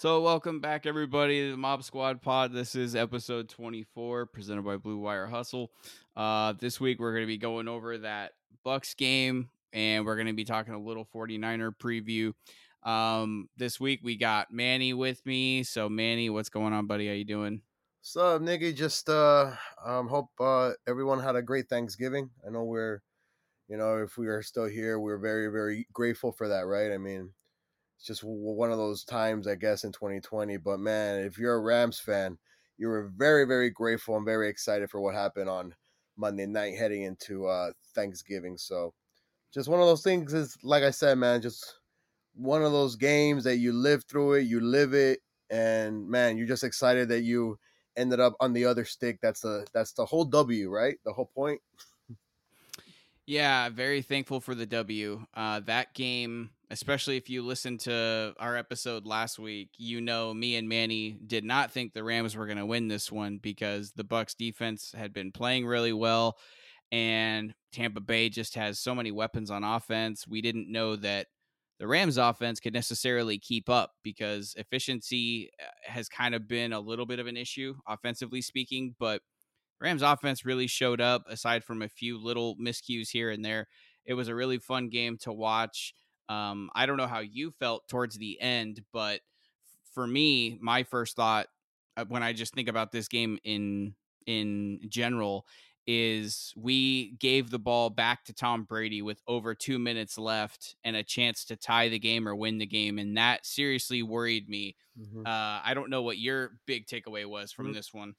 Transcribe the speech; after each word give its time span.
So, 0.00 0.22
welcome 0.22 0.60
back, 0.60 0.86
everybody, 0.86 1.42
to 1.42 1.50
the 1.50 1.56
Mob 1.58 1.84
Squad 1.84 2.22
Pod. 2.22 2.54
This 2.54 2.74
is 2.74 2.96
episode 2.96 3.50
24, 3.50 4.24
presented 4.24 4.62
by 4.62 4.78
Blue 4.78 4.96
Wire 4.96 5.26
Hustle. 5.26 5.70
Uh, 6.16 6.54
this 6.58 6.80
week, 6.80 6.98
we're 6.98 7.12
going 7.12 7.24
to 7.24 7.26
be 7.26 7.36
going 7.36 7.68
over 7.68 7.98
that 7.98 8.32
Bucs 8.64 8.96
game, 8.96 9.50
and 9.74 10.06
we're 10.06 10.14
going 10.14 10.28
to 10.28 10.32
be 10.32 10.46
talking 10.46 10.72
a 10.72 10.78
little 10.78 11.06
49er 11.14 11.72
preview. 11.76 12.32
Um, 12.82 13.50
this 13.58 13.78
week, 13.78 14.00
we 14.02 14.16
got 14.16 14.50
Manny 14.50 14.94
with 14.94 15.20
me. 15.26 15.64
So, 15.64 15.90
Manny, 15.90 16.30
what's 16.30 16.48
going 16.48 16.72
on, 16.72 16.86
buddy? 16.86 17.06
How 17.06 17.12
you 17.12 17.26
doing? 17.26 17.60
What's 18.00 18.16
up, 18.16 18.40
Niggy? 18.40 18.74
Just 18.74 19.10
uh, 19.10 19.50
um, 19.84 20.08
hope 20.08 20.30
uh, 20.40 20.70
everyone 20.88 21.20
had 21.20 21.36
a 21.36 21.42
great 21.42 21.68
Thanksgiving. 21.68 22.30
I 22.46 22.48
know 22.48 22.64
we're, 22.64 23.02
you 23.68 23.76
know, 23.76 23.98
if 23.98 24.16
we 24.16 24.28
are 24.28 24.40
still 24.40 24.64
here, 24.64 24.98
we're 24.98 25.18
very, 25.18 25.48
very 25.48 25.86
grateful 25.92 26.32
for 26.32 26.48
that, 26.48 26.64
right? 26.64 26.90
I 26.90 26.96
mean, 26.96 27.34
it's 28.00 28.06
just 28.06 28.24
one 28.24 28.72
of 28.72 28.78
those 28.78 29.04
times, 29.04 29.46
I 29.46 29.56
guess, 29.56 29.84
in 29.84 29.92
2020. 29.92 30.56
But 30.56 30.80
man, 30.80 31.22
if 31.22 31.36
you're 31.36 31.56
a 31.56 31.60
Rams 31.60 32.00
fan, 32.00 32.38
you 32.78 32.88
were 32.88 33.12
very, 33.14 33.44
very 33.44 33.68
grateful 33.68 34.16
and 34.16 34.24
very 34.24 34.48
excited 34.48 34.90
for 34.90 35.02
what 35.02 35.14
happened 35.14 35.50
on 35.50 35.74
Monday 36.16 36.46
night 36.46 36.78
heading 36.78 37.02
into 37.02 37.46
uh, 37.46 37.72
Thanksgiving. 37.94 38.56
So, 38.56 38.94
just 39.52 39.68
one 39.68 39.80
of 39.80 39.86
those 39.86 40.02
things 40.02 40.32
is, 40.32 40.56
like 40.62 40.82
I 40.82 40.90
said, 40.90 41.18
man, 41.18 41.42
just 41.42 41.74
one 42.34 42.62
of 42.62 42.72
those 42.72 42.96
games 42.96 43.44
that 43.44 43.58
you 43.58 43.74
live 43.74 44.04
through 44.04 44.34
it, 44.34 44.42
you 44.42 44.60
live 44.60 44.94
it, 44.94 45.20
and 45.50 46.08
man, 46.08 46.38
you're 46.38 46.46
just 46.46 46.64
excited 46.64 47.10
that 47.10 47.20
you 47.20 47.58
ended 47.96 48.18
up 48.18 48.34
on 48.40 48.54
the 48.54 48.64
other 48.64 48.86
stick. 48.86 49.18
That's 49.20 49.42
the 49.42 49.66
that's 49.74 49.92
the 49.92 50.06
whole 50.06 50.24
W, 50.24 50.70
right? 50.70 50.96
The 51.04 51.12
whole 51.12 51.26
point. 51.26 51.60
Yeah, 53.26 53.68
very 53.68 54.00
thankful 54.00 54.40
for 54.40 54.54
the 54.54 54.64
W. 54.64 55.26
Uh, 55.34 55.60
that 55.60 55.92
game, 55.92 56.50
especially 56.70 57.16
if 57.16 57.28
you 57.28 57.42
listen 57.42 57.76
to 57.78 58.32
our 58.38 58.56
episode 58.56 59.04
last 59.04 59.38
week, 59.38 59.70
you 59.76 60.00
know 60.00 60.32
me 60.32 60.56
and 60.56 60.68
Manny 60.68 61.18
did 61.26 61.44
not 61.44 61.72
think 61.72 61.92
the 61.92 62.04
Rams 62.04 62.36
were 62.36 62.46
going 62.46 62.58
to 62.58 62.66
win 62.66 62.88
this 62.88 63.10
one 63.10 63.38
because 63.38 63.92
the 63.92 64.04
Bucs 64.04 64.36
defense 64.36 64.94
had 64.96 65.12
been 65.12 65.32
playing 65.32 65.66
really 65.66 65.92
well 65.92 66.38
and 66.92 67.54
Tampa 67.72 68.00
Bay 68.00 68.28
just 68.28 68.54
has 68.54 68.78
so 68.78 68.94
many 68.94 69.10
weapons 69.12 69.50
on 69.50 69.64
offense. 69.64 70.26
We 70.26 70.40
didn't 70.40 70.70
know 70.70 70.96
that 70.96 71.26
the 71.78 71.86
Rams 71.86 72.18
offense 72.18 72.60
could 72.60 72.74
necessarily 72.74 73.38
keep 73.38 73.68
up 73.68 73.92
because 74.02 74.54
efficiency 74.56 75.50
uh, 75.60 75.90
has 75.90 76.08
kind 76.08 76.34
of 76.34 76.46
been 76.46 76.72
a 76.72 76.80
little 76.80 77.06
bit 77.06 77.18
of 77.18 77.26
an 77.26 77.36
issue 77.36 77.74
offensively 77.88 78.42
speaking, 78.42 78.94
but 78.98 79.22
Rams 79.80 80.02
offense 80.02 80.44
really 80.44 80.66
showed 80.66 81.00
up 81.00 81.24
aside 81.28 81.64
from 81.64 81.80
a 81.80 81.88
few 81.88 82.22
little 82.22 82.56
miscues 82.56 83.08
here 83.10 83.30
and 83.30 83.44
there. 83.44 83.66
It 84.04 84.14
was 84.14 84.28
a 84.28 84.34
really 84.34 84.58
fun 84.58 84.88
game 84.88 85.16
to 85.22 85.32
watch. 85.32 85.94
Um, 86.30 86.70
I 86.76 86.86
don't 86.86 86.96
know 86.96 87.08
how 87.08 87.18
you 87.18 87.50
felt 87.58 87.88
towards 87.88 88.16
the 88.16 88.40
end, 88.40 88.82
but 88.92 89.20
for 89.92 90.06
me, 90.06 90.58
my 90.60 90.84
first 90.84 91.16
thought 91.16 91.48
uh, 91.96 92.04
when 92.08 92.22
I 92.22 92.32
just 92.32 92.54
think 92.54 92.68
about 92.68 92.92
this 92.92 93.08
game 93.08 93.38
in 93.42 93.94
in 94.26 94.80
general 94.88 95.44
is 95.88 96.52
we 96.56 97.16
gave 97.18 97.50
the 97.50 97.58
ball 97.58 97.90
back 97.90 98.24
to 98.24 98.32
Tom 98.32 98.62
Brady 98.62 99.02
with 99.02 99.20
over 99.26 99.56
2 99.56 99.76
minutes 99.78 100.18
left 100.18 100.76
and 100.84 100.94
a 100.94 101.02
chance 101.02 101.44
to 101.46 101.56
tie 101.56 101.88
the 101.88 101.98
game 101.98 102.28
or 102.28 102.36
win 102.36 102.58
the 102.58 102.66
game 102.66 102.98
and 103.00 103.16
that 103.16 103.44
seriously 103.44 104.02
worried 104.02 104.48
me. 104.48 104.76
Mm-hmm. 105.00 105.26
Uh, 105.26 105.60
I 105.64 105.72
don't 105.74 105.90
know 105.90 106.02
what 106.02 106.18
your 106.18 106.52
big 106.66 106.86
takeaway 106.86 107.26
was 107.26 107.50
from 107.50 107.66
mm-hmm. 107.66 107.74
this 107.74 107.92
one. 107.92 108.14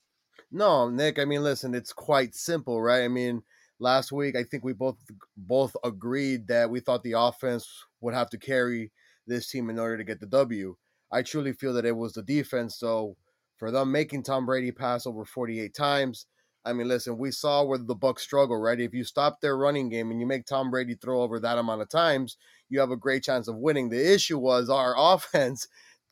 No, 0.52 0.90
Nick. 0.90 1.18
I 1.18 1.24
mean, 1.24 1.44
listen, 1.44 1.74
it's 1.74 1.94
quite 1.94 2.36
simple, 2.36 2.82
right? 2.82 3.04
I 3.04 3.08
mean, 3.08 3.42
last 3.82 4.12
week 4.12 4.36
I 4.38 4.44
think 4.44 4.64
we 4.64 4.74
both 4.74 4.98
both 5.36 5.76
agreed 5.84 6.48
that 6.48 6.70
we 6.70 6.80
thought 6.80 7.04
the 7.04 7.14
offense 7.18 7.68
would 8.00 8.14
have 8.14 8.30
to 8.30 8.38
carry 8.38 8.92
this 9.28 9.50
team 9.50 9.70
in 9.70 9.80
order 9.80 9.98
to 9.98 10.04
get 10.04 10.20
the 10.20 10.28
W. 10.28 10.76
I 11.12 11.24
truly 11.24 11.54
feel 11.54 11.74
that 11.74 11.86
it 11.86 11.96
was 11.96 12.14
the 12.14 12.24
defense. 12.24 12.78
So 12.78 13.18
for 13.58 13.72
them 13.72 13.92
making 13.92 14.24
Tom 14.24 14.46
Brady 14.46 14.72
pass 14.72 15.06
over 15.06 15.26
48 15.26 15.74
times, 15.74 16.26
I 16.64 16.74
mean, 16.74 16.88
listen, 16.88 17.18
we 17.18 17.32
saw 17.32 17.64
where 17.64 17.80
the 17.80 17.96
Bucs 17.96 18.20
struggle, 18.20 18.58
right? 18.58 18.80
If 18.80 18.94
you 18.94 19.04
stop 19.04 19.42
their 19.42 19.58
running 19.58 19.90
game 19.90 20.12
and 20.12 20.20
you 20.20 20.28
make 20.28 20.46
Tom 20.46 20.70
Brady 20.70 20.96
throw 20.96 21.22
over 21.22 21.40
that 21.40 21.58
amount 21.58 21.82
of 21.82 21.90
times, 21.90 22.38
you 22.70 22.80
have 22.80 22.92
a 22.92 22.98
great 22.98 23.24
chance 23.24 23.48
of 23.48 23.58
winning. 23.58 23.90
The 23.90 24.14
issue 24.14 24.38
was 24.38 24.70
our 24.70 24.94
offense 24.98 25.68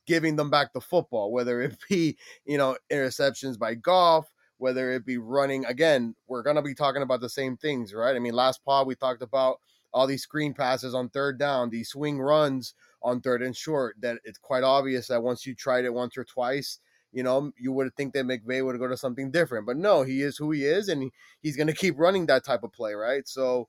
giving 0.07 0.35
them 0.35 0.49
back 0.49 0.73
the 0.73 0.81
football, 0.81 1.31
whether 1.31 1.61
it 1.61 1.77
be, 1.87 2.17
you 2.45 2.57
know, 2.57 2.75
interceptions 2.91 3.59
by 3.59 3.75
Goff, 3.75 4.31
whether 4.59 4.91
it 4.91 5.05
be 5.05 5.17
running. 5.17 5.65
Again, 5.65 6.15
we're 6.27 6.43
going 6.43 6.55
to 6.55 6.61
be 6.61 6.75
talking 6.75 7.01
about 7.01 7.21
the 7.21 7.29
same 7.29 7.57
things, 7.57 7.93
right? 7.93 8.15
I 8.15 8.19
mean, 8.19 8.33
last 8.33 8.63
pod 8.63 8.87
we 8.87 8.95
talked 8.95 9.21
about 9.21 9.59
all 9.91 10.05
these 10.05 10.21
screen 10.21 10.53
passes 10.53 10.93
on 10.93 11.09
third 11.09 11.39
down, 11.39 11.69
these 11.69 11.89
swing 11.89 12.19
runs 12.19 12.75
on 13.01 13.21
third 13.21 13.41
and 13.41 13.55
short, 13.55 13.95
that 14.01 14.19
it's 14.23 14.37
quite 14.37 14.63
obvious 14.63 15.07
that 15.07 15.23
once 15.23 15.45
you 15.45 15.55
tried 15.55 15.85
it 15.85 15.93
once 15.93 16.15
or 16.17 16.23
twice, 16.23 16.79
you 17.11 17.23
know, 17.23 17.51
you 17.57 17.71
would 17.71 17.93
think 17.95 18.13
that 18.13 18.25
McVay 18.25 18.63
would 18.63 18.77
go 18.77 18.87
to 18.87 18.97
something 18.97 19.31
different. 19.31 19.65
But 19.65 19.77
no, 19.77 20.03
he 20.03 20.21
is 20.21 20.37
who 20.37 20.51
he 20.51 20.65
is, 20.65 20.89
and 20.89 21.11
he's 21.41 21.57
going 21.57 21.67
to 21.67 21.73
keep 21.73 21.97
running 21.97 22.27
that 22.27 22.45
type 22.45 22.63
of 22.63 22.71
play, 22.71 22.93
right? 22.93 23.27
So, 23.27 23.67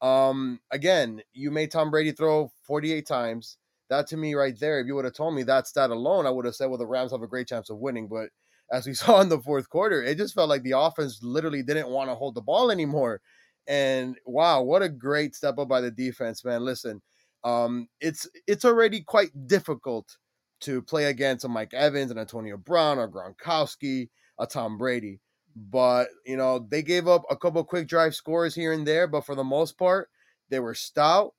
um, 0.00 0.60
again, 0.70 1.20
you 1.34 1.50
made 1.50 1.70
Tom 1.70 1.90
Brady 1.90 2.12
throw 2.12 2.50
48 2.64 3.06
times 3.06 3.58
that 3.88 4.06
to 4.08 4.16
me 4.16 4.34
right 4.34 4.58
there, 4.58 4.80
if 4.80 4.86
you 4.86 4.94
would 4.94 5.04
have 5.04 5.14
told 5.14 5.34
me 5.34 5.42
that 5.44 5.66
stat 5.66 5.90
alone, 5.90 6.26
I 6.26 6.30
would 6.30 6.44
have 6.44 6.54
said, 6.54 6.66
well, 6.66 6.78
the 6.78 6.86
Rams 6.86 7.12
have 7.12 7.22
a 7.22 7.26
great 7.26 7.48
chance 7.48 7.70
of 7.70 7.78
winning. 7.78 8.08
But 8.08 8.28
as 8.72 8.86
we 8.86 8.94
saw 8.94 9.20
in 9.20 9.28
the 9.28 9.40
fourth 9.40 9.68
quarter, 9.68 10.02
it 10.02 10.18
just 10.18 10.34
felt 10.34 10.48
like 10.48 10.62
the 10.62 10.78
offense 10.78 11.20
literally 11.22 11.62
didn't 11.62 11.88
want 11.88 12.10
to 12.10 12.14
hold 12.14 12.34
the 12.34 12.42
ball 12.42 12.70
anymore. 12.70 13.20
And 13.66 14.16
wow, 14.24 14.62
what 14.62 14.82
a 14.82 14.88
great 14.88 15.34
step 15.34 15.58
up 15.58 15.68
by 15.68 15.80
the 15.80 15.90
defense, 15.90 16.44
man. 16.44 16.64
Listen, 16.64 17.02
um, 17.44 17.88
it's 18.00 18.28
it's 18.46 18.64
already 18.64 19.02
quite 19.02 19.30
difficult 19.46 20.16
to 20.60 20.82
play 20.82 21.04
against 21.06 21.44
a 21.44 21.48
Mike 21.48 21.74
Evans 21.74 22.10
and 22.10 22.18
Antonio 22.18 22.56
Brown 22.56 22.98
or 22.98 23.08
Gronkowski, 23.08 24.08
a 24.38 24.46
Tom 24.46 24.78
Brady. 24.78 25.20
But 25.54 26.08
you 26.24 26.36
know, 26.36 26.66
they 26.70 26.82
gave 26.82 27.08
up 27.08 27.24
a 27.30 27.36
couple 27.36 27.62
quick 27.64 27.88
drive 27.88 28.14
scores 28.14 28.54
here 28.54 28.72
and 28.72 28.86
there, 28.86 29.06
but 29.06 29.26
for 29.26 29.34
the 29.34 29.44
most 29.44 29.76
part, 29.76 30.08
they 30.48 30.60
were 30.60 30.74
stout 30.74 31.34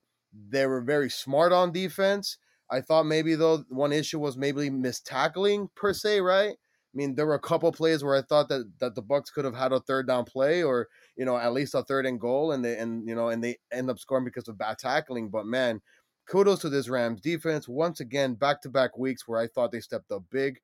they 0.49 0.65
were 0.65 0.81
very 0.81 1.09
smart 1.09 1.51
on 1.51 1.71
defense. 1.71 2.37
I 2.69 2.81
thought 2.81 3.05
maybe 3.05 3.35
though 3.35 3.63
one 3.69 3.91
issue 3.91 4.19
was 4.19 4.37
maybe 4.37 4.69
miss 4.69 4.99
tackling 5.01 5.69
per 5.75 5.93
se, 5.93 6.21
right? 6.21 6.55
I 6.93 6.97
mean, 6.97 7.15
there 7.15 7.27
were 7.27 7.35
a 7.35 7.39
couple 7.39 7.71
plays 7.71 8.03
where 8.03 8.15
I 8.15 8.21
thought 8.23 8.49
that 8.49 8.71
that 8.79 8.95
the 8.95 9.03
Bucs 9.03 9.31
could 9.31 9.45
have 9.45 9.55
had 9.55 9.71
a 9.73 9.79
third 9.79 10.07
down 10.07 10.25
play 10.25 10.63
or 10.63 10.87
you 11.15 11.25
know 11.25 11.37
at 11.37 11.53
least 11.53 11.75
a 11.75 11.83
third 11.83 12.05
and 12.05 12.19
goal, 12.19 12.51
and 12.51 12.65
they 12.65 12.77
and 12.77 13.07
you 13.07 13.15
know 13.15 13.29
and 13.29 13.43
they 13.43 13.57
end 13.71 13.89
up 13.89 13.99
scoring 13.99 14.25
because 14.25 14.47
of 14.47 14.57
bad 14.57 14.79
tackling. 14.79 15.29
But 15.29 15.45
man, 15.45 15.81
kudos 16.27 16.61
to 16.61 16.69
this 16.69 16.89
Rams 16.89 17.21
defense 17.21 17.67
once 17.67 17.99
again, 17.99 18.35
back 18.35 18.61
to 18.63 18.69
back 18.69 18.97
weeks 18.97 19.27
where 19.27 19.39
I 19.39 19.47
thought 19.47 19.71
they 19.71 19.81
stepped 19.81 20.11
up 20.11 20.23
big. 20.31 20.59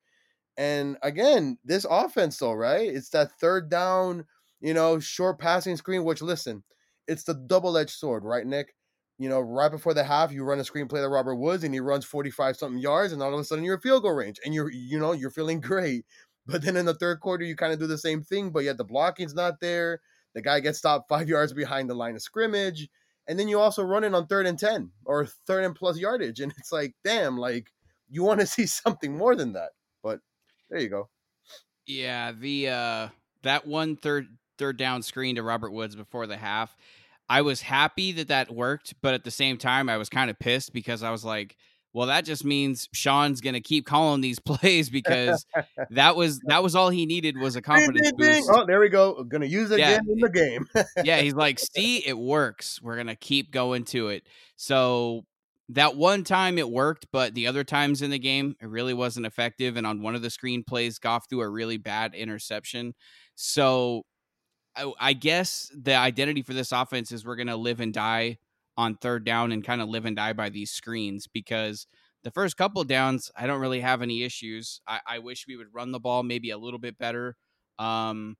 And 0.58 0.98
again, 1.02 1.58
this 1.64 1.86
offense 1.90 2.38
though, 2.38 2.54
right? 2.54 2.88
It's 2.88 3.10
that 3.10 3.32
third 3.40 3.70
down, 3.70 4.26
you 4.60 4.74
know, 4.74 5.00
short 5.00 5.40
passing 5.40 5.76
screen. 5.76 6.04
Which 6.04 6.22
listen, 6.22 6.64
it's 7.08 7.24
the 7.24 7.34
double 7.34 7.78
edged 7.78 7.92
sword, 7.92 8.24
right, 8.24 8.46
Nick? 8.46 8.75
You 9.18 9.28
know, 9.28 9.40
right 9.40 9.70
before 9.70 9.94
the 9.94 10.04
half, 10.04 10.30
you 10.30 10.44
run 10.44 10.58
a 10.58 10.62
screenplay 10.62 11.02
to 11.02 11.08
Robert 11.08 11.36
Woods 11.36 11.64
and 11.64 11.72
he 11.72 11.80
runs 11.80 12.04
45 12.04 12.56
something 12.56 12.80
yards, 12.80 13.12
and 13.12 13.22
all 13.22 13.32
of 13.32 13.40
a 13.40 13.44
sudden 13.44 13.64
you're 13.64 13.76
a 13.76 13.80
field 13.80 14.02
goal 14.02 14.12
range 14.12 14.38
and 14.44 14.54
you're, 14.54 14.70
you 14.70 14.98
know, 14.98 15.12
you're 15.12 15.30
feeling 15.30 15.60
great. 15.62 16.04
But 16.46 16.62
then 16.62 16.76
in 16.76 16.86
the 16.86 16.94
third 16.94 17.20
quarter, 17.20 17.44
you 17.44 17.56
kind 17.56 17.72
of 17.72 17.78
do 17.78 17.86
the 17.86 17.98
same 17.98 18.22
thing, 18.22 18.50
but 18.50 18.62
yet 18.62 18.76
the 18.76 18.84
blocking's 18.84 19.34
not 19.34 19.60
there. 19.60 20.00
The 20.34 20.42
guy 20.42 20.60
gets 20.60 20.78
stopped 20.78 21.08
five 21.08 21.28
yards 21.30 21.52
behind 21.52 21.90
the 21.90 21.94
line 21.94 22.14
of 22.14 22.22
scrimmage. 22.22 22.88
And 23.28 23.38
then 23.38 23.48
you 23.48 23.58
also 23.58 23.82
run 23.82 24.04
it 24.04 24.14
on 24.14 24.26
third 24.26 24.46
and 24.46 24.58
10 24.58 24.92
or 25.04 25.26
third 25.26 25.64
and 25.64 25.74
plus 25.74 25.98
yardage. 25.98 26.38
And 26.38 26.52
it's 26.58 26.70
like, 26.70 26.94
damn, 27.02 27.36
like 27.36 27.72
you 28.08 28.22
want 28.22 28.40
to 28.40 28.46
see 28.46 28.66
something 28.66 29.16
more 29.16 29.34
than 29.34 29.54
that. 29.54 29.70
But 30.02 30.20
there 30.70 30.78
you 30.78 30.88
go. 30.88 31.08
Yeah. 31.86 32.32
The, 32.32 32.68
uh, 32.68 33.08
that 33.42 33.66
one 33.66 33.96
third, 33.96 34.28
third 34.58 34.76
down 34.76 35.02
screen 35.02 35.36
to 35.36 35.42
Robert 35.42 35.72
Woods 35.72 35.96
before 35.96 36.28
the 36.28 36.36
half 36.36 36.76
I 37.28 37.42
was 37.42 37.60
happy 37.60 38.12
that 38.12 38.28
that 38.28 38.54
worked, 38.54 38.94
but 39.02 39.14
at 39.14 39.24
the 39.24 39.30
same 39.30 39.58
time, 39.58 39.88
I 39.88 39.96
was 39.96 40.08
kind 40.08 40.30
of 40.30 40.38
pissed 40.38 40.72
because 40.72 41.02
I 41.02 41.10
was 41.10 41.24
like, 41.24 41.56
well, 41.96 42.08
that 42.08 42.26
just 42.26 42.44
means 42.44 42.90
Sean's 42.92 43.40
gonna 43.40 43.62
keep 43.62 43.86
calling 43.86 44.20
these 44.20 44.38
plays 44.44 44.90
because 44.90 45.46
that 45.90 46.14
was 46.14 46.40
that 46.46 46.62
was 46.62 46.76
all 46.76 46.90
he 46.90 47.06
needed 47.06 47.38
was 47.38 47.56
a 47.56 47.62
confidence 47.62 48.10
ding, 48.10 48.18
ding, 48.18 48.42
boost. 48.42 48.50
Oh, 48.52 48.66
there 48.66 48.80
we 48.80 48.90
go. 48.90 49.24
Gonna 49.24 49.46
use 49.46 49.70
it 49.70 49.78
yeah. 49.78 49.92
again 49.92 50.06
in 50.10 50.18
the 50.18 50.28
game. 50.28 50.66
yeah, 51.04 51.20
he's 51.22 51.34
like, 51.34 51.58
see, 51.58 52.06
it 52.06 52.18
works. 52.18 52.82
We're 52.82 52.96
gonna 52.96 53.16
keep 53.16 53.50
going 53.50 53.84
to 53.86 54.08
it. 54.08 54.26
So 54.56 55.24
that 55.70 55.96
one 55.96 56.22
time 56.22 56.58
it 56.58 56.68
worked, 56.68 57.06
but 57.12 57.34
the 57.34 57.46
other 57.46 57.64
times 57.64 58.02
in 58.02 58.10
the 58.10 58.18
game, 58.18 58.56
it 58.60 58.68
really 58.68 58.94
wasn't 58.94 59.24
effective. 59.24 59.78
And 59.78 59.86
on 59.86 60.02
one 60.02 60.14
of 60.14 60.20
the 60.20 60.30
screen 60.30 60.64
plays, 60.64 60.98
Goff 60.98 61.28
threw 61.30 61.40
a 61.40 61.48
really 61.48 61.78
bad 61.78 62.14
interception. 62.14 62.94
So 63.36 64.04
I, 65.00 65.12
guess 65.12 65.70
the 65.74 65.94
identity 65.94 66.42
for 66.42 66.54
this 66.54 66.72
offense 66.72 67.12
is 67.12 67.24
we're 67.24 67.36
going 67.36 67.46
to 67.46 67.56
live 67.56 67.80
and 67.80 67.92
die 67.92 68.38
on 68.76 68.96
third 68.96 69.24
down 69.24 69.52
and 69.52 69.64
kind 69.64 69.80
of 69.80 69.88
live 69.88 70.04
and 70.04 70.16
die 70.16 70.32
by 70.32 70.50
these 70.50 70.70
screens 70.70 71.26
because 71.26 71.86
the 72.24 72.30
first 72.30 72.56
couple 72.56 72.82
downs, 72.84 73.30
I 73.36 73.46
don't 73.46 73.60
really 73.60 73.80
have 73.80 74.02
any 74.02 74.22
issues. 74.22 74.80
I, 74.86 75.00
I 75.06 75.18
wish 75.20 75.46
we 75.46 75.56
would 75.56 75.72
run 75.72 75.92
the 75.92 76.00
ball 76.00 76.22
maybe 76.22 76.50
a 76.50 76.58
little 76.58 76.78
bit 76.78 76.98
better. 76.98 77.36
Um, 77.78 78.36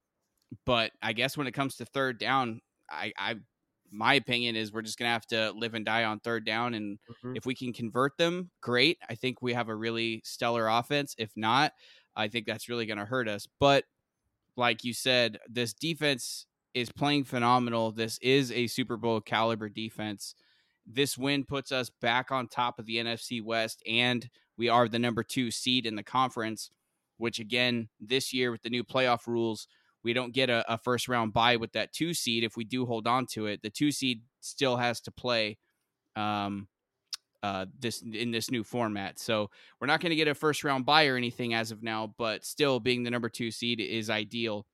but 0.64 0.92
I 1.02 1.12
guess 1.12 1.36
when 1.36 1.46
it 1.46 1.52
comes 1.52 1.76
to 1.76 1.84
third 1.84 2.18
down, 2.18 2.60
I, 2.90 3.12
I 3.18 3.36
my 3.90 4.14
opinion 4.14 4.56
is 4.56 4.72
we're 4.72 4.82
just 4.82 4.98
gonna 4.98 5.10
have 5.10 5.26
to 5.26 5.52
live 5.52 5.74
and 5.74 5.84
die 5.84 6.04
on 6.04 6.20
third 6.20 6.44
down, 6.44 6.74
and 6.74 6.98
mm-hmm. 6.98 7.36
if 7.36 7.46
we 7.46 7.54
can 7.54 7.72
convert 7.72 8.16
them, 8.18 8.50
great. 8.60 8.98
I 9.08 9.14
think 9.14 9.42
we 9.42 9.54
have 9.54 9.68
a 9.68 9.74
really 9.74 10.22
stellar 10.24 10.68
offense. 10.68 11.14
If 11.18 11.30
not, 11.36 11.72
I 12.14 12.28
think 12.28 12.46
that's 12.46 12.68
really 12.68 12.86
gonna 12.86 13.04
hurt 13.04 13.28
us. 13.28 13.46
But 13.60 13.84
like 14.56 14.84
you 14.84 14.92
said, 14.92 15.38
this 15.48 15.72
defense 15.72 16.46
is 16.74 16.90
playing 16.90 17.24
phenomenal. 17.24 17.92
This 17.92 18.18
is 18.18 18.52
a 18.52 18.66
Super 18.66 18.96
Bowl 18.96 19.20
caliber 19.20 19.68
defense. 19.68 20.34
This 20.86 21.18
win 21.18 21.44
puts 21.44 21.72
us 21.72 21.90
back 22.00 22.30
on 22.30 22.48
top 22.48 22.78
of 22.78 22.86
the 22.86 22.96
NFC 22.96 23.42
West, 23.42 23.82
and 23.88 24.28
we 24.56 24.68
are 24.68 24.88
the 24.88 24.98
number 24.98 25.22
two 25.22 25.50
seed 25.50 25.86
in 25.86 25.96
the 25.96 26.02
conference. 26.02 26.70
Which 27.18 27.38
again, 27.38 27.88
this 27.98 28.34
year 28.34 28.50
with 28.50 28.60
the 28.60 28.68
new 28.68 28.84
playoff 28.84 29.26
rules 29.26 29.68
we 30.06 30.12
don't 30.12 30.32
get 30.32 30.48
a, 30.48 30.64
a 30.72 30.78
first 30.78 31.08
round 31.08 31.32
bye 31.32 31.56
with 31.56 31.72
that 31.72 31.92
two 31.92 32.14
seed 32.14 32.44
if 32.44 32.56
we 32.56 32.62
do 32.62 32.86
hold 32.86 33.08
on 33.08 33.26
to 33.26 33.46
it. 33.46 33.60
The 33.60 33.70
two 33.70 33.90
seed 33.90 34.22
still 34.40 34.76
has 34.76 35.00
to 35.00 35.10
play 35.10 35.58
um, 36.14 36.68
uh, 37.46 37.66
this 37.78 38.02
in 38.02 38.32
this 38.32 38.50
new 38.50 38.64
format. 38.64 39.20
So 39.20 39.50
we're 39.81 39.87
not 39.87 40.00
going 40.00 40.10
to 40.10 40.16
get 40.16 40.26
a 40.26 40.34
first 40.34 40.64
round 40.64 40.84
bye 40.84 41.06
or 41.06 41.16
anything 41.16 41.54
as 41.54 41.70
of 41.70 41.81
now, 41.81 42.12
but 42.19 42.44
still 42.44 42.81
being 42.81 43.04
the 43.04 43.10
number 43.10 43.28
two 43.28 43.52
seed 43.52 43.81
is 43.81 44.10
ideal. 44.10 44.66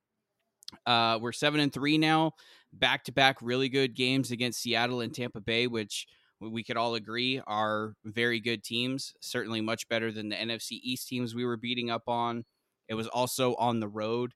Uh, 0.87 1.19
we're 1.21 1.33
seven 1.33 1.61
and 1.61 1.71
three 1.71 1.99
now, 1.99 2.33
back 2.73 3.05
to 3.05 3.13
back 3.13 3.37
really 3.43 3.69
good 3.69 3.95
games 3.95 4.31
against 4.31 4.63
Seattle 4.63 5.03
and 5.03 5.15
Tampa 5.15 5.43
Bay, 5.43 5.67
which 5.67 6.07
we 6.41 6.65
could 6.65 6.79
all 6.79 6.95
agree 6.95 7.43
are 7.47 7.93
very 8.07 8.41
good 8.41 8.65
teams. 8.65 9.13
Certainly 9.21 9.61
much 9.61 9.87
better 9.91 10.11
than 10.11 10.31
the 10.31 10.37
NFC 10.37 10.81
East 10.83 11.09
teams 11.09 11.35
we 11.35 11.45
were 11.45 11.59
beating 11.59 11.91
up 11.91 12.09
on. 12.09 12.43
It 12.89 12.95
was 12.95 13.07
also 13.07 13.55
on 13.57 13.81
the 13.81 13.89
road. 13.89 14.33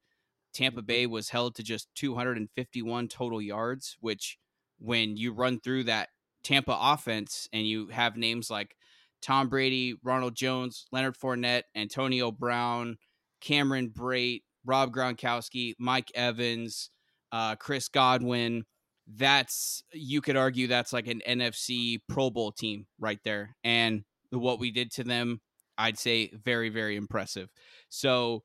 Tampa 0.52 0.82
Bay 0.82 1.06
was 1.06 1.30
held 1.30 1.54
to 1.54 1.62
just 1.62 1.88
251 1.94 3.08
total 3.08 3.40
yards, 3.40 3.96
which 4.00 4.36
when 4.78 5.16
you 5.16 5.32
run 5.32 5.58
through 5.58 5.84
that 5.84 6.10
Tampa 6.46 6.78
offense 6.80 7.48
and 7.52 7.66
you 7.66 7.88
have 7.88 8.16
names 8.16 8.50
like 8.50 8.76
Tom 9.20 9.48
Brady, 9.48 9.96
Ronald 10.04 10.36
Jones, 10.36 10.86
Leonard 10.92 11.16
Fournette, 11.18 11.62
Antonio 11.74 12.30
Brown, 12.30 12.98
Cameron 13.40 13.90
Brate, 13.90 14.42
Rob 14.64 14.94
Gronkowski, 14.94 15.74
Mike 15.80 16.12
Evans, 16.14 16.90
uh, 17.32 17.56
Chris 17.56 17.88
Godwin. 17.88 18.64
That's 19.08 19.82
you 19.92 20.20
could 20.20 20.36
argue 20.36 20.68
that's 20.68 20.92
like 20.92 21.08
an 21.08 21.20
NFC 21.28 21.98
Pro 22.08 22.30
Bowl 22.30 22.52
team 22.52 22.86
right 23.00 23.18
there. 23.24 23.56
And 23.64 24.04
what 24.30 24.60
we 24.60 24.70
did 24.70 24.92
to 24.92 25.04
them, 25.04 25.40
I'd 25.76 25.98
say 25.98 26.30
very, 26.44 26.68
very 26.68 26.94
impressive. 26.94 27.48
So 27.88 28.44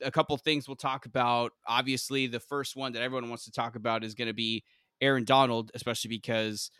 a 0.00 0.12
couple 0.12 0.36
things 0.36 0.68
we'll 0.68 0.76
talk 0.76 1.06
about. 1.06 1.52
Obviously, 1.66 2.28
the 2.28 2.40
first 2.40 2.76
one 2.76 2.92
that 2.92 3.02
everyone 3.02 3.28
wants 3.28 3.46
to 3.46 3.52
talk 3.52 3.74
about 3.74 4.04
is 4.04 4.14
going 4.14 4.28
to 4.28 4.34
be 4.34 4.62
Aaron 5.00 5.24
Donald, 5.24 5.72
especially 5.74 6.08
because, 6.08 6.70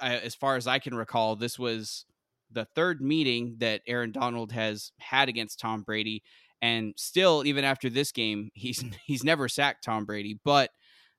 as 0.00 0.34
far 0.34 0.56
as 0.56 0.66
I 0.66 0.78
can 0.78 0.94
recall, 0.94 1.36
this 1.36 1.58
was 1.58 2.04
the 2.50 2.64
third 2.64 3.00
meeting 3.00 3.56
that 3.58 3.82
Aaron 3.86 4.12
Donald 4.12 4.52
has 4.52 4.92
had 4.98 5.28
against 5.28 5.60
Tom 5.60 5.82
Brady, 5.82 6.22
and 6.62 6.94
still, 6.96 7.44
even 7.46 7.64
after 7.64 7.88
this 7.88 8.12
game, 8.12 8.50
he's 8.54 8.84
he's 9.04 9.24
never 9.24 9.48
sacked 9.48 9.84
Tom 9.84 10.04
Brady. 10.04 10.38
But 10.44 10.70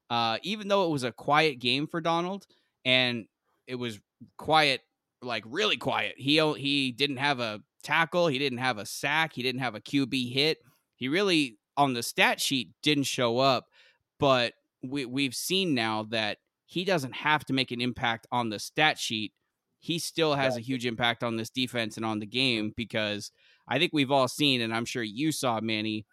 uh, 0.09 0.37
even 0.43 0.67
though 0.67 0.85
it 0.85 0.91
was 0.91 1.03
a 1.03 1.11
quiet 1.11 1.59
game 1.59 1.87
for 1.87 2.01
Donald, 2.01 2.45
and 2.85 3.25
it 3.67 3.75
was 3.75 3.99
quiet, 4.37 4.81
like 5.21 5.43
really 5.47 5.77
quiet, 5.77 6.15
he 6.17 6.39
he 6.57 6.91
didn't 6.91 7.17
have 7.17 7.39
a 7.39 7.61
tackle, 7.83 8.27
he 8.27 8.39
didn't 8.39 8.59
have 8.59 8.77
a 8.77 8.85
sack, 8.85 9.33
he 9.33 9.43
didn't 9.43 9.61
have 9.61 9.75
a 9.75 9.81
QB 9.81 10.33
hit 10.33 10.59
he 11.01 11.07
really 11.07 11.57
on 11.75 11.93
the 11.95 12.03
stat 12.03 12.39
sheet 12.39 12.69
didn't 12.83 13.05
show 13.05 13.39
up, 13.39 13.65
but 14.19 14.53
we 14.83 15.03
we've 15.03 15.33
seen 15.33 15.73
now 15.73 16.03
that 16.11 16.37
he 16.71 16.85
doesn't 16.85 17.15
have 17.15 17.43
to 17.45 17.53
make 17.53 17.71
an 17.71 17.81
impact 17.81 18.27
on 18.31 18.49
the 18.49 18.59
stat 18.59 18.97
sheet. 18.97 19.33
He 19.79 19.99
still 19.99 20.35
has 20.35 20.55
a 20.55 20.61
huge 20.61 20.85
impact 20.85 21.23
on 21.23 21.35
this 21.35 21.49
defense 21.49 21.97
and 21.97 22.05
on 22.05 22.19
the 22.19 22.25
game 22.27 22.71
because 22.77 23.31
I 23.67 23.79
think 23.79 23.91
we've 23.93 24.11
all 24.11 24.27
seen, 24.27 24.61
and 24.61 24.73
I'm 24.73 24.85
sure 24.85 25.03
you 25.03 25.31
saw, 25.31 25.59
Manny. 25.59 26.05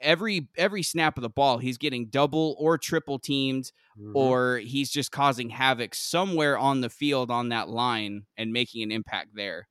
Every 0.00 0.48
every 0.58 0.82
snap 0.82 1.16
of 1.16 1.22
the 1.22 1.30
ball, 1.30 1.58
he's 1.58 1.78
getting 1.78 2.08
double 2.08 2.56
or 2.58 2.76
triple 2.76 3.18
teamed, 3.18 3.72
mm-hmm. 3.98 4.16
or 4.16 4.58
he's 4.58 4.90
just 4.90 5.10
causing 5.10 5.50
havoc 5.50 5.94
somewhere 5.94 6.58
on 6.58 6.80
the 6.80 6.90
field 6.90 7.30
on 7.30 7.48
that 7.50 7.68
line 7.68 8.24
and 8.36 8.52
making 8.52 8.82
an 8.82 8.92
impact 8.92 9.30
there 9.34 9.68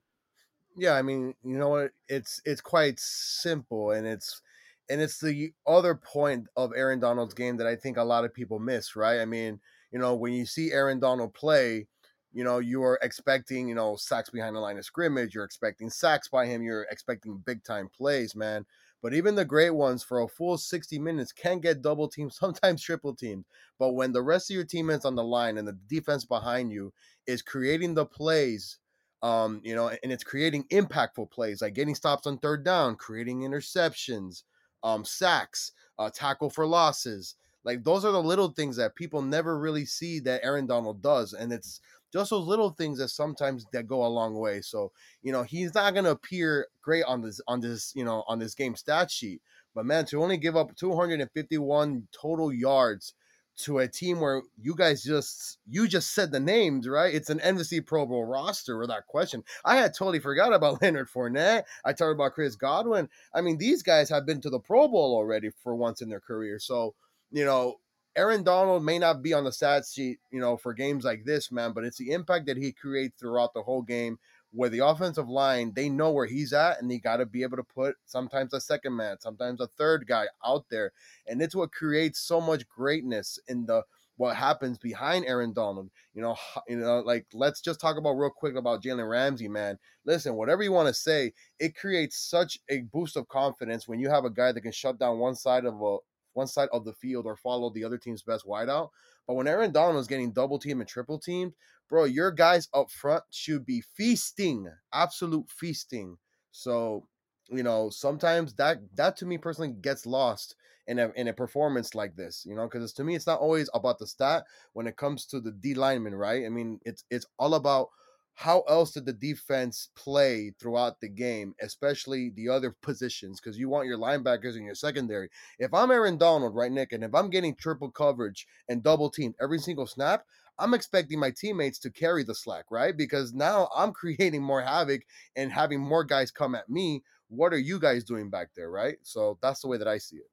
yeah, 0.78 0.94
I 0.94 1.02
mean, 1.02 1.34
you 1.44 1.58
know 1.58 1.70
what? 1.70 1.92
It's 2.10 2.42
it's 2.46 2.62
quite 2.62 3.00
simple, 3.00 3.92
and 3.92 4.06
it's 4.06 4.42
and 4.90 5.02
it's 5.02 5.20
the 5.20 5.54
other 5.66 5.96
point 5.96 6.48
of 6.56 6.72
Aaron 6.76 7.00
Donald's 7.00 7.34
game 7.34 7.58
that 7.58 7.68
I 7.68 7.76
think 7.76 7.98
a 7.98 8.04
lot 8.04 8.26
of 8.26 8.34
people 8.34 8.60
miss. 8.60 8.96
Right? 8.96 9.20
I 9.22 9.26
mean, 9.26 9.60
you 9.96 10.02
know, 10.02 10.14
when 10.14 10.34
you 10.34 10.46
see 10.46 10.74
Aaron 10.74 11.00
Donald 11.00 11.34
play, 11.34 11.88
you 12.34 12.44
know, 12.44 12.60
you 12.60 12.84
are 12.84 13.00
expecting, 13.02 13.70
you 13.70 13.76
know, 13.76 13.96
sacks 13.96 14.30
behind 14.30 14.54
the 14.54 14.60
line 14.60 14.78
of 14.78 14.84
scrimmage. 14.84 15.34
You're 15.34 15.46
expecting 15.46 15.90
sacks 15.90 16.28
by 16.28 16.48
him. 16.48 16.62
You're 16.62 16.86
expecting 16.92 17.42
big 17.46 17.64
time 17.64 17.88
plays, 17.96 18.36
man. 18.36 18.66
But 19.02 19.14
even 19.14 19.36
the 19.36 19.46
great 19.46 19.70
ones 19.70 20.04
for 20.04 20.20
a 20.20 20.28
full 20.28 20.58
60 20.58 21.00
minutes 21.00 21.32
can 21.32 21.62
get 21.62 21.82
double 21.82 22.10
teamed, 22.10 22.34
sometimes 22.42 22.82
triple 22.82 23.16
teamed. 23.16 23.46
But 23.80 23.94
when 23.94 24.12
the 24.12 24.22
rest 24.22 24.52
of 24.52 24.56
your 24.56 24.66
teammates 24.66 25.06
on 25.06 25.16
the 25.16 25.24
line 25.24 25.58
and 25.58 25.66
the 25.66 25.80
defense 25.88 26.26
behind 26.26 26.74
you 26.74 26.92
is 27.26 27.42
creating 27.42 27.94
the 27.94 28.06
plays 28.06 28.80
um, 29.24 29.62
you 29.64 29.74
know, 29.74 29.88
and 30.04 30.12
it's 30.12 30.26
creating 30.26 30.66
impactful 30.74 31.32
plays 31.32 31.62
like 31.62 31.74
getting 31.74 31.96
stops 31.96 32.28
on 32.28 32.38
third 32.38 32.66
down, 32.66 32.96
creating 32.96 33.40
interceptions, 33.40 34.44
um, 34.84 35.06
sacks, 35.06 35.72
uh, 35.98 36.10
tackle 36.14 36.50
for 36.50 36.68
losses. 36.68 37.38
Like 37.66 37.84
those 37.84 38.06
are 38.06 38.12
the 38.12 38.22
little 38.22 38.50
things 38.50 38.78
that 38.78 38.96
people 38.96 39.22
never 39.22 39.60
really 39.60 39.86
see 39.86 40.20
that 40.22 40.42
Aaron 40.44 40.68
Donald 40.68 41.02
does, 41.02 41.34
and 41.34 41.52
it's 41.52 41.82
just 42.14 42.30
those 42.30 42.48
little 42.48 42.70
things 42.70 43.00
that 43.00 43.10
sometimes 43.10 43.66
that 43.74 43.88
go 43.88 44.06
a 44.06 44.08
long 44.08 44.36
way. 44.36 44.62
So 44.62 44.92
you 45.24 45.32
know 45.32 45.44
he's 45.44 45.74
not 45.74 45.94
gonna 45.96 46.12
appear 46.12 46.68
great 46.82 47.04
on 47.06 47.22
this 47.22 47.42
on 47.48 47.60
this 47.60 47.92
you 47.96 48.06
know 48.06 48.24
on 48.28 48.40
this 48.40 48.56
game 48.56 48.76
stat 48.76 49.10
sheet, 49.12 49.42
but 49.74 49.86
man, 49.86 50.06
to 50.06 50.22
only 50.22 50.38
give 50.38 50.56
up 50.56 50.76
251 50.76 52.08
total 52.12 52.54
yards 52.54 53.14
to 53.58 53.80
a 53.80 53.88
team 53.88 54.20
where 54.20 54.42
you 54.62 54.76
guys 54.76 55.04
just 55.04 55.60
you 55.68 55.88
just 55.88 56.14
said 56.14 56.32
the 56.32 56.40
names 56.40 56.88
right. 56.88 57.14
It's 57.14 57.30
an 57.30 57.40
NFC 57.40 57.86
Pro 57.86 58.06
Bowl 58.06 58.26
roster 58.26 58.78
without 58.78 59.08
question. 59.08 59.44
I 59.64 59.78
had 59.78 59.94
totally 59.94 60.20
forgot 60.20 60.54
about 60.54 60.82
Leonard 60.82 61.10
Fournette. 61.10 61.64
I 61.84 61.94
talked 61.94 62.14
about 62.14 62.34
Chris 62.34 62.56
Godwin. 62.56 63.10
I 63.34 63.42
mean, 63.42 63.58
these 63.58 63.82
guys 63.82 64.10
have 64.10 64.26
been 64.26 64.42
to 64.42 64.50
the 64.50 64.60
Pro 64.60 64.88
Bowl 64.88 65.16
already 65.16 65.50
for 65.64 65.76
once 65.76 66.02
in 66.02 66.10
their 66.10 66.20
career. 66.20 66.60
So 66.60 66.96
you 67.32 67.46
know, 67.46 67.76
Aaron 68.16 68.44
Donald 68.44 68.84
may 68.84 68.98
not 68.98 69.22
be 69.22 69.34
on 69.34 69.44
the 69.44 69.52
stat 69.52 69.84
sheet, 69.92 70.20
you 70.32 70.40
know, 70.40 70.56
for 70.56 70.74
games 70.74 71.04
like 71.04 71.26
this, 71.26 71.52
man, 71.52 71.74
but 71.74 71.84
it's 71.84 71.98
the 71.98 72.12
impact 72.12 72.46
that 72.46 72.58
he 72.58 72.72
creates 72.72 73.20
throughout 73.20 73.54
the 73.54 73.64
whole 73.64 73.82
game 73.82 74.18
where 74.52 74.70
the 74.70 74.80
offensive 74.80 75.28
line 75.28 75.74
they 75.76 75.90
know 75.90 76.12
where 76.12 76.26
he's 76.26 76.54
at 76.54 76.82
and 76.82 76.90
they 76.90 76.98
got 76.98 77.18
to 77.18 77.26
be 77.26 77.44
able 77.44 77.58
to 77.58 77.64
put 77.64 77.96
sometimes 78.06 78.54
a 78.54 78.62
second 78.62 78.96
man 78.96 79.18
sometimes 79.20 79.60
a 79.60 79.68
third 79.68 80.08
guy 80.08 80.26
out 80.46 80.64
there 80.70 80.94
and 81.28 81.42
it's 81.42 81.56
what 81.56 81.74
creates 81.74 82.22
so 82.22 82.40
much 82.40 82.66
greatness 82.70 83.38
in 83.50 83.66
the 83.66 83.84
what 84.18 84.36
happens 84.36 84.78
behind 84.78 85.26
Aaron 85.26 85.54
Donald. 85.54 85.90
You 86.14 86.22
know, 86.22 86.36
you 86.68 86.78
know, 86.78 87.00
like 87.00 87.26
let's 87.34 87.62
just 87.62 87.80
talk 87.80 87.98
about 87.98 88.14
real 88.14 88.30
quick 88.30 88.56
about 88.56 88.82
Jalen 88.82 89.10
Ramsey, 89.10 89.48
man. 89.48 89.78
Listen, 90.06 90.36
whatever 90.36 90.64
you 90.64 90.72
want 90.72 90.88
to 90.88 90.94
say, 90.94 91.34
it 91.60 91.76
creates 91.76 92.18
such 92.18 92.60
a 92.70 92.82
boost 92.82 93.18
of 93.18 93.28
confidence 93.28 93.88
when 93.88 94.00
you 94.00 94.10
have 94.10 94.26
a 94.26 94.30
guy 94.30 94.52
that 94.52 94.62
can 94.62 94.72
shut 94.72 95.00
down 95.00 95.20
one 95.20 95.36
side 95.36 95.66
of 95.66 95.82
a 95.82 95.98
one 96.36 96.48
side 96.48 96.70
of 96.72 96.86
the 96.86 96.94
field 96.94 97.26
or 97.26 97.36
follow 97.36 97.70
the 97.70 97.84
other 97.84 97.98
team's 97.98 98.24
best 98.24 98.46
wideout. 98.46 98.90
But 99.28 99.36
when 99.36 99.48
Aaron 99.48 99.72
Donald 99.72 100.00
is 100.00 100.08
getting 100.08 100.32
double 100.32 100.60
teamed 100.60 100.82
and 100.82 100.90
triple 100.90 101.20
teamed, 101.20 101.54
bro, 101.90 102.04
your 102.06 102.32
guys 102.32 102.68
up 102.74 102.92
front 102.92 103.24
should 103.32 103.66
be 103.66 103.82
feasting, 103.82 104.68
absolute 104.94 105.50
feasting. 105.50 106.18
So, 106.52 107.08
you 107.50 107.64
know, 107.64 107.90
sometimes 107.90 108.54
that 108.56 108.80
that 108.96 109.18
to 109.18 109.26
me 109.26 109.38
personally 109.38 109.74
gets 109.82 110.06
lost 110.06 110.56
in 110.88 111.00
a 111.00 111.12
in 111.16 111.28
a 111.28 111.34
performance 111.34 111.96
like 111.96 112.16
this, 112.16 112.46
you 112.48 112.56
know, 112.56 112.68
because 112.68 112.94
to 112.94 113.04
me 113.04 113.16
it's 113.16 113.28
not 113.28 113.40
always 113.40 113.70
about 113.74 114.00
the 114.00 114.08
stat 114.08 114.46
when 114.74 114.88
it 114.88 114.98
comes 114.98 115.26
to 115.28 115.40
the 115.40 115.52
D 115.52 115.74
lineman, 115.74 116.16
right? 116.16 116.46
I 116.46 116.50
mean, 116.50 116.80
it's 116.86 117.04
it's 117.10 117.26
all 117.40 117.56
about 117.56 117.90
how 118.36 118.62
else 118.62 118.92
did 118.92 119.06
the 119.06 119.14
defense 119.14 119.90
play 119.96 120.54
throughout 120.60 121.00
the 121.00 121.08
game, 121.08 121.56
especially 121.62 122.32
the 122.36 122.50
other 122.50 122.72
positions? 122.82 123.40
Because 123.40 123.58
you 123.58 123.70
want 123.70 123.88
your 123.88 123.98
linebackers 123.98 124.56
and 124.56 124.66
your 124.66 124.76
secondary. 124.76 125.30
If 125.58 125.74
I'm 125.74 125.90
Aaron 125.90 126.18
Donald, 126.18 126.54
right, 126.54 126.72
Nick, 126.72 126.92
and 126.92 127.04
if 127.04 127.16
I'm 127.16 127.30
getting 127.30 127.56
triple 127.56 127.90
coverage 127.90 128.46
and 128.70 128.84
double 128.84 129.10
team 129.10 129.34
every 129.42 129.60
single 129.60 129.88
snap, 129.88 130.26
I'm 130.60 130.74
expecting 130.74 131.20
my 131.20 131.32
teammates 131.32 131.80
to 131.80 131.90
carry 131.90 132.24
the 132.24 132.36
slack, 132.36 132.66
right? 132.70 132.96
Because 132.96 133.34
now 133.34 133.70
I'm 133.76 133.92
creating 133.94 134.44
more 134.44 134.62
havoc 134.62 135.02
and 135.36 135.52
having 135.52 135.80
more 135.80 136.04
guys 136.04 136.32
come 136.32 136.56
at 136.56 136.70
me. 136.70 137.04
What 137.30 137.54
are 137.54 137.60
you 137.60 137.80
guys 137.80 138.04
doing 138.04 138.30
back 138.30 138.50
there, 138.56 138.70
right? 138.70 138.98
So 139.02 139.38
that's 139.42 139.62
the 139.62 139.68
way 139.68 139.78
that 139.78 139.88
I 139.88 139.98
see 139.98 140.18
it. 140.18 140.30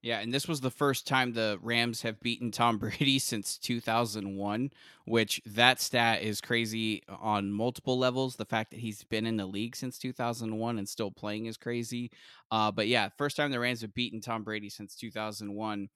Yeah, 0.00 0.20
and 0.20 0.32
this 0.32 0.46
was 0.46 0.60
the 0.60 0.70
first 0.70 1.08
time 1.08 1.32
the 1.32 1.58
Rams 1.60 2.02
have 2.02 2.20
beaten 2.20 2.52
Tom 2.52 2.78
Brady 2.78 3.18
since 3.18 3.58
2001, 3.58 4.70
which 5.06 5.42
that 5.44 5.80
stat 5.80 6.22
is 6.22 6.40
crazy 6.40 7.02
on 7.08 7.50
multiple 7.50 7.98
levels. 7.98 8.36
The 8.36 8.44
fact 8.44 8.70
that 8.70 8.80
he's 8.80 9.02
been 9.04 9.26
in 9.26 9.36
the 9.36 9.46
league 9.46 9.74
since 9.74 9.98
2001 9.98 10.78
and 10.78 10.88
still 10.88 11.10
playing 11.10 11.46
is 11.46 11.56
crazy. 11.56 12.12
Uh, 12.50 12.70
but 12.70 12.86
yeah, 12.86 13.08
first 13.18 13.36
time 13.36 13.50
the 13.50 13.58
Rams 13.58 13.80
have 13.80 13.92
beaten 13.94 14.20
Tom 14.20 14.44
Brady 14.44 14.68
since 14.68 14.94
2001. 14.94 15.88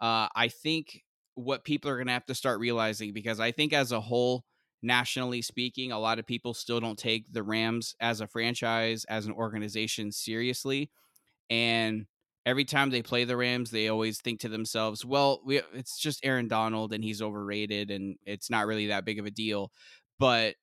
Uh, 0.00 0.28
I 0.34 0.48
think 0.48 1.02
what 1.34 1.64
people 1.64 1.90
are 1.90 1.96
going 1.96 2.06
to 2.06 2.12
have 2.14 2.26
to 2.26 2.34
start 2.34 2.58
realizing 2.58 3.12
because 3.12 3.38
I 3.38 3.52
think 3.52 3.72
as 3.74 3.92
a 3.92 4.00
whole, 4.00 4.44
nationally 4.82 5.42
speaking, 5.42 5.92
a 5.92 5.98
lot 5.98 6.18
of 6.18 6.26
people 6.26 6.54
still 6.54 6.80
don't 6.80 6.98
take 6.98 7.30
the 7.32 7.42
Rams 7.42 7.94
as 8.00 8.20
a 8.22 8.26
franchise, 8.26 9.04
as 9.10 9.26
an 9.26 9.32
organization 9.32 10.10
seriously. 10.10 10.90
And 11.50 12.06
every 12.44 12.64
time 12.64 12.90
they 12.90 13.02
play 13.02 13.24
the 13.24 13.36
Rams, 13.36 13.70
they 13.70 13.88
always 13.88 14.20
think 14.20 14.40
to 14.40 14.48
themselves, 14.48 15.04
well, 15.04 15.40
we, 15.44 15.60
it's 15.72 15.98
just 15.98 16.24
Aaron 16.24 16.48
Donald 16.48 16.92
and 16.92 17.04
he's 17.04 17.22
overrated 17.22 17.90
and 17.90 18.16
it's 18.26 18.50
not 18.50 18.66
really 18.66 18.88
that 18.88 19.04
big 19.04 19.18
of 19.18 19.26
a 19.26 19.30
deal. 19.30 19.70
But 20.18 20.56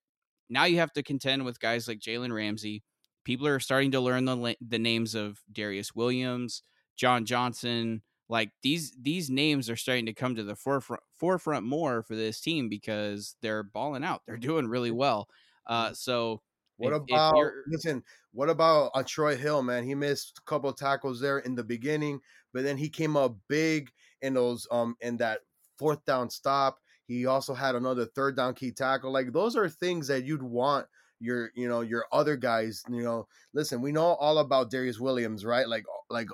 now 0.49 0.65
you 0.65 0.77
have 0.77 0.93
to 0.93 1.03
contend 1.03 1.45
with 1.45 1.59
guys 1.59 1.87
like 1.87 1.99
Jalen 1.99 2.33
Ramsey. 2.33 2.83
People 3.23 3.47
are 3.47 3.59
starting 3.59 3.91
to 3.91 3.99
learn 3.99 4.25
the, 4.25 4.55
the 4.65 4.79
names 4.79 5.15
of 5.15 5.39
Darious 5.51 5.95
Williams, 5.95 6.63
John 6.97 7.25
Johnson, 7.25 8.01
like 8.29 8.51
these 8.61 8.95
these 9.01 9.29
names 9.29 9.69
are 9.69 9.75
starting 9.75 10.05
to 10.05 10.13
come 10.13 10.35
to 10.35 10.43
the 10.43 10.55
forefront 10.55 11.01
forefront 11.17 11.65
more 11.65 12.03
for 12.03 12.15
this 12.15 12.39
team 12.39 12.69
because 12.69 13.35
they're 13.41 13.63
balling 13.63 14.03
out. 14.03 14.21
They're 14.27 14.37
doing 14.37 14.67
really 14.67 14.91
well. 14.91 15.27
Uh, 15.65 15.93
so 15.93 16.41
what 16.79 16.93
if, 16.93 17.01
about 17.03 17.37
if 17.37 17.51
listen? 17.67 18.03
What 18.31 18.49
about 18.49 18.91
uh, 18.93 19.03
Troy 19.05 19.35
Hill? 19.35 19.61
Man, 19.63 19.83
he 19.83 19.95
missed 19.95 20.39
a 20.39 20.49
couple 20.49 20.71
tackles 20.73 21.19
there 21.19 21.39
in 21.39 21.55
the 21.55 21.63
beginning, 21.63 22.21
but 22.53 22.63
then 22.63 22.77
he 22.77 22.89
came 22.89 23.17
up 23.17 23.35
big 23.47 23.91
in 24.21 24.33
those 24.33 24.67
um 24.71 24.95
in 25.01 25.17
that 25.17 25.39
fourth 25.77 26.03
down 26.05 26.29
stop. 26.29 26.79
He 27.05 27.25
also 27.25 27.53
had 27.53 27.75
another 27.75 28.05
third 28.05 28.35
down 28.35 28.53
key 28.53 28.71
tackle. 28.71 29.11
Like 29.11 29.33
those 29.33 29.55
are 29.55 29.67
things 29.67 30.07
that 30.07 30.23
you'd 30.23 30.43
want 30.43 30.87
your 31.19 31.51
you 31.55 31.67
know 31.67 31.81
your 31.81 32.05
other 32.11 32.37
guys 32.37 32.81
you 32.89 33.03
know 33.03 33.27
listen 33.53 33.81
we 33.81 33.91
know 33.91 34.05
all 34.05 34.37
about 34.37 34.71
Darious 34.71 34.99
Williams 34.99 35.43
right 35.43 35.67
like 35.67 35.83
like 36.09 36.29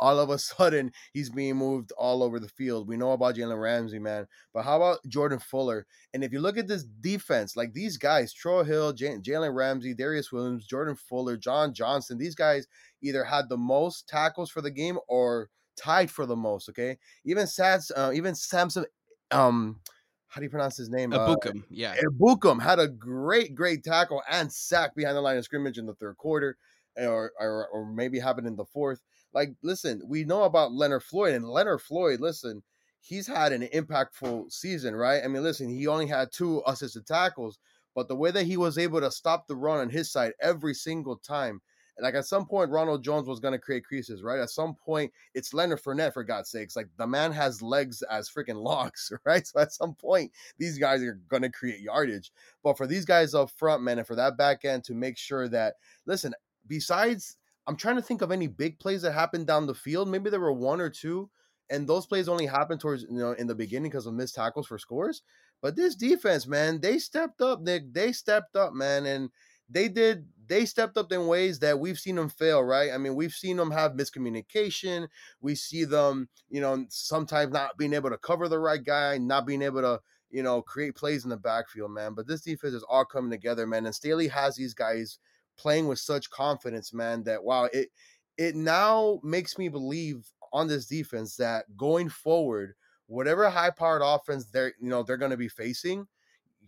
all 0.00 0.18
of 0.18 0.30
a 0.30 0.38
sudden 0.38 0.90
he's 1.12 1.30
being 1.30 1.56
moved 1.56 1.92
all 1.96 2.22
over 2.22 2.40
the 2.40 2.48
field. 2.48 2.88
We 2.88 2.96
know 2.96 3.12
about 3.12 3.36
Jalen 3.36 3.60
Ramsey, 3.60 4.00
man. 4.00 4.26
But 4.52 4.64
how 4.64 4.78
about 4.78 4.98
Jordan 5.06 5.38
Fuller? 5.38 5.86
And 6.12 6.24
if 6.24 6.32
you 6.32 6.40
look 6.40 6.58
at 6.58 6.66
this 6.66 6.84
defense, 6.84 7.56
like 7.56 7.72
these 7.72 7.96
guys, 7.96 8.32
Troy 8.32 8.64
Hill, 8.64 8.94
Jalen 8.94 9.54
Ramsey, 9.54 9.94
Darious 9.94 10.32
Williams, 10.32 10.66
Jordan 10.66 10.96
Fuller, 10.96 11.36
John 11.36 11.72
Johnson, 11.72 12.18
these 12.18 12.34
guys 12.34 12.66
either 13.02 13.22
had 13.22 13.48
the 13.48 13.56
most 13.56 14.08
tackles 14.08 14.50
for 14.50 14.60
the 14.60 14.70
game 14.70 14.98
or 15.06 15.50
tied 15.76 16.10
for 16.10 16.26
the 16.26 16.36
most. 16.36 16.68
Okay, 16.68 16.98
even 17.24 17.44
Sats, 17.44 17.90
uh, 17.94 18.10
even 18.12 18.34
Samson, 18.34 18.86
um, 19.30 19.80
how 20.28 20.40
do 20.40 20.44
you 20.44 20.50
pronounce 20.50 20.76
his 20.76 20.90
name? 20.90 21.10
Ebukam, 21.10 21.60
uh, 21.60 21.66
yeah. 21.70 21.96
Ebukam 21.96 22.62
had 22.62 22.78
a 22.78 22.88
great, 22.88 23.54
great 23.54 23.82
tackle 23.82 24.22
and 24.30 24.52
sack 24.52 24.94
behind 24.94 25.16
the 25.16 25.20
line 25.20 25.36
of 25.36 25.44
scrimmage 25.44 25.78
in 25.78 25.86
the 25.86 25.94
third 25.94 26.16
quarter, 26.16 26.56
or 26.96 27.32
or, 27.38 27.68
or 27.68 27.86
maybe 27.86 28.18
happened 28.18 28.46
in 28.46 28.56
the 28.56 28.64
fourth. 28.64 29.00
Like, 29.32 29.54
listen, 29.62 30.02
we 30.06 30.24
know 30.24 30.44
about 30.44 30.72
Leonard 30.72 31.04
Floyd, 31.04 31.34
and 31.34 31.48
Leonard 31.48 31.82
Floyd, 31.82 32.20
listen, 32.20 32.62
he's 33.00 33.26
had 33.26 33.52
an 33.52 33.68
impactful 33.68 34.50
season, 34.52 34.94
right? 34.94 35.22
I 35.24 35.28
mean, 35.28 35.42
listen, 35.42 35.68
he 35.68 35.86
only 35.86 36.06
had 36.06 36.32
two 36.32 36.62
assisted 36.66 37.06
tackles, 37.06 37.58
but 37.94 38.08
the 38.08 38.16
way 38.16 38.30
that 38.30 38.46
he 38.46 38.56
was 38.56 38.78
able 38.78 39.00
to 39.00 39.10
stop 39.10 39.46
the 39.46 39.56
run 39.56 39.78
on 39.78 39.90
his 39.90 40.10
side 40.10 40.32
every 40.40 40.74
single 40.74 41.16
time, 41.16 41.60
like 42.02 42.14
at 42.14 42.26
some 42.26 42.46
point, 42.46 42.70
Ronald 42.70 43.04
Jones 43.04 43.28
was 43.28 43.40
going 43.40 43.52
to 43.52 43.58
create 43.58 43.84
creases, 43.84 44.22
right? 44.22 44.40
At 44.40 44.50
some 44.50 44.74
point, 44.74 45.12
it's 45.34 45.52
Leonard 45.52 45.82
Fournette, 45.82 46.14
for 46.14 46.24
God's 46.24 46.50
sakes. 46.50 46.76
Like 46.76 46.88
the 46.96 47.06
man 47.06 47.32
has 47.32 47.62
legs 47.62 48.02
as 48.02 48.30
freaking 48.30 48.62
logs, 48.62 49.12
right? 49.24 49.46
So 49.46 49.60
at 49.60 49.72
some 49.72 49.94
point, 49.94 50.32
these 50.58 50.78
guys 50.78 51.02
are 51.02 51.20
going 51.28 51.42
to 51.42 51.50
create 51.50 51.80
yardage. 51.80 52.32
But 52.62 52.76
for 52.76 52.86
these 52.86 53.04
guys 53.04 53.34
up 53.34 53.50
front, 53.50 53.82
man, 53.82 53.98
and 53.98 54.06
for 54.06 54.16
that 54.16 54.36
back 54.36 54.64
end 54.64 54.84
to 54.84 54.94
make 54.94 55.18
sure 55.18 55.48
that, 55.48 55.74
listen, 56.06 56.34
besides 56.66 57.36
I'm 57.70 57.76
trying 57.76 57.94
to 57.94 58.02
think 58.02 58.20
of 58.20 58.32
any 58.32 58.48
big 58.48 58.80
plays 58.80 59.02
that 59.02 59.12
happened 59.12 59.46
down 59.46 59.68
the 59.68 59.76
field. 59.76 60.08
Maybe 60.08 60.28
there 60.28 60.40
were 60.40 60.52
one 60.52 60.80
or 60.80 60.90
two, 60.90 61.30
and 61.70 61.86
those 61.86 62.04
plays 62.04 62.28
only 62.28 62.46
happened 62.46 62.80
towards 62.80 63.04
you 63.04 63.16
know 63.16 63.30
in 63.30 63.46
the 63.46 63.54
beginning 63.54 63.92
because 63.92 64.06
of 64.06 64.14
missed 64.14 64.34
tackles 64.34 64.66
for 64.66 64.76
scores. 64.76 65.22
But 65.62 65.76
this 65.76 65.94
defense, 65.94 66.48
man, 66.48 66.80
they 66.80 66.98
stepped 66.98 67.40
up. 67.40 67.64
They 67.64 67.78
they 67.88 68.10
stepped 68.10 68.56
up, 68.56 68.72
man, 68.72 69.06
and 69.06 69.30
they 69.68 69.86
did. 69.86 70.26
They 70.48 70.64
stepped 70.64 70.96
up 70.96 71.12
in 71.12 71.28
ways 71.28 71.60
that 71.60 71.78
we've 71.78 71.96
seen 71.96 72.16
them 72.16 72.28
fail. 72.28 72.60
Right? 72.60 72.90
I 72.92 72.98
mean, 72.98 73.14
we've 73.14 73.32
seen 73.32 73.56
them 73.56 73.70
have 73.70 73.92
miscommunication. 73.92 75.06
We 75.40 75.54
see 75.54 75.84
them, 75.84 76.28
you 76.48 76.60
know, 76.60 76.86
sometimes 76.88 77.52
not 77.52 77.78
being 77.78 77.92
able 77.92 78.10
to 78.10 78.18
cover 78.18 78.48
the 78.48 78.58
right 78.58 78.82
guy, 78.82 79.16
not 79.18 79.46
being 79.46 79.62
able 79.62 79.82
to 79.82 80.00
you 80.32 80.42
know, 80.44 80.62
create 80.62 80.94
plays 80.94 81.24
in 81.24 81.30
the 81.30 81.36
backfield, 81.36 81.90
man. 81.90 82.14
But 82.14 82.26
this 82.26 82.42
defense 82.42 82.74
is 82.74 82.84
all 82.88 83.04
coming 83.04 83.30
together, 83.30 83.66
man. 83.66 83.86
And 83.86 83.94
Staley 83.94 84.28
has 84.28 84.54
these 84.56 84.74
guys 84.74 85.18
playing 85.60 85.86
with 85.88 85.98
such 85.98 86.30
confidence, 86.30 86.92
man, 86.92 87.22
that 87.24 87.44
wow, 87.44 87.64
it 87.72 87.90
it 88.38 88.56
now 88.56 89.20
makes 89.22 89.58
me 89.58 89.68
believe 89.68 90.30
on 90.52 90.66
this 90.66 90.86
defense 90.86 91.36
that 91.36 91.76
going 91.76 92.08
forward, 92.08 92.74
whatever 93.06 93.48
high 93.50 93.70
powered 93.70 94.02
offense 94.04 94.46
they're 94.50 94.74
you 94.80 94.88
know 94.88 95.02
they're 95.02 95.16
gonna 95.18 95.36
be 95.36 95.48
facing, 95.48 96.08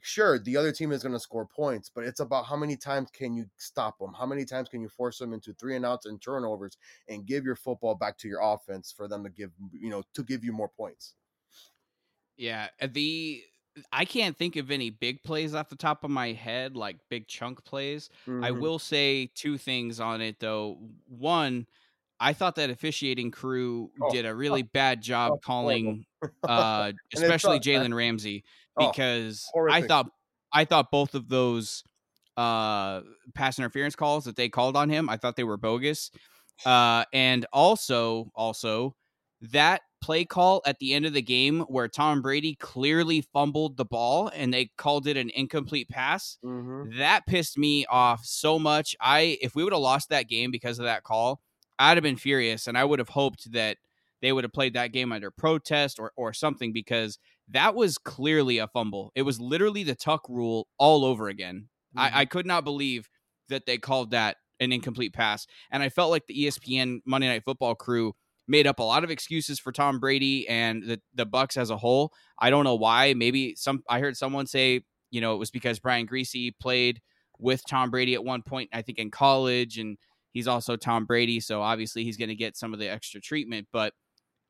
sure, 0.00 0.38
the 0.38 0.56
other 0.56 0.72
team 0.72 0.92
is 0.92 1.02
gonna 1.02 1.20
score 1.20 1.46
points, 1.46 1.90
but 1.94 2.04
it's 2.04 2.20
about 2.20 2.46
how 2.46 2.56
many 2.56 2.76
times 2.76 3.11
can 3.12 3.34
you 3.34 3.46
stop 3.56 3.99
them? 3.99 4.12
How 4.14 4.26
many 4.26 4.44
times 4.44 4.68
can 4.68 4.82
you 4.82 4.88
force 4.88 5.18
them 5.18 5.32
into 5.32 5.54
three 5.54 5.76
and 5.76 5.87
outs 5.87 6.06
and 6.06 6.20
turnovers 6.20 6.76
and 7.08 7.26
give 7.26 7.44
your 7.44 7.56
football 7.56 7.94
back 7.94 8.18
to 8.18 8.28
your 8.28 8.40
offense 8.42 8.92
for 8.92 9.08
them 9.08 9.25
to 9.25 9.30
give 9.30 9.52
you 9.72 9.90
know 9.90 10.02
to 10.14 10.25
give 10.25 10.44
you 10.44 10.52
more 10.52 10.68
points? 10.68 11.14
Yeah, 12.37 12.68
uh, 12.80 12.88
the 12.90 13.44
I 13.92 14.04
can't 14.04 14.36
think 14.36 14.56
of 14.56 14.70
any 14.70 14.90
big 14.90 15.22
plays 15.22 15.54
off 15.54 15.68
the 15.68 15.76
top 15.76 16.04
of 16.04 16.10
my 16.10 16.32
head, 16.32 16.76
like 16.76 16.96
big 17.08 17.26
chunk 17.26 17.64
plays. 17.64 18.10
Mm-hmm. 18.26 18.44
I 18.44 18.50
will 18.50 18.78
say 18.78 19.30
two 19.34 19.56
things 19.58 20.00
on 20.00 20.20
it 20.20 20.38
though. 20.40 20.78
One, 21.08 21.66
I 22.20 22.32
thought 22.32 22.56
that 22.56 22.70
officiating 22.70 23.30
crew 23.30 23.90
oh, 24.00 24.10
did 24.10 24.26
a 24.26 24.34
really 24.34 24.62
oh, 24.62 24.70
bad 24.72 25.02
job 25.02 25.32
oh, 25.34 25.38
calling, 25.38 26.04
uh, 26.42 26.92
especially 27.14 27.60
Jalen 27.60 27.94
Ramsey, 27.94 28.44
oh, 28.76 28.90
because 28.90 29.48
I 29.70 29.82
thought 29.82 30.06
I 30.52 30.64
thought 30.64 30.90
both 30.90 31.14
of 31.14 31.28
those 31.28 31.82
uh, 32.36 33.00
pass 33.34 33.58
interference 33.58 33.96
calls 33.96 34.24
that 34.24 34.36
they 34.36 34.48
called 34.48 34.76
on 34.76 34.88
him, 34.88 35.08
I 35.08 35.16
thought 35.16 35.36
they 35.36 35.44
were 35.44 35.56
bogus. 35.56 36.10
Uh, 36.64 37.04
and 37.12 37.46
also, 37.52 38.30
also 38.34 38.94
that 39.40 39.82
play 40.02 40.25
call 40.25 40.61
at 40.66 40.78
the 40.78 40.92
end 40.92 41.06
of 41.06 41.14
the 41.14 41.23
game 41.23 41.61
where 41.62 41.88
Tom 41.88 42.21
Brady 42.21 42.54
clearly 42.56 43.23
fumbled 43.32 43.76
the 43.76 43.85
ball 43.85 44.30
and 44.35 44.52
they 44.52 44.71
called 44.76 45.06
it 45.06 45.16
an 45.16 45.30
incomplete 45.30 45.88
pass. 45.88 46.37
Mm-hmm. 46.44 46.99
That 46.99 47.26
pissed 47.26 47.56
me 47.56 47.87
off 47.87 48.25
so 48.25 48.59
much. 48.59 48.94
I 49.00 49.38
if 49.40 49.54
we 49.54 49.64
would 49.64 49.73
have 49.73 49.80
lost 49.80 50.11
that 50.11 50.28
game 50.28 50.50
because 50.50 50.78
of 50.78 50.85
that 50.85 51.04
call, 51.04 51.40
I'd 51.78 51.97
have 51.97 52.02
been 52.02 52.16
furious 52.16 52.66
and 52.66 52.76
I 52.76 52.85
would 52.85 52.99
have 52.99 53.09
hoped 53.09 53.50
that 53.52 53.78
they 54.21 54.32
would 54.32 54.44
have 54.44 54.52
played 54.52 54.75
that 54.75 54.92
game 54.92 55.12
under 55.12 55.30
protest 55.30 55.99
or 55.99 56.12
or 56.16 56.32
something 56.32 56.73
because 56.73 57.18
that 57.49 57.75
was 57.75 57.97
clearly 57.97 58.59
a 58.59 58.68
fumble. 58.68 59.12
It 59.14 59.23
was 59.23 59.40
literally 59.40 59.85
the 59.85 59.94
tuck 59.94 60.28
rule 60.28 60.68
all 60.78 61.04
over 61.04 61.28
again. 61.28 61.68
Mm-hmm. 61.97 62.16
I, 62.16 62.21
I 62.21 62.25
could 62.25 62.47
not 62.47 62.64
believe 62.64 63.09
that 63.49 63.66
they 63.66 63.78
called 63.78 64.11
that 64.11 64.37
an 64.61 64.73
incomplete 64.73 65.12
pass. 65.12 65.47
And 65.71 65.82
I 65.82 65.88
felt 65.88 66.11
like 66.11 66.26
the 66.26 66.47
ESPN 66.47 67.00
Monday 67.04 67.28
Night 67.28 67.44
Football 67.44 67.75
crew 67.75 68.14
made 68.49 68.66
up 68.66 68.78
a 68.78 68.82
lot 68.82 69.04
of 69.04 69.11
excuses 69.11 69.58
for 69.58 69.72
Tom 69.72 69.99
Brady 69.99 70.49
and 70.49 70.82
the 70.82 71.00
the 71.14 71.26
Bucs 71.26 71.56
as 71.56 71.70
a 71.70 71.76
whole. 71.76 72.12
I 72.38 72.50
don't 72.50 72.64
know 72.64 72.75
why. 72.75 73.14
Maybe 73.14 73.54
some 73.56 73.82
I 73.88 74.00
heard 74.00 74.16
someone 74.16 74.46
say, 74.46 74.82
you 75.11 75.20
know, 75.20 75.34
it 75.34 75.38
was 75.38 75.50
because 75.50 75.78
Brian 75.78 76.06
Griese 76.06 76.52
played 76.61 77.00
with 77.38 77.62
Tom 77.68 77.90
Brady 77.90 78.14
at 78.14 78.25
one 78.25 78.42
point, 78.42 78.70
I 78.72 78.82
think 78.82 78.99
in 78.99 79.11
college, 79.11 79.78
and 79.78 79.99
he's 80.32 80.49
also 80.49 80.76
Tom 80.76 81.04
Brady, 81.04 81.40
so 81.40 81.61
obviously 81.61 82.04
he's 82.04 82.16
going 82.16 82.28
to 82.28 82.34
get 82.34 82.56
some 82.56 82.72
of 82.72 82.78
the 82.78 82.88
extra 82.88 83.20
treatment. 83.20 83.68
But 83.72 83.92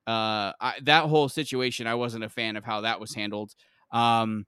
uh, 0.06 0.52
I, 0.60 0.74
that 0.82 1.04
whole 1.04 1.28
situation, 1.28 1.86
I 1.86 1.94
wasn't 1.94 2.24
a 2.24 2.28
fan 2.28 2.56
of 2.56 2.64
how 2.64 2.82
that 2.82 3.00
was 3.00 3.14
handled. 3.14 3.54
Um, 3.92 4.46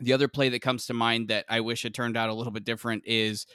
the 0.00 0.12
other 0.12 0.28
play 0.28 0.48
that 0.50 0.62
comes 0.62 0.86
to 0.86 0.94
mind 0.94 1.28
that 1.28 1.46
I 1.48 1.60
wish 1.60 1.82
had 1.82 1.94
turned 1.94 2.16
out 2.16 2.28
a 2.28 2.34
little 2.34 2.52
bit 2.52 2.64
different 2.64 3.04
is 3.06 3.46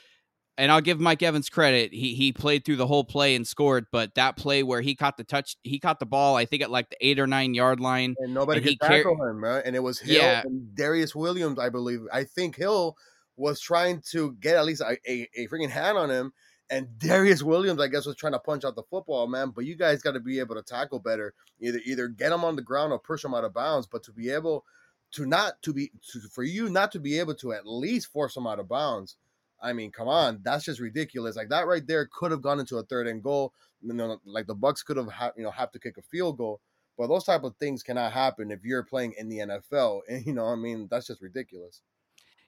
and 0.58 0.70
I'll 0.70 0.80
give 0.80 1.00
Mike 1.00 1.22
Evans 1.22 1.48
credit. 1.48 1.92
He 1.92 2.14
he 2.14 2.32
played 2.32 2.64
through 2.64 2.76
the 2.76 2.86
whole 2.86 3.04
play 3.04 3.34
and 3.34 3.46
scored, 3.46 3.86
but 3.90 4.14
that 4.14 4.36
play 4.36 4.62
where 4.62 4.80
he 4.80 4.94
caught 4.94 5.16
the 5.16 5.24
touch, 5.24 5.56
he 5.62 5.78
caught 5.78 5.98
the 5.98 6.06
ball, 6.06 6.36
I 6.36 6.44
think 6.44 6.62
at 6.62 6.70
like 6.70 6.90
the 6.90 6.96
eight 7.00 7.18
or 7.18 7.26
nine 7.26 7.54
yard 7.54 7.80
line, 7.80 8.14
and 8.18 8.34
nobody 8.34 8.58
and 8.58 8.68
could 8.68 8.80
tackle 8.80 9.16
car- 9.16 9.30
him, 9.30 9.42
right? 9.42 9.62
And 9.64 9.74
it 9.74 9.82
was 9.82 9.98
Hill 9.98 10.22
yeah. 10.22 10.42
and 10.44 10.76
Darious 10.76 11.14
Williams, 11.14 11.58
I 11.58 11.68
believe. 11.68 12.00
I 12.12 12.24
think 12.24 12.56
Hill 12.56 12.96
was 13.36 13.60
trying 13.60 14.02
to 14.10 14.32
get 14.40 14.56
at 14.56 14.66
least 14.66 14.82
a, 14.82 14.98
a, 15.08 15.28
a 15.36 15.48
freaking 15.48 15.70
hand 15.70 15.96
on 15.96 16.10
him, 16.10 16.32
and 16.68 16.86
Darious 16.98 17.42
Williams, 17.42 17.80
I 17.80 17.88
guess, 17.88 18.06
was 18.06 18.16
trying 18.16 18.34
to 18.34 18.38
punch 18.38 18.64
out 18.64 18.76
the 18.76 18.82
football, 18.82 19.26
man. 19.26 19.52
But 19.54 19.64
you 19.64 19.74
guys 19.74 20.02
got 20.02 20.12
to 20.12 20.20
be 20.20 20.38
able 20.38 20.56
to 20.56 20.62
tackle 20.62 20.98
better. 20.98 21.34
Either 21.60 21.80
either 21.84 22.08
get 22.08 22.32
him 22.32 22.44
on 22.44 22.56
the 22.56 22.62
ground 22.62 22.92
or 22.92 22.98
push 22.98 23.24
him 23.24 23.34
out 23.34 23.44
of 23.44 23.54
bounds. 23.54 23.86
But 23.86 24.02
to 24.04 24.12
be 24.12 24.30
able 24.30 24.64
to 25.12 25.24
not 25.24 25.62
to 25.62 25.72
be 25.72 25.90
to, 26.12 26.20
for 26.30 26.42
you 26.42 26.68
not 26.68 26.92
to 26.92 27.00
be 27.00 27.18
able 27.18 27.34
to 27.36 27.52
at 27.52 27.66
least 27.66 28.12
force 28.12 28.36
him 28.36 28.46
out 28.46 28.58
of 28.58 28.68
bounds 28.68 29.16
I 29.62 29.72
mean, 29.72 29.92
come 29.92 30.08
on, 30.08 30.40
that's 30.42 30.64
just 30.64 30.80
ridiculous. 30.80 31.36
Like 31.36 31.48
that 31.50 31.66
right 31.66 31.86
there 31.86 32.08
could 32.12 32.30
have 32.30 32.42
gone 32.42 32.60
into 32.60 32.78
a 32.78 32.82
third 32.82 33.06
and 33.06 33.22
goal. 33.22 33.52
You 33.80 33.94
know, 33.94 34.18
like 34.24 34.46
the 34.46 34.56
Bucs 34.56 34.84
could 34.84 34.96
have, 34.96 35.08
ha- 35.08 35.32
you 35.36 35.44
know, 35.44 35.50
have 35.50 35.72
to 35.72 35.78
kick 35.78 35.96
a 35.98 36.02
field 36.02 36.38
goal. 36.38 36.60
But 36.98 37.08
those 37.08 37.24
type 37.24 37.42
of 37.44 37.56
things 37.56 37.82
cannot 37.82 38.12
happen 38.12 38.50
if 38.50 38.64
you're 38.64 38.82
playing 38.82 39.14
in 39.18 39.28
the 39.28 39.38
NFL. 39.38 40.00
And 40.08 40.26
you 40.26 40.34
know, 40.34 40.46
I 40.46 40.56
mean, 40.56 40.88
that's 40.90 41.06
just 41.06 41.22
ridiculous. 41.22 41.80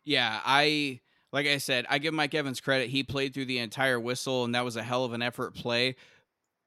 Yeah, 0.05 0.41
I 0.45 1.01
like 1.33 1.47
I 1.47 1.59
said, 1.59 1.87
I 1.89 1.99
give 1.99 2.15
Mike 2.15 2.35
Evans 2.35 2.61
credit. 2.61 2.91
He 2.91 3.03
played 3.03 3.35
through 3.35 3.47
the 3.47 3.59
entire 3.59 3.99
whistle, 3.99 4.45
and 4.45 4.55
that 4.55 4.65
was 4.65 4.77
a 4.77 4.83
hell 4.83 5.05
of 5.05 5.13
an 5.13 5.23
effort 5.23 5.55
play. 5.55 5.97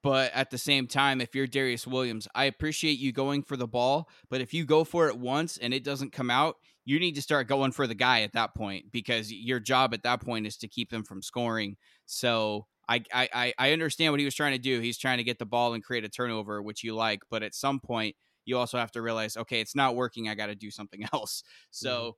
But 0.03 0.31
at 0.33 0.51
the 0.51 0.57
same 0.57 0.87
time, 0.87 1.21
if 1.21 1.35
you're 1.35 1.47
Darious 1.47 1.87
Williams, 1.87 2.27
I 2.35 2.45
appreciate 2.45 2.99
you 2.99 3.11
going 3.11 3.43
for 3.43 3.57
the 3.57 3.67
ball. 3.67 4.09
But 4.29 4.41
if 4.41 4.53
you 4.53 4.65
go 4.65 4.83
for 4.83 5.07
it 5.07 5.17
once 5.17 5.57
and 5.57 5.73
it 5.73 5.83
doesn't 5.83 6.11
come 6.11 6.29
out, 6.29 6.57
you 6.87 7.01
need 7.01 7.15
to 7.15 7.21
start 7.21 7.49
going 7.49 7.73
for 7.73 7.85
the 7.85 7.93
guy 7.93 8.21
at 8.21 8.31
that 8.31 8.55
point 8.55 8.85
because 8.93 9.29
your 9.29 9.59
job 9.59 9.93
at 9.93 10.03
that 10.03 10.21
point 10.21 10.47
is 10.47 10.55
to 10.55 10.69
keep 10.69 10.89
them 10.89 11.03
from 11.03 11.21
scoring. 11.21 11.75
So 12.05 12.65
I, 12.87 13.03
I, 13.13 13.53
I 13.59 13.73
understand 13.73 14.13
what 14.13 14.21
he 14.21 14.25
was 14.25 14.33
trying 14.33 14.53
to 14.53 14.57
do. 14.57 14.79
He's 14.79 14.97
trying 14.97 15.17
to 15.17 15.25
get 15.25 15.37
the 15.37 15.45
ball 15.45 15.73
and 15.73 15.83
create 15.83 16.05
a 16.05 16.09
turnover, 16.09 16.61
which 16.61 16.85
you 16.85 16.95
like. 16.95 17.19
But 17.29 17.43
at 17.43 17.53
some 17.53 17.81
point, 17.81 18.15
you 18.45 18.57
also 18.57 18.77
have 18.77 18.93
to 18.93 19.01
realize, 19.01 19.35
okay, 19.35 19.59
it's 19.59 19.75
not 19.75 19.97
working. 19.97 20.29
I 20.29 20.35
got 20.35 20.45
to 20.45 20.55
do 20.55 20.71
something 20.71 21.05
else. 21.13 21.43
So 21.71 22.15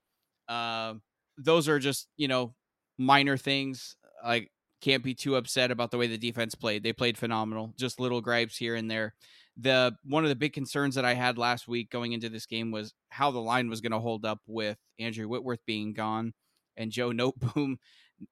mm-hmm. 0.48 0.96
uh, 0.96 1.00
those 1.40 1.68
are 1.68 1.80
just, 1.80 2.08
you 2.16 2.28
know, 2.28 2.54
minor 3.00 3.38
things. 3.38 3.96
Like 4.24 4.52
can't 4.82 5.04
be 5.04 5.16
too 5.16 5.36
upset 5.36 5.72
about 5.72 5.90
the 5.90 5.98
way 5.98 6.06
the 6.06 6.18
defense 6.20 6.54
played. 6.54 6.84
They 6.84 6.94
played 6.94 7.18
phenomenal. 7.18 7.74
Just 7.76 8.00
little 8.00 8.22
gripes 8.22 8.56
here 8.56 8.76
and 8.76 8.92
there. 8.92 9.16
The 9.60 9.94
one 10.04 10.24
of 10.24 10.30
the 10.30 10.36
big 10.36 10.54
concerns 10.54 10.96
that 10.96 11.06
I 11.06 11.14
had 11.14 11.38
last 11.38 11.68
week 11.68 11.90
going 11.90 12.14
into 12.14 12.30
this 12.30 12.46
game 12.46 12.72
was 12.72 12.94
how 13.10 13.32
the 13.32 13.40
line 13.40 13.70
was 13.70 13.82
going 13.82 13.92
to 13.92 14.00
hold 14.00 14.26
up 14.26 14.40
with 14.48 14.78
Andrew 15.00 15.28
Whitworth 15.28 15.60
being 15.66 15.94
gone 15.94 16.34
and 16.78 16.92
Joe 16.92 17.10
Noteboom, 17.12 17.76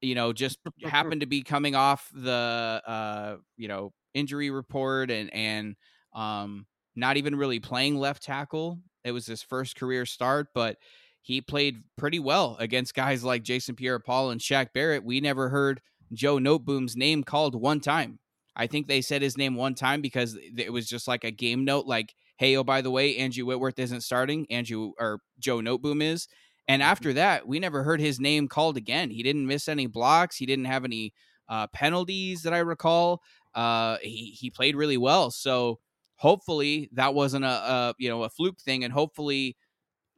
you 0.01 0.15
know, 0.15 0.33
just 0.33 0.59
happened 0.83 1.21
to 1.21 1.27
be 1.27 1.41
coming 1.41 1.75
off 1.75 2.09
the 2.13 2.81
uh, 2.85 3.37
you 3.57 3.67
know, 3.67 3.91
injury 4.13 4.49
report 4.49 5.11
and 5.11 5.31
and 5.33 5.75
um 6.13 6.65
not 6.95 7.17
even 7.17 7.35
really 7.35 7.59
playing 7.59 7.97
left 7.97 8.23
tackle. 8.23 8.79
It 9.03 9.11
was 9.11 9.27
his 9.27 9.43
first 9.43 9.75
career 9.75 10.05
start, 10.05 10.47
but 10.53 10.77
he 11.21 11.41
played 11.41 11.83
pretty 11.97 12.19
well 12.19 12.55
against 12.59 12.95
guys 12.95 13.23
like 13.23 13.43
Jason 13.43 13.75
Pierre-Paul 13.75 14.31
and 14.31 14.41
Shaq 14.41 14.73
Barrett. 14.73 15.03
We 15.03 15.21
never 15.21 15.49
heard 15.49 15.81
Joe 16.11 16.37
Noteboom's 16.37 16.95
name 16.95 17.23
called 17.23 17.53
one 17.53 17.79
time. 17.79 18.19
I 18.57 18.67
think 18.67 18.87
they 18.87 19.01
said 19.01 19.21
his 19.21 19.37
name 19.37 19.55
one 19.55 19.75
time 19.75 20.01
because 20.01 20.37
it 20.57 20.73
was 20.73 20.89
just 20.89 21.07
like 21.07 21.23
a 21.23 21.31
game 21.31 21.63
note, 21.63 21.85
like, 21.85 22.15
"Hey, 22.37 22.57
oh 22.57 22.63
by 22.63 22.81
the 22.81 22.91
way, 22.91 23.15
Andrew 23.17 23.45
Whitworth 23.45 23.77
isn't 23.77 24.01
starting. 24.01 24.47
Andrew 24.49 24.93
or 24.99 25.21
Joe 25.39 25.59
Noteboom 25.59 26.01
is." 26.01 26.27
And 26.67 26.81
mm-hmm. 26.81 26.91
after 26.91 27.13
that, 27.13 27.47
we 27.47 27.59
never 27.59 27.83
heard 27.83 28.01
his 28.01 28.19
name 28.19 28.47
called 28.47 28.75
again. 28.75 29.11
He 29.11 29.23
didn't 29.23 29.47
miss 29.47 29.67
any 29.69 29.85
blocks. 29.85 30.37
He 30.37 30.47
didn't 30.47 30.65
have 30.65 30.83
any 30.83 31.13
uh, 31.47 31.67
penalties 31.67 32.41
that 32.41 32.53
I 32.53 32.59
recall. 32.59 33.21
Uh, 33.53 33.97
he 34.01 34.35
he 34.37 34.49
played 34.49 34.75
really 34.75 34.97
well. 34.97 35.31
So 35.31 35.79
hopefully 36.15 36.89
that 36.93 37.13
wasn't 37.13 37.45
a, 37.45 37.47
a 37.47 37.95
you 37.99 38.09
know 38.09 38.23
a 38.23 38.29
fluke 38.29 38.59
thing, 38.59 38.83
and 38.83 38.91
hopefully 38.91 39.55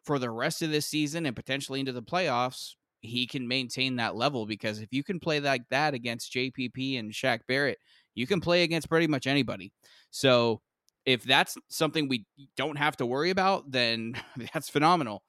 for 0.04 0.18
the 0.18 0.32
rest 0.32 0.62
of 0.62 0.72
this 0.72 0.88
season 0.88 1.26
and 1.26 1.36
potentially 1.36 1.80
into 1.80 1.92
the 1.92 2.02
playoffs, 2.02 2.76
he 3.02 3.28
can 3.28 3.48
maintain 3.48 3.98
that 3.98 4.16
level 4.16 4.46
because 4.46 4.80
if 4.80 4.90
you 4.92 5.04
can 5.04 5.20
play 5.20 5.40
like 5.40 5.64
that 5.70 5.94
against 5.94 6.34
JPP 6.34 6.98
and 6.98 7.12
Shaq 7.12 7.42
Barrett, 7.48 7.78
you 8.20 8.28
can 8.28 8.42
play 8.42 8.64
against 8.64 8.90
pretty 8.90 9.08
much 9.08 9.28
anybody. 9.28 9.72
So 10.12 10.62
if 11.06 11.24
that's 11.24 11.58
something 11.70 12.08
we 12.08 12.26
don't 12.56 12.78
have 12.78 12.98
to 12.98 13.06
worry 13.06 13.30
about, 13.30 13.72
then 13.72 14.14
that's 14.54 14.70
phenomenal. 14.70 15.24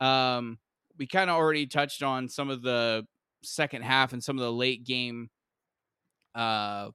Um, 0.00 0.58
we 0.98 1.06
kind 1.06 1.30
of 1.30 1.36
already 1.36 1.66
touched 1.66 2.02
on 2.02 2.28
some 2.28 2.50
of 2.50 2.62
the 2.62 3.06
second 3.42 3.82
half 3.82 4.12
and 4.12 4.22
some 4.22 4.36
of 4.38 4.42
the 4.44 4.52
late 4.52 4.84
game 4.84 5.28
uh 6.34 6.88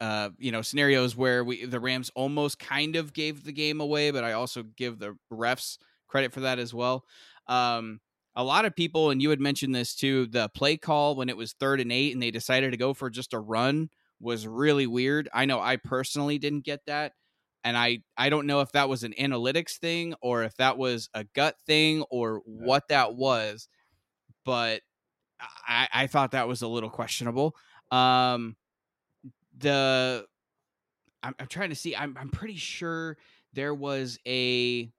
uh 0.00 0.30
you 0.38 0.52
know 0.52 0.62
scenarios 0.62 1.16
where 1.16 1.44
we 1.44 1.64
the 1.64 1.80
Rams 1.80 2.10
almost 2.14 2.58
kind 2.58 2.96
of 2.96 3.12
gave 3.12 3.44
the 3.44 3.52
game 3.52 3.80
away, 3.80 4.10
but 4.10 4.24
I 4.24 4.32
also 4.32 4.64
give 4.76 4.98
the 4.98 5.16
refs 5.32 5.78
credit 6.08 6.32
for 6.32 6.40
that 6.40 6.58
as 6.58 6.74
well. 6.74 7.04
Um 7.46 8.00
a 8.36 8.44
lot 8.44 8.64
of 8.64 8.76
people, 8.76 9.10
and 9.10 9.20
you 9.20 9.30
had 9.30 9.40
mentioned 9.40 9.74
this 9.74 9.94
too, 9.94 10.26
the 10.26 10.48
play 10.54 10.76
call 10.76 11.16
when 11.16 11.28
it 11.28 11.36
was 11.36 11.52
third 11.52 11.80
and 11.80 11.90
eight 11.90 12.12
and 12.12 12.22
they 12.22 12.30
decided 12.30 12.70
to 12.70 12.76
go 12.76 12.94
for 12.94 13.10
just 13.10 13.34
a 13.34 13.40
run 13.40 13.90
was 14.20 14.46
really 14.46 14.86
weird. 14.86 15.28
I 15.32 15.46
know 15.46 15.60
I 15.60 15.76
personally 15.76 16.38
didn't 16.38 16.64
get 16.64 16.84
that. 16.86 17.12
And 17.62 17.76
I, 17.76 18.02
I 18.16 18.30
don't 18.30 18.46
know 18.46 18.60
if 18.60 18.72
that 18.72 18.88
was 18.88 19.02
an 19.02 19.14
analytics 19.18 19.76
thing 19.78 20.14
or 20.22 20.44
if 20.44 20.56
that 20.56 20.78
was 20.78 21.10
a 21.12 21.24
gut 21.34 21.56
thing 21.66 22.02
or 22.10 22.40
what 22.44 22.88
that 22.88 23.14
was, 23.14 23.68
but 24.44 24.80
I, 25.66 25.88
I 25.92 26.06
thought 26.06 26.32
that 26.32 26.48
was 26.48 26.62
a 26.62 26.68
little 26.68 26.90
questionable. 26.90 27.54
Um, 27.90 28.56
the 29.58 30.24
I'm, 31.22 31.34
I'm 31.38 31.46
trying 31.46 31.70
to 31.70 31.76
see. 31.76 31.94
I'm, 31.94 32.16
I'm 32.18 32.30
pretty 32.30 32.56
sure 32.56 33.18
there 33.52 33.74
was 33.74 34.18
a 34.26 34.90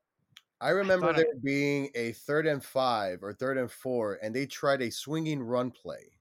I 0.59 0.69
remember 0.69 1.09
I 1.09 1.13
there 1.13 1.25
I... 1.25 1.39
being 1.43 1.89
a 1.95 2.11
third 2.11 2.45
and 2.45 2.63
five 2.63 3.23
or 3.23 3.33
third 3.33 3.57
and 3.57 3.71
four, 3.71 4.19
and 4.21 4.35
they 4.35 4.45
tried 4.45 4.81
a 4.81 4.91
swinging 4.91 5.41
run 5.41 5.71
play. 5.71 6.11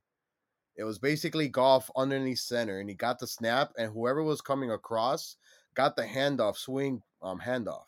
It 0.77 0.85
was 0.85 0.99
basically 0.99 1.49
Goff 1.49 1.91
underneath 1.97 2.39
center, 2.41 2.81
and 2.81 2.89
he 2.89 2.95
got 2.95 3.19
the 3.19 3.27
snap, 3.27 3.73
and 3.79 3.93
whoever 3.93 4.23
was 4.23 4.41
coming 4.41 4.71
across 4.71 5.37
got 5.75 5.97
the 5.97 6.03
handoff, 6.05 6.57
swing 6.57 7.03
um 7.23 7.41
handoff, 7.41 7.87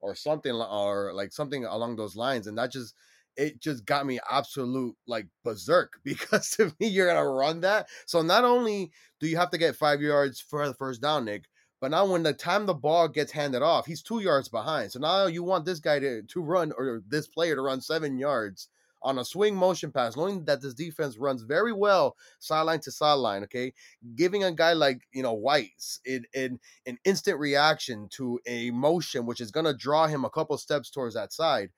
or 0.00 0.14
something, 0.14 0.52
or 0.52 1.12
like 1.14 1.32
something 1.32 1.64
along 1.64 1.96
those 1.96 2.16
lines, 2.16 2.46
and 2.46 2.58
that 2.58 2.72
just 2.72 2.94
it 3.36 3.60
just 3.60 3.84
got 3.84 4.06
me 4.06 4.20
absolute 4.30 4.94
like 5.06 5.26
berserk 5.44 5.94
because 6.04 6.50
to 6.50 6.72
me 6.80 6.86
you're 6.88 7.08
gonna 7.08 7.28
run 7.28 7.60
that. 7.62 7.88
So 8.06 8.22
not 8.22 8.44
only 8.44 8.92
do 9.20 9.26
you 9.26 9.36
have 9.36 9.50
to 9.50 9.58
get 9.58 9.76
five 9.76 10.00
yards 10.00 10.40
for 10.40 10.66
the 10.66 10.74
first 10.74 11.02
down, 11.02 11.24
Nick, 11.24 11.44
but 11.80 11.90
now 11.90 12.06
when 12.06 12.22
the 12.22 12.32
time 12.32 12.66
the 12.66 12.74
ball 12.74 13.08
gets 13.08 13.32
handed 13.32 13.62
off, 13.62 13.86
he's 13.86 14.02
two 14.02 14.20
yards 14.20 14.48
behind. 14.48 14.92
So 14.92 14.98
now 15.00 15.26
you 15.26 15.42
want 15.42 15.64
this 15.64 15.80
guy 15.80 15.98
to, 15.98 16.22
to 16.22 16.40
run 16.42 16.72
or 16.76 17.02
this 17.08 17.26
player 17.26 17.56
to 17.56 17.62
run 17.62 17.80
seven 17.80 18.18
yards 18.18 18.68
on 19.04 19.18
a 19.18 19.24
swing 19.24 19.54
motion 19.54 19.92
pass, 19.92 20.16
knowing 20.16 20.44
that 20.46 20.62
this 20.62 20.74
defense 20.74 21.18
runs 21.18 21.42
very 21.42 21.72
well 21.72 22.16
sideline 22.40 22.80
to 22.80 22.90
sideline. 22.90 23.44
Okay, 23.44 23.72
giving 24.16 24.44
a 24.44 24.52
guy 24.52 24.72
like 24.72 25.02
you 25.12 25.22
know 25.22 25.34
White 25.34 25.72
in, 26.04 26.24
in 26.34 26.58
an 26.86 26.98
instant 27.04 27.38
reaction 27.38 28.08
to 28.12 28.40
a 28.46 28.70
motion 28.72 29.26
which 29.26 29.40
is 29.40 29.52
gonna 29.52 29.74
draw 29.74 30.06
him 30.06 30.24
a 30.24 30.30
couple 30.30 30.58
steps 30.58 30.90
towards 30.90 31.14
that 31.14 31.32
side. 31.32 31.70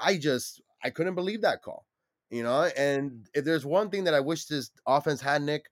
I 0.00 0.16
just 0.18 0.60
I 0.84 0.90
couldn't 0.90 1.14
believe 1.14 1.42
that 1.42 1.62
call, 1.62 1.86
you 2.30 2.42
know. 2.42 2.70
And 2.76 3.28
if 3.34 3.44
there's 3.44 3.64
one 3.64 3.90
thing 3.90 4.04
that 4.04 4.14
I 4.14 4.20
wish 4.20 4.46
this 4.46 4.70
offense 4.86 5.20
had, 5.20 5.42
Nick, 5.42 5.70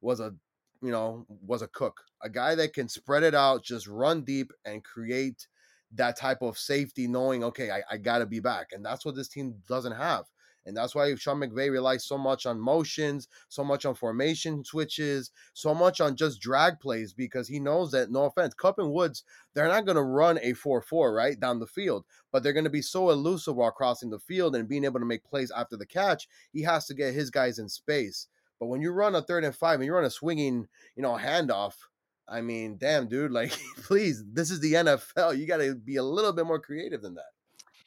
was 0.00 0.20
a 0.20 0.34
you 0.82 0.90
know, 0.90 1.26
was 1.46 1.62
a 1.62 1.68
cook, 1.68 2.02
a 2.22 2.28
guy 2.28 2.54
that 2.54 2.74
can 2.74 2.88
spread 2.88 3.22
it 3.22 3.34
out, 3.34 3.64
just 3.64 3.86
run 3.86 4.22
deep 4.22 4.52
and 4.64 4.84
create 4.84 5.46
that 5.96 6.16
type 6.16 6.42
of 6.42 6.58
safety, 6.58 7.06
knowing, 7.06 7.44
okay, 7.44 7.70
I, 7.70 7.82
I 7.90 7.96
got 7.96 8.18
to 8.18 8.26
be 8.26 8.40
back. 8.40 8.72
And 8.72 8.84
that's 8.84 9.04
what 9.04 9.14
this 9.14 9.28
team 9.28 9.54
doesn't 9.66 9.96
have. 9.96 10.24
And 10.66 10.76
that's 10.76 10.96
why 10.96 11.14
Sean 11.14 11.38
McVay 11.38 11.70
relies 11.70 12.04
so 12.04 12.18
much 12.18 12.44
on 12.44 12.58
motions, 12.58 13.28
so 13.48 13.62
much 13.62 13.86
on 13.86 13.94
formation 13.94 14.64
switches, 14.64 15.30
so 15.54 15.72
much 15.72 16.00
on 16.00 16.16
just 16.16 16.40
drag 16.40 16.80
plays 16.80 17.12
because 17.12 17.46
he 17.46 17.60
knows 17.60 17.92
that, 17.92 18.10
no 18.10 18.24
offense, 18.24 18.52
Kupp 18.52 18.80
and 18.80 18.92
Woods, 18.92 19.22
they're 19.54 19.68
not 19.68 19.84
going 19.84 19.96
to 19.96 20.02
run 20.02 20.40
a 20.42 20.54
4 20.54 20.82
4, 20.82 21.14
right, 21.14 21.38
down 21.38 21.60
the 21.60 21.66
field, 21.66 22.04
but 22.32 22.42
they're 22.42 22.52
going 22.52 22.64
to 22.64 22.70
be 22.70 22.82
so 22.82 23.10
elusive 23.10 23.54
while 23.54 23.70
crossing 23.70 24.10
the 24.10 24.18
field 24.18 24.56
and 24.56 24.68
being 24.68 24.84
able 24.84 24.98
to 24.98 25.06
make 25.06 25.24
plays 25.24 25.52
after 25.52 25.76
the 25.76 25.86
catch. 25.86 26.28
He 26.52 26.62
has 26.62 26.86
to 26.86 26.94
get 26.94 27.14
his 27.14 27.30
guys 27.30 27.60
in 27.60 27.68
space. 27.68 28.26
But 28.58 28.66
when 28.66 28.80
you 28.80 28.90
run 28.90 29.14
a 29.14 29.22
third 29.22 29.44
and 29.44 29.54
five 29.54 29.76
and 29.76 29.84
you 29.84 29.94
run 29.94 30.04
a 30.04 30.10
swinging, 30.10 30.66
you 30.96 31.02
know, 31.02 31.16
handoff, 31.16 31.74
I 32.28 32.40
mean, 32.40 32.76
damn, 32.78 33.08
dude, 33.08 33.30
like, 33.30 33.52
please, 33.82 34.24
this 34.32 34.50
is 34.50 34.60
the 34.60 34.74
NFL. 34.74 35.38
You 35.38 35.46
got 35.46 35.58
to 35.58 35.74
be 35.74 35.96
a 35.96 36.02
little 36.02 36.32
bit 36.32 36.46
more 36.46 36.60
creative 36.60 37.02
than 37.02 37.14
that. 37.14 37.30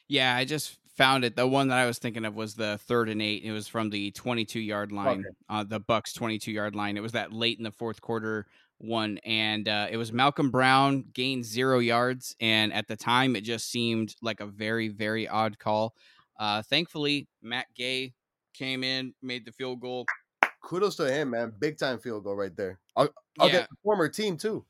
Yeah, 0.08 0.34
I 0.34 0.44
just 0.44 0.78
found 0.96 1.24
it. 1.24 1.36
The 1.36 1.46
one 1.46 1.68
that 1.68 1.78
I 1.78 1.86
was 1.86 1.98
thinking 1.98 2.24
of 2.24 2.34
was 2.34 2.54
the 2.54 2.78
third 2.78 3.08
and 3.08 3.22
eight. 3.22 3.44
It 3.44 3.52
was 3.52 3.68
from 3.68 3.90
the 3.90 4.10
22 4.12 4.60
yard 4.60 4.92
line, 4.92 5.20
okay. 5.20 5.28
uh, 5.48 5.64
the 5.64 5.80
Bucs 5.80 6.14
22 6.14 6.50
yard 6.50 6.74
line. 6.74 6.96
It 6.96 7.02
was 7.02 7.12
that 7.12 7.32
late 7.32 7.58
in 7.58 7.64
the 7.64 7.70
fourth 7.70 8.00
quarter 8.00 8.46
one, 8.78 9.18
and 9.24 9.68
uh, 9.68 9.88
it 9.90 9.98
was 9.98 10.12
Malcolm 10.12 10.50
Brown 10.50 11.04
gained 11.12 11.44
zero 11.44 11.78
yards, 11.78 12.34
and 12.40 12.72
at 12.72 12.88
the 12.88 12.96
time, 12.96 13.36
it 13.36 13.42
just 13.42 13.70
seemed 13.70 14.14
like 14.22 14.40
a 14.40 14.46
very, 14.46 14.88
very 14.88 15.28
odd 15.28 15.58
call. 15.58 15.94
Uh, 16.38 16.62
thankfully, 16.62 17.28
Matt 17.42 17.66
Gay 17.76 18.14
came 18.54 18.82
in, 18.82 19.12
made 19.22 19.44
the 19.44 19.52
field 19.52 19.80
goal 19.80 20.06
kudos 20.62 20.96
to 20.96 21.12
him, 21.12 21.30
man. 21.30 21.52
Big 21.58 21.78
time 21.78 21.98
field 21.98 22.24
goal 22.24 22.36
right 22.36 22.56
there. 22.56 22.78
Yeah. 23.46 23.52
get 23.52 23.70
the 23.70 23.76
former 23.82 24.08
team 24.08 24.36
too. 24.36 24.64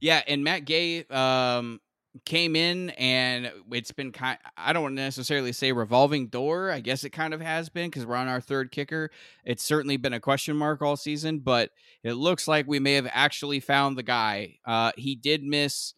Yeah, 0.00 0.22
and 0.26 0.44
Matt 0.44 0.66
Gay 0.66 1.04
um, 1.04 1.80
came 2.24 2.54
in, 2.56 2.90
and 2.90 3.50
it's 3.72 3.92
been 3.92 4.12
kind. 4.12 4.38
I 4.56 4.72
don't 4.72 4.94
necessarily 4.94 5.52
say 5.52 5.72
revolving 5.72 6.28
door. 6.28 6.70
I 6.70 6.80
guess 6.80 7.04
it 7.04 7.10
kind 7.10 7.32
of 7.32 7.40
has 7.40 7.68
been 7.68 7.88
because 7.88 8.06
we're 8.06 8.16
on 8.16 8.28
our 8.28 8.40
third 8.40 8.70
kicker. 8.70 9.10
It's 9.44 9.62
certainly 9.62 9.96
been 9.96 10.12
a 10.12 10.20
question 10.20 10.56
mark 10.56 10.82
all 10.82 10.96
season, 10.96 11.38
but 11.40 11.70
it 12.02 12.14
looks 12.14 12.46
like 12.46 12.66
we 12.66 12.78
may 12.78 12.94
have 12.94 13.08
actually 13.10 13.60
found 13.60 13.96
the 13.96 14.02
guy. 14.02 14.58
Uh, 14.66 14.92
he 14.96 15.14
did 15.14 15.42
miss, 15.42 15.94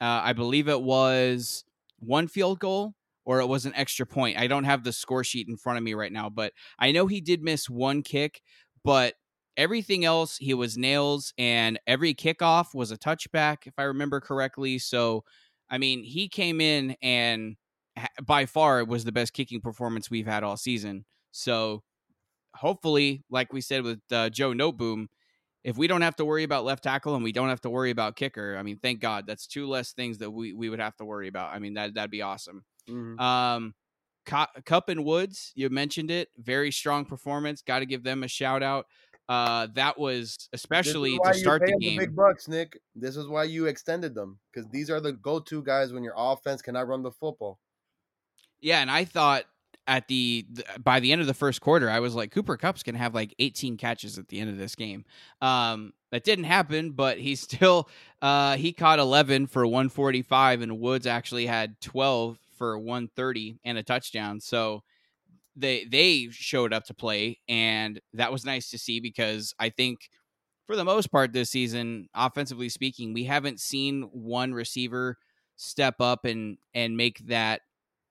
uh, 0.00 0.20
I 0.22 0.32
believe 0.32 0.68
it 0.68 0.82
was 0.82 1.64
one 1.98 2.28
field 2.28 2.60
goal 2.60 2.94
or 3.24 3.40
it 3.40 3.46
was 3.46 3.66
an 3.66 3.74
extra 3.74 4.06
point. 4.06 4.38
I 4.38 4.46
don't 4.46 4.64
have 4.64 4.82
the 4.82 4.92
score 4.92 5.22
sheet 5.24 5.48
in 5.48 5.56
front 5.56 5.76
of 5.76 5.84
me 5.84 5.94
right 5.94 6.12
now, 6.12 6.30
but 6.30 6.52
I 6.78 6.92
know 6.92 7.06
he 7.06 7.20
did 7.20 7.42
miss 7.42 7.68
one 7.68 8.02
kick, 8.02 8.42
but 8.82 9.14
everything 9.60 10.06
else 10.06 10.38
he 10.38 10.54
was 10.54 10.78
nails 10.78 11.34
and 11.36 11.78
every 11.86 12.14
kickoff 12.14 12.74
was 12.74 12.90
a 12.90 12.96
touchback 12.96 13.66
if 13.66 13.74
I 13.76 13.82
remember 13.82 14.18
correctly. 14.18 14.78
So, 14.78 15.22
I 15.68 15.76
mean, 15.76 16.02
he 16.02 16.30
came 16.30 16.62
in 16.62 16.96
and 17.02 17.56
by 18.24 18.46
far 18.46 18.80
it 18.80 18.88
was 18.88 19.04
the 19.04 19.12
best 19.12 19.34
kicking 19.34 19.60
performance 19.60 20.10
we've 20.10 20.26
had 20.26 20.42
all 20.42 20.56
season. 20.56 21.04
So, 21.30 21.82
hopefully, 22.56 23.22
like 23.30 23.52
we 23.52 23.60
said 23.60 23.82
with 23.82 24.00
uh, 24.10 24.30
Joe 24.30 24.52
Noteboom, 24.52 25.08
if 25.62 25.76
we 25.76 25.86
don't 25.86 26.00
have 26.00 26.16
to 26.16 26.24
worry 26.24 26.42
about 26.42 26.64
left 26.64 26.82
tackle 26.82 27.14
and 27.14 27.22
we 27.22 27.32
don't 27.32 27.50
have 27.50 27.60
to 27.60 27.70
worry 27.70 27.90
about 27.90 28.16
kicker, 28.16 28.56
I 28.58 28.62
mean, 28.62 28.78
thank 28.78 29.00
God 29.00 29.26
that's 29.26 29.46
two 29.46 29.68
less 29.68 29.92
things 29.92 30.18
that 30.18 30.30
we, 30.30 30.54
we 30.54 30.70
would 30.70 30.80
have 30.80 30.96
to 30.96 31.04
worry 31.04 31.28
about. 31.28 31.54
I 31.54 31.58
mean, 31.58 31.74
that 31.74 31.94
that'd 31.94 32.10
be 32.10 32.22
awesome. 32.22 32.64
Mm-hmm. 32.88 33.20
Um, 33.20 33.74
Kupp 34.24 34.88
and 34.88 35.04
Woods, 35.04 35.52
you 35.54 35.68
mentioned 35.70 36.10
it, 36.10 36.28
very 36.38 36.70
strong 36.70 37.04
performance. 37.04 37.62
Got 37.62 37.80
to 37.80 37.86
give 37.86 38.04
them 38.04 38.22
a 38.22 38.28
shout 38.28 38.62
out. 38.62 38.86
Uh, 39.30 39.68
that 39.74 39.96
was 39.96 40.48
especially 40.52 41.16
to 41.24 41.34
start 41.34 41.62
the 41.64 41.76
game. 41.78 41.96
The 42.00 42.06
big 42.06 42.16
bucks, 42.16 42.48
Nick. 42.48 42.80
This 42.96 43.16
is 43.16 43.28
why 43.28 43.44
you 43.44 43.66
extended 43.66 44.12
them 44.12 44.40
because 44.52 44.68
these 44.72 44.90
are 44.90 45.00
the 45.00 45.12
go-to 45.12 45.62
guys 45.62 45.92
when 45.92 46.02
your 46.02 46.14
offense 46.16 46.60
cannot 46.60 46.88
run 46.88 47.04
the 47.04 47.12
football. 47.12 47.60
Yeah, 48.60 48.80
and 48.80 48.90
I 48.90 49.04
thought 49.04 49.44
at 49.86 50.08
the, 50.08 50.46
the, 50.50 50.64
by 50.82 50.98
the 50.98 51.12
end 51.12 51.20
of 51.20 51.28
the 51.28 51.34
first 51.34 51.60
quarter, 51.60 51.88
I 51.88 52.00
was 52.00 52.12
like, 52.12 52.32
Cooper 52.32 52.56
Kupp's 52.56 52.82
gonna 52.82 52.98
have 52.98 53.14
like 53.14 53.32
18 53.38 53.76
catches 53.76 54.18
at 54.18 54.26
the 54.26 54.40
end 54.40 54.50
of 54.50 54.58
this 54.58 54.74
game. 54.74 55.04
Um, 55.40 55.92
that 56.10 56.24
didn't 56.24 56.46
happen, 56.46 56.90
but 56.90 57.16
he 57.16 57.34
still 57.36 57.88
uh, 58.20 58.56
he 58.56 58.72
caught 58.72 58.98
11 58.98 59.46
for 59.46 59.64
145, 59.64 60.62
and 60.62 60.80
Woods 60.80 61.06
actually 61.06 61.46
had 61.46 61.80
12 61.80 62.36
for 62.58 62.76
130 62.76 63.60
and 63.62 63.78
a 63.78 63.84
touchdown. 63.84 64.40
So 64.40 64.82
they 65.60 65.84
they 65.84 66.28
showed 66.30 66.72
up 66.72 66.84
to 66.84 66.94
play, 66.94 67.38
and 67.48 68.00
that 68.14 68.32
was 68.32 68.44
nice 68.44 68.70
to 68.70 68.78
see 68.78 69.00
because 69.00 69.54
I 69.58 69.70
think 69.70 70.10
for 70.66 70.76
the 70.76 70.84
most 70.84 71.08
part 71.08 71.32
this 71.32 71.50
season, 71.50 72.08
offensively 72.14 72.68
speaking, 72.68 73.12
we 73.12 73.24
haven't 73.24 73.60
seen 73.60 74.02
one 74.12 74.52
receiver 74.54 75.18
step 75.56 75.96
up 76.00 76.24
and 76.24 76.58
and 76.74 76.96
make 76.96 77.18
that 77.26 77.60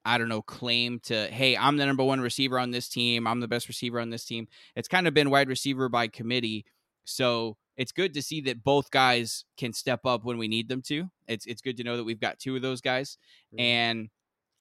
I 0.05 0.17
don't 0.17 0.29
know, 0.29 0.41
claim 0.41 0.99
to, 1.01 1.27
hey, 1.27 1.57
I'm 1.57 1.77
the 1.77 1.85
number 1.85 2.03
one 2.03 2.21
receiver 2.21 2.57
on 2.57 2.71
this 2.71 2.87
team. 2.87 3.27
I'm 3.27 3.41
the 3.41 3.47
best 3.47 3.67
receiver 3.67 3.99
on 3.99 4.09
this 4.09 4.25
team. 4.25 4.47
It's 4.75 4.87
kind 4.87 5.07
of 5.07 5.13
been 5.13 5.29
wide 5.29 5.49
receiver 5.49 5.89
by 5.89 6.07
committee. 6.07 6.65
So 7.03 7.57
it's 7.75 7.91
good 7.91 8.13
to 8.13 8.21
see 8.21 8.41
that 8.41 8.63
both 8.63 8.91
guys 8.91 9.45
can 9.57 9.73
step 9.73 10.05
up 10.05 10.23
when 10.23 10.37
we 10.37 10.47
need 10.47 10.69
them 10.69 10.81
to. 10.83 11.09
It's 11.27 11.45
it's 11.45 11.61
good 11.61 11.77
to 11.77 11.83
know 11.83 11.97
that 11.97 12.03
we've 12.03 12.19
got 12.19 12.39
two 12.39 12.55
of 12.55 12.61
those 12.61 12.81
guys. 12.81 13.17
Mm-hmm. 13.53 13.59
And 13.59 14.09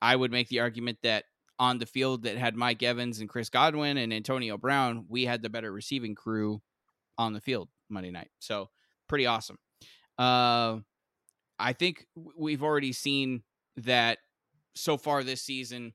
I 0.03 0.17
would 0.17 0.31
make 0.31 0.49
the 0.49 0.61
argument 0.61 0.99
that 1.03 1.25
on 1.59 1.79
the 1.79 1.87
field 1.87 2.23
that 2.23 2.37
had 2.37 2.57
Mike 2.57 2.83
Evans 2.83 3.21
and 3.21 3.29
Chris 3.29 3.49
Godwin 3.49 3.97
and 3.97 4.13
Antonio 4.13 4.57
Brown, 4.57 5.07
we 5.09 5.25
had 5.25 5.43
the 5.43 5.51
better 5.51 5.73
receiving 5.73 6.15
crew 6.15 6.63
on 7.17 7.33
the 7.33 7.41
field 7.41 7.69
Monday 7.89 8.11
night. 8.11 8.31
So 8.39 8.71
pretty 9.09 9.27
awesome. 9.27 9.59
Uh, 10.19 10.79
I 11.59 11.73
think 11.73 12.07
we've 12.15 12.63
already 12.63 12.93
seen 12.93 13.43
that 13.79 14.19
so 14.75 14.97
far 14.97 15.25
this 15.25 15.43
season, 15.43 15.95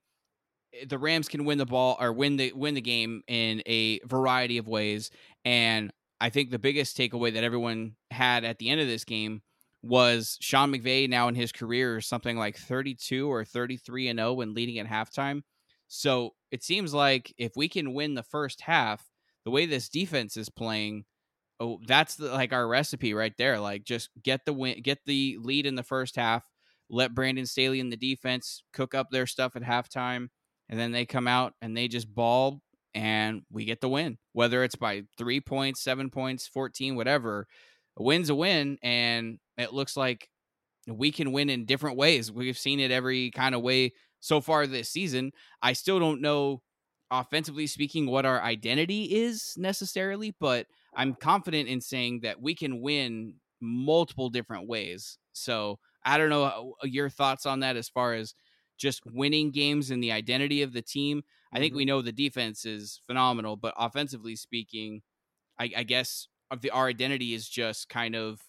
eh, 0.73 0.86
the 0.88 0.97
Rams 0.97 1.28
can 1.28 1.45
win 1.45 1.58
the 1.58 1.65
ball 1.65 1.97
or 1.99 2.12
win 2.12 2.36
the 2.38 2.52
win 2.54 2.73
the 2.73 2.82
game 2.82 3.23
in 3.28 3.62
a 3.65 3.99
variety 3.99 4.58
of 4.58 4.67
ways. 4.67 5.12
And 5.45 5.91
I 6.19 6.30
think 6.30 6.52
the 6.52 6.60
biggest 6.60 6.97
takeaway 6.97 7.34
that 7.34 7.43
everyone 7.43 7.95
had 8.12 8.43
at 8.43 8.60
the 8.60 8.69
end 8.69 8.82
of 8.82 8.88
this 8.88 9.04
game 9.06 9.41
was 9.82 10.38
Sean 10.39 10.71
McVay 10.71 11.10
now 11.10 11.28
in 11.28 11.36
his 11.36 11.52
career 11.52 11.99
something 11.99 12.38
like 12.38 12.58
32 12.58 13.30
or 13.30 13.43
33 13.43 14.08
and 14.08 14.19
0 14.19 14.34
when 14.34 14.54
leading 14.54 14.80
at 14.80 14.88
halftime. 14.88 15.41
So 15.95 16.32
it 16.49 16.63
seems 16.63 16.91
like 16.91 17.32
if 17.38 17.51
we 17.56 17.69
can 17.69 17.93
win 17.93 18.15
the 18.15 18.23
first 18.23 18.62
half, 18.62 19.08
the 19.45 19.51
way 19.51 19.67
this 19.67 19.89
defense 19.89 20.36
is 20.38 20.49
playing, 20.49 21.06
oh, 21.60 21.79
that's 21.86 22.15
the, 22.15 22.32
like 22.32 22.51
our 22.51 22.67
recipe 22.67 23.13
right 23.13 23.34
there. 23.38 23.60
Like 23.60 23.84
just 23.84 24.10
get 24.23 24.43
the 24.43 24.53
win, 24.53 24.82
get 24.82 24.97
the 25.06 25.38
lead 25.39 25.67
in 25.67 25.75
the 25.75 25.84
first 25.84 26.15
half, 26.15 26.43
let 26.89 27.13
Brandon 27.13 27.45
Staley 27.45 27.79
and 27.79 27.91
the 27.91 27.97
defense 27.97 28.63
cook 28.73 28.95
up 28.95 29.12
their 29.12 29.27
stuff 29.27 29.56
at 29.56 29.62
halftime, 29.62 30.29
and 30.67 30.79
then 30.79 30.93
they 30.93 31.06
come 31.06 31.27
out 31.27 31.53
and 31.62 31.77
they 31.77 31.88
just 31.88 32.12
ball 32.12 32.63
and 32.95 33.43
we 33.51 33.63
get 33.63 33.79
the 33.79 33.88
win. 33.89 34.17
Whether 34.32 34.63
it's 34.63 34.75
by 34.75 35.03
three 35.15 35.41
points, 35.41 35.84
seven 35.84 36.10
points, 36.10 36.47
14, 36.47 36.95
whatever, 36.95 37.45
a 37.97 38.03
win's 38.03 38.32
a 38.32 38.36
win. 38.36 38.79
And 38.82 39.38
it 39.60 39.73
looks 39.73 39.95
like 39.95 40.27
we 40.88 41.12
can 41.12 41.32
win 41.32 41.51
in 41.51 41.65
different 41.65 41.97
ways. 41.97 42.32
We've 42.32 42.58
seen 42.58 42.79
it 42.79 42.89
every 42.89 43.29
kind 43.29 43.53
of 43.53 43.62
way 43.62 43.93
so 44.23 44.39
far 44.39 44.65
this 44.65 44.89
season. 44.89 45.33
I 45.62 45.73
still 45.73 45.99
don't 45.99 46.21
know, 46.21 46.62
offensively 47.12 47.67
speaking, 47.67 48.07
what 48.07 48.25
our 48.25 48.41
identity 48.41 49.03
is 49.03 49.53
necessarily, 49.57 50.33
but 50.39 50.65
I'm 50.95 51.13
confident 51.13 51.67
in 51.67 51.81
saying 51.81 52.21
that 52.21 52.41
we 52.41 52.55
can 52.55 52.79
win 52.81 53.36
multiple 53.59 54.29
different 54.29 54.69
ways. 54.69 55.17
So 55.33 55.77
I 56.05 56.17
don't 56.17 56.29
know 56.29 56.75
uh, 56.81 56.86
your 56.86 57.09
thoughts 57.09 57.45
on 57.45 57.59
that 57.59 57.75
as 57.75 57.89
far 57.89 58.13
as 58.13 58.33
just 58.77 59.05
winning 59.05 59.51
games 59.51 59.91
and 59.91 60.01
the 60.01 60.13
identity 60.13 60.62
of 60.62 60.71
the 60.71 60.81
team. 60.81 61.23
I 61.51 61.59
think 61.59 61.71
mm-hmm. 61.71 61.77
we 61.79 61.86
know 61.86 62.01
the 62.01 62.13
defense 62.13 62.65
is 62.65 63.01
phenomenal, 63.05 63.57
but 63.57 63.73
offensively 63.77 64.38
speaking, 64.38 65.01
I, 65.59 65.69
I 65.75 65.83
guess 65.83 66.29
of 66.49 66.62
the 66.62 66.69
our 66.69 66.88
identity 66.88 67.33
is 67.33 67.49
just 67.49 67.89
kind 67.89 68.15
of 68.15 68.39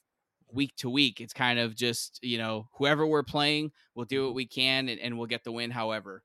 week 0.52 0.74
to 0.76 0.90
week. 0.90 1.20
It's 1.20 1.33
kind 1.33 1.59
of 1.59 1.74
just 1.74 2.20
you 2.22 2.38
know 2.38 2.68
whoever 2.74 3.07
we're 3.07 3.22
playing, 3.22 3.72
we'll 3.94 4.07
do 4.07 4.22
what 4.22 4.28
mm-hmm. 4.28 4.37
we 4.37 4.46
can 4.46 4.88
and, 4.88 5.00
and 5.00 5.18
we'll 5.18 5.26
get 5.26 5.44
the 5.44 5.52
win. 5.52 5.70
However, 5.70 6.22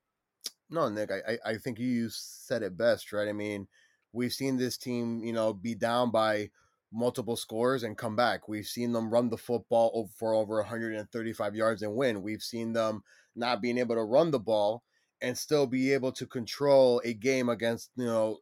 no, 0.70 0.90
Nick, 0.90 1.12
I 1.12 1.38
I 1.46 1.58
think 1.58 1.80
you 1.80 2.10
said 2.10 2.64
it 2.64 2.78
best, 2.78 3.12
right? 3.12 3.28
I 3.28 3.34
mean, 3.34 3.68
we've 4.14 4.34
seen 4.34 4.58
this 4.58 4.78
team, 4.78 5.24
you 5.24 5.34
know, 5.34 5.54
be 5.54 5.76
down 5.76 6.12
by 6.12 6.50
multiple 6.92 7.36
scores 7.36 7.84
and 7.84 7.98
come 7.98 8.16
back. 8.16 8.48
We've 8.48 8.66
seen 8.66 8.92
them 8.92 9.12
run 9.12 9.30
the 9.30 9.38
football 9.38 10.10
for 10.16 10.34
over 10.34 10.58
135 10.58 11.56
yards 11.56 11.82
and 11.82 11.96
win. 11.96 12.22
We've 12.22 12.42
seen 12.42 12.74
them 12.74 13.04
not 13.36 13.62
being 13.62 13.78
able 13.78 13.96
to 13.96 14.04
run 14.04 14.32
the 14.32 14.40
ball 14.40 14.84
and 15.22 15.38
still 15.38 15.68
be 15.68 15.94
able 15.94 16.12
to 16.14 16.26
control 16.26 17.02
a 17.04 17.14
game 17.14 17.50
against, 17.50 17.92
you 17.96 18.06
know, 18.06 18.40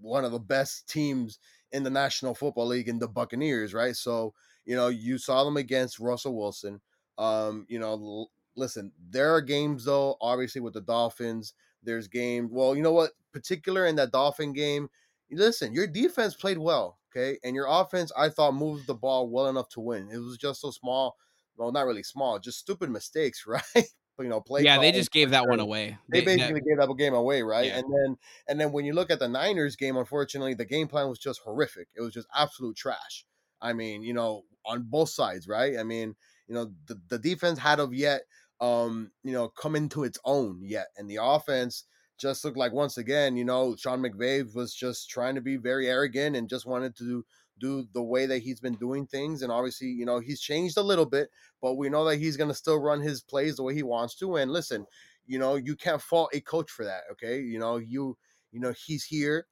one 0.00 0.24
of 0.24 0.32
the 0.32 0.38
best 0.38 0.88
teams 0.88 1.38
in 1.72 1.82
the 1.82 1.90
National 1.90 2.34
Football 2.34 2.66
League 2.66 2.88
in 2.88 2.98
the 2.98 3.08
Buccaneers, 3.08 3.74
right? 3.74 3.96
So, 3.96 4.34
you 4.64 4.76
know, 4.76 4.88
you 4.88 5.18
saw 5.18 5.44
them 5.44 5.56
against 5.56 5.98
Russell 6.00 6.36
Wilson. 6.36 6.80
Um, 7.18 7.66
you 7.68 7.78
know, 7.78 7.92
l- 7.92 8.30
listen, 8.56 8.92
there 9.10 9.34
are 9.34 9.40
games 9.40 9.84
though, 9.84 10.16
obviously 10.20 10.60
with 10.60 10.74
the 10.74 10.80
Dolphins. 10.80 11.54
There's 11.82 12.08
games. 12.08 12.50
Well, 12.52 12.74
you 12.76 12.82
know 12.82 12.92
what? 12.92 13.12
Particular 13.32 13.86
in 13.86 13.96
that 13.96 14.12
Dolphin 14.12 14.52
game, 14.52 14.88
listen, 15.30 15.72
your 15.72 15.86
defense 15.86 16.34
played 16.34 16.58
well. 16.58 16.98
Okay. 17.14 17.38
And 17.44 17.54
your 17.54 17.66
offense, 17.68 18.12
I 18.16 18.28
thought, 18.28 18.54
moved 18.54 18.86
the 18.86 18.94
ball 18.94 19.28
well 19.28 19.48
enough 19.48 19.68
to 19.70 19.80
win. 19.80 20.08
It 20.12 20.18
was 20.18 20.36
just 20.36 20.60
so 20.60 20.70
small. 20.70 21.16
Well, 21.56 21.72
not 21.72 21.86
really 21.86 22.02
small, 22.02 22.38
just 22.38 22.58
stupid 22.58 22.90
mistakes, 22.90 23.44
right? 23.46 23.62
You 24.18 24.28
know, 24.28 24.40
play. 24.40 24.62
Yeah, 24.62 24.78
they 24.78 24.92
just 24.92 25.10
gave 25.10 25.30
that 25.30 25.46
one 25.46 25.60
away. 25.60 25.98
They, 26.08 26.20
they 26.20 26.24
basically 26.36 26.60
that, 26.60 26.66
gave 26.66 26.78
that 26.78 26.96
game 26.96 27.14
away, 27.14 27.42
right? 27.42 27.66
Yeah. 27.66 27.78
And 27.78 27.84
then, 27.92 28.16
and 28.48 28.60
then 28.60 28.72
when 28.72 28.84
you 28.84 28.92
look 28.94 29.10
at 29.10 29.18
the 29.18 29.28
Niners 29.28 29.76
game, 29.76 29.96
unfortunately, 29.96 30.54
the 30.54 30.64
game 30.64 30.88
plan 30.88 31.08
was 31.08 31.18
just 31.18 31.40
horrific. 31.40 31.88
It 31.96 32.02
was 32.02 32.14
just 32.14 32.28
absolute 32.34 32.76
trash. 32.76 33.24
I 33.60 33.72
mean, 33.72 34.02
you 34.02 34.14
know, 34.14 34.42
on 34.64 34.86
both 34.88 35.10
sides, 35.10 35.48
right? 35.48 35.78
I 35.78 35.82
mean, 35.82 36.14
you 36.48 36.54
know, 36.54 36.72
the, 36.86 37.00
the 37.08 37.18
defense 37.18 37.58
had 37.58 37.80
of 37.80 37.94
yet, 37.94 38.22
um, 38.60 39.10
you 39.22 39.32
know, 39.32 39.48
come 39.48 39.76
into 39.76 40.04
its 40.04 40.18
own 40.24 40.60
yet, 40.62 40.88
and 40.96 41.10
the 41.10 41.18
offense 41.20 41.84
just 42.18 42.44
looked 42.44 42.56
like 42.56 42.72
once 42.72 42.96
again, 42.96 43.36
you 43.36 43.44
know, 43.44 43.76
Sean 43.76 44.00
McVay 44.00 44.54
was 44.54 44.74
just 44.74 45.10
trying 45.10 45.34
to 45.34 45.40
be 45.40 45.56
very 45.56 45.88
arrogant 45.88 46.36
and 46.36 46.48
just 46.48 46.66
wanted 46.66 46.96
to 46.96 47.24
do, 47.58 47.86
the 47.92 48.02
way 48.02 48.26
that 48.26 48.38
he's 48.38 48.60
been 48.60 48.74
doing 48.74 49.06
things. 49.06 49.42
And 49.42 49.50
obviously, 49.50 49.88
you 49.88 50.04
know, 50.04 50.18
he's 50.18 50.40
changed 50.40 50.76
a 50.76 50.82
little 50.82 51.06
bit, 51.06 51.30
but 51.60 51.74
we 51.74 51.88
know 51.88 52.04
that 52.04 52.16
he's 52.16 52.36
going 52.36 52.50
to 52.50 52.54
still 52.54 52.78
run 52.78 53.00
his 53.00 53.22
plays 53.22 53.56
the 53.56 53.62
way 53.62 53.74
he 53.74 53.82
wants 53.82 54.14
to. 54.16 54.36
And 54.36 54.50
listen, 54.50 54.86
you 55.26 55.38
know, 55.38 55.56
you 55.56 55.74
can't 55.76 56.02
fault 56.02 56.30
a 56.34 56.40
coach 56.40 56.70
for 56.70 56.84
that. 56.84 57.02
Okay. 57.12 57.40
You 57.40 57.58
know, 57.58 57.76
you, 57.76 58.16
you 58.52 58.60
know, 58.60 58.74
he's 58.86 59.04
here. 59.04 59.46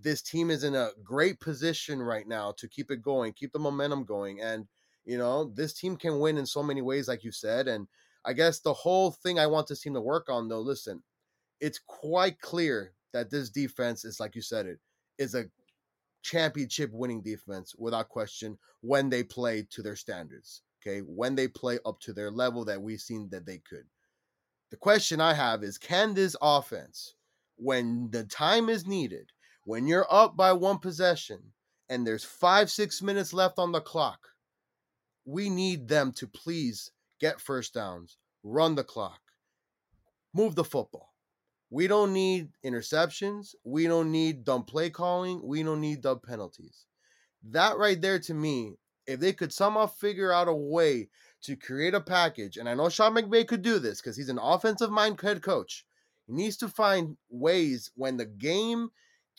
This 0.00 0.22
team 0.22 0.50
is 0.50 0.62
in 0.64 0.74
a 0.74 0.90
great 1.02 1.40
position 1.40 2.00
right 2.00 2.26
now 2.26 2.52
to 2.58 2.68
keep 2.68 2.90
it 2.90 3.02
going, 3.02 3.32
keep 3.32 3.52
the 3.52 3.58
momentum 3.58 4.04
going. 4.04 4.40
And, 4.40 4.66
you 5.04 5.18
know, 5.18 5.52
this 5.54 5.72
team 5.72 5.96
can 5.96 6.20
win 6.20 6.38
in 6.38 6.46
so 6.46 6.62
many 6.62 6.82
ways, 6.82 7.08
like 7.08 7.24
you 7.24 7.32
said. 7.32 7.66
And 7.66 7.88
I 8.24 8.32
guess 8.32 8.60
the 8.60 8.74
whole 8.74 9.10
thing 9.10 9.38
I 9.38 9.46
want 9.46 9.66
this 9.66 9.80
team 9.80 9.94
to 9.94 10.00
work 10.00 10.28
on, 10.28 10.48
though, 10.48 10.60
listen, 10.60 11.02
it's 11.60 11.80
quite 11.84 12.40
clear 12.40 12.92
that 13.12 13.30
this 13.30 13.50
defense 13.50 14.04
is, 14.04 14.20
like 14.20 14.36
you 14.36 14.42
said, 14.42 14.66
it 14.66 14.78
is 15.18 15.34
a 15.34 15.46
championship 16.22 16.90
winning 16.92 17.22
defense 17.22 17.74
without 17.76 18.08
question 18.08 18.58
when 18.80 19.08
they 19.08 19.22
play 19.22 19.66
to 19.70 19.82
their 19.82 19.96
standards. 19.96 20.62
Okay, 20.80 21.00
when 21.00 21.34
they 21.34 21.48
play 21.48 21.78
up 21.84 22.00
to 22.00 22.12
their 22.12 22.30
level 22.30 22.64
that 22.66 22.80
we've 22.80 23.00
seen 23.00 23.28
that 23.30 23.46
they 23.46 23.58
could. 23.58 23.84
The 24.70 24.76
question 24.76 25.20
I 25.20 25.34
have 25.34 25.64
is 25.64 25.78
can 25.78 26.14
this 26.14 26.36
offense, 26.40 27.14
when 27.56 28.10
the 28.10 28.24
time 28.24 28.68
is 28.68 28.86
needed, 28.86 29.32
when 29.64 29.86
you're 29.86 30.06
up 30.10 30.36
by 30.36 30.52
one 30.52 30.78
possession 30.78 31.52
and 31.88 32.06
there's 32.06 32.24
five, 32.24 32.70
six 32.70 33.02
minutes 33.02 33.32
left 33.32 33.58
on 33.58 33.72
the 33.72 33.80
clock, 33.80 34.28
we 35.24 35.50
need 35.50 35.88
them 35.88 36.12
to 36.12 36.26
please 36.26 36.90
get 37.20 37.40
first 37.40 37.74
downs, 37.74 38.16
run 38.42 38.74
the 38.74 38.84
clock, 38.84 39.20
move 40.32 40.54
the 40.54 40.64
football. 40.64 41.12
We 41.70 41.86
don't 41.86 42.12
need 42.12 42.48
interceptions. 42.64 43.54
We 43.64 43.86
don't 43.86 44.10
need 44.10 44.44
dumb 44.44 44.64
play 44.64 44.90
calling. 44.90 45.40
We 45.42 45.62
don't 45.62 45.80
need 45.80 46.00
dumb 46.00 46.20
penalties. 46.20 46.86
That 47.50 47.76
right 47.76 48.00
there 48.00 48.18
to 48.20 48.34
me, 48.34 48.76
if 49.06 49.20
they 49.20 49.32
could 49.32 49.52
somehow 49.52 49.86
figure 49.86 50.32
out 50.32 50.48
a 50.48 50.54
way 50.54 51.08
to 51.42 51.56
create 51.56 51.94
a 51.94 52.00
package, 52.00 52.56
and 52.56 52.68
I 52.68 52.74
know 52.74 52.88
Sean 52.88 53.14
McVay 53.14 53.46
could 53.46 53.62
do 53.62 53.78
this 53.78 54.00
because 54.00 54.16
he's 54.16 54.28
an 54.28 54.38
offensive 54.38 54.90
mind 54.90 55.20
head 55.20 55.42
coach. 55.42 55.84
He 56.26 56.32
needs 56.32 56.56
to 56.58 56.68
find 56.68 57.16
ways 57.30 57.90
when 57.94 58.16
the 58.16 58.26
game 58.26 58.90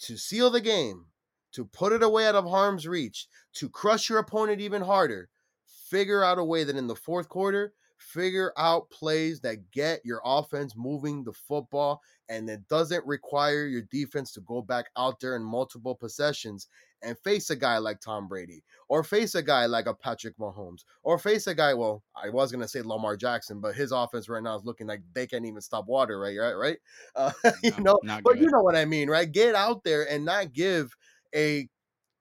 to 0.01 0.17
seal 0.17 0.49
the 0.49 0.61
game, 0.61 1.05
to 1.51 1.65
put 1.65 1.91
it 1.91 2.03
away 2.03 2.27
out 2.27 2.35
of 2.35 2.45
harm's 2.45 2.87
reach, 2.87 3.27
to 3.53 3.69
crush 3.69 4.09
your 4.09 4.19
opponent 4.19 4.61
even 4.61 4.81
harder, 4.81 5.29
figure 5.65 6.23
out 6.23 6.39
a 6.39 6.43
way 6.43 6.63
that 6.63 6.75
in 6.75 6.87
the 6.87 6.95
fourth 6.95 7.27
quarter, 7.27 7.73
figure 7.99 8.53
out 8.57 8.89
plays 8.89 9.39
that 9.41 9.71
get 9.71 9.99
your 10.05 10.21
offense 10.23 10.73
moving 10.75 11.23
the 11.23 11.33
football 11.33 12.01
and 12.29 12.49
it 12.49 12.67
doesn't 12.67 13.05
require 13.05 13.65
your 13.65 13.81
defense 13.91 14.31
to 14.31 14.41
go 14.41 14.61
back 14.61 14.85
out 14.97 15.19
there 15.19 15.35
in 15.35 15.43
multiple 15.43 15.95
possessions 15.95 16.67
and 17.01 17.17
face 17.19 17.49
a 17.49 17.55
guy 17.55 17.77
like 17.77 17.99
Tom 17.99 18.27
Brady 18.27 18.63
or 18.87 19.03
face 19.03 19.35
a 19.35 19.41
guy 19.41 19.65
like 19.65 19.85
a 19.85 19.93
Patrick 19.93 20.37
Mahomes 20.37 20.83
or 21.03 21.17
face 21.17 21.47
a 21.47 21.55
guy. 21.55 21.73
Well, 21.73 22.03
I 22.15 22.29
was 22.29 22.51
gonna 22.51 22.67
say 22.67 22.81
Lamar 22.81 23.17
Jackson, 23.17 23.59
but 23.59 23.75
his 23.75 23.91
offense 23.91 24.29
right 24.29 24.43
now 24.43 24.55
is 24.55 24.65
looking 24.65 24.87
like 24.87 25.01
they 25.13 25.27
can't 25.27 25.45
even 25.45 25.61
stop 25.61 25.87
water. 25.87 26.19
Right, 26.19 26.37
right, 26.37 26.53
right. 26.53 26.77
Uh, 27.15 27.31
you 27.63 27.73
know, 27.79 27.99
but 28.03 28.23
good. 28.23 28.39
you 28.39 28.49
know 28.49 28.61
what 28.61 28.75
I 28.75 28.85
mean, 28.85 29.09
right? 29.09 29.29
Get 29.29 29.55
out 29.55 29.83
there 29.83 30.09
and 30.09 30.23
not 30.23 30.53
give 30.53 30.95
a 31.35 31.67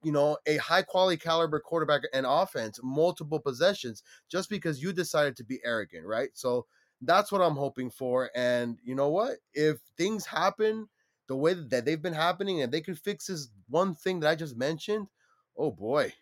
you 0.02 0.12
know 0.12 0.36
a 0.46 0.56
high 0.58 0.82
quality 0.82 1.16
caliber 1.16 1.60
quarterback 1.60 2.02
and 2.12 2.26
offense 2.28 2.78
multiple 2.82 3.40
possessions 3.40 4.02
just 4.30 4.48
because 4.48 4.82
you 4.82 4.92
decided 4.92 5.36
to 5.36 5.44
be 5.44 5.60
arrogant, 5.64 6.06
right? 6.06 6.30
So 6.34 6.66
that's 7.02 7.30
what 7.30 7.40
I'm 7.40 7.56
hoping 7.56 7.90
for. 7.90 8.30
And 8.34 8.78
you 8.84 8.94
know 8.94 9.08
what? 9.08 9.38
If 9.54 9.78
things 9.96 10.26
happen 10.26 10.88
the 11.28 11.36
way 11.36 11.54
that 11.54 11.84
they've 11.84 12.00
been 12.02 12.12
happening 12.12 12.62
and 12.62 12.72
they 12.72 12.80
could 12.80 12.98
fix 12.98 13.26
this 13.26 13.48
one 13.68 13.94
thing 13.94 14.20
that 14.20 14.30
I 14.30 14.34
just 14.34 14.56
mentioned, 14.56 15.08
oh 15.56 15.70
boy. 15.70 16.12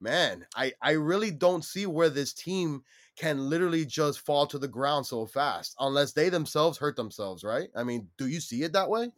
Man, 0.00 0.46
I, 0.56 0.72
I 0.82 0.92
really 0.92 1.30
don't 1.30 1.64
see 1.64 1.86
where 1.86 2.10
this 2.10 2.32
team 2.32 2.82
can 3.16 3.48
literally 3.48 3.86
just 3.86 4.18
fall 4.18 4.48
to 4.48 4.58
the 4.58 4.66
ground 4.66 5.06
so 5.06 5.26
fast 5.26 5.76
unless 5.78 6.12
they 6.12 6.28
themselves 6.28 6.76
hurt 6.78 6.96
themselves, 6.96 7.44
right? 7.44 7.68
I 7.76 7.84
mean, 7.84 8.08
do 8.18 8.26
you 8.26 8.40
see 8.40 8.64
it 8.64 8.72
that 8.72 8.90
way? 8.90 9.12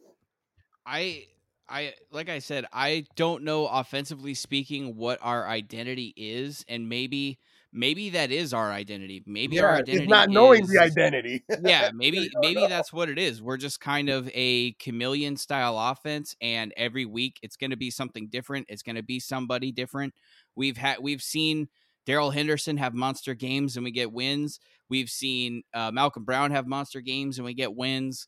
I 0.85 1.25
I 1.69 1.93
like 2.11 2.29
I 2.29 2.39
said, 2.39 2.65
I 2.71 3.05
don't 3.15 3.43
know 3.43 3.67
offensively 3.67 4.33
speaking 4.33 4.95
what 4.95 5.19
our 5.21 5.47
identity 5.47 6.13
is 6.15 6.63
and 6.67 6.87
maybe 6.87 7.39
maybe 7.73 8.11
that 8.11 8.31
is 8.31 8.53
our 8.53 8.71
identity. 8.71 9.23
Maybe 9.25 9.57
yeah, 9.57 9.63
our 9.63 9.75
identity 9.75 10.07
not 10.07 10.29
knowing 10.29 10.63
is, 10.63 10.69
the 10.69 10.79
identity. 10.79 11.43
yeah, 11.63 11.91
maybe 11.93 12.29
maybe 12.39 12.61
know. 12.61 12.67
that's 12.67 12.93
what 12.93 13.09
it 13.09 13.19
is. 13.19 13.41
We're 13.41 13.57
just 13.57 13.79
kind 13.81 14.09
of 14.09 14.29
a 14.33 14.73
chameleon 14.73 15.37
style 15.37 15.77
offense, 15.77 16.35
and 16.41 16.73
every 16.77 17.05
week 17.05 17.39
it's 17.43 17.57
going 17.57 17.71
to 17.71 17.77
be 17.77 17.91
something 17.91 18.27
different. 18.27 18.67
It's 18.69 18.81
going 18.81 18.95
to 18.95 19.03
be 19.03 19.19
somebody 19.19 19.71
different. 19.71 20.13
We've 20.55 20.77
had 20.77 20.97
we've 21.01 21.21
seen 21.21 21.67
Darrell 22.05 22.31
Henderson 22.31 22.77
have 22.77 22.93
monster 22.93 23.33
games 23.33 23.75
and 23.75 23.83
we 23.83 23.91
get 23.91 24.11
wins. 24.11 24.59
We've 24.89 25.09
seen 25.09 25.63
uh, 25.73 25.91
Malcolm 25.91 26.23
Brown 26.23 26.51
have 26.51 26.67
monster 26.67 27.01
games 27.01 27.37
and 27.37 27.45
we 27.45 27.53
get 27.53 27.75
wins. 27.75 28.27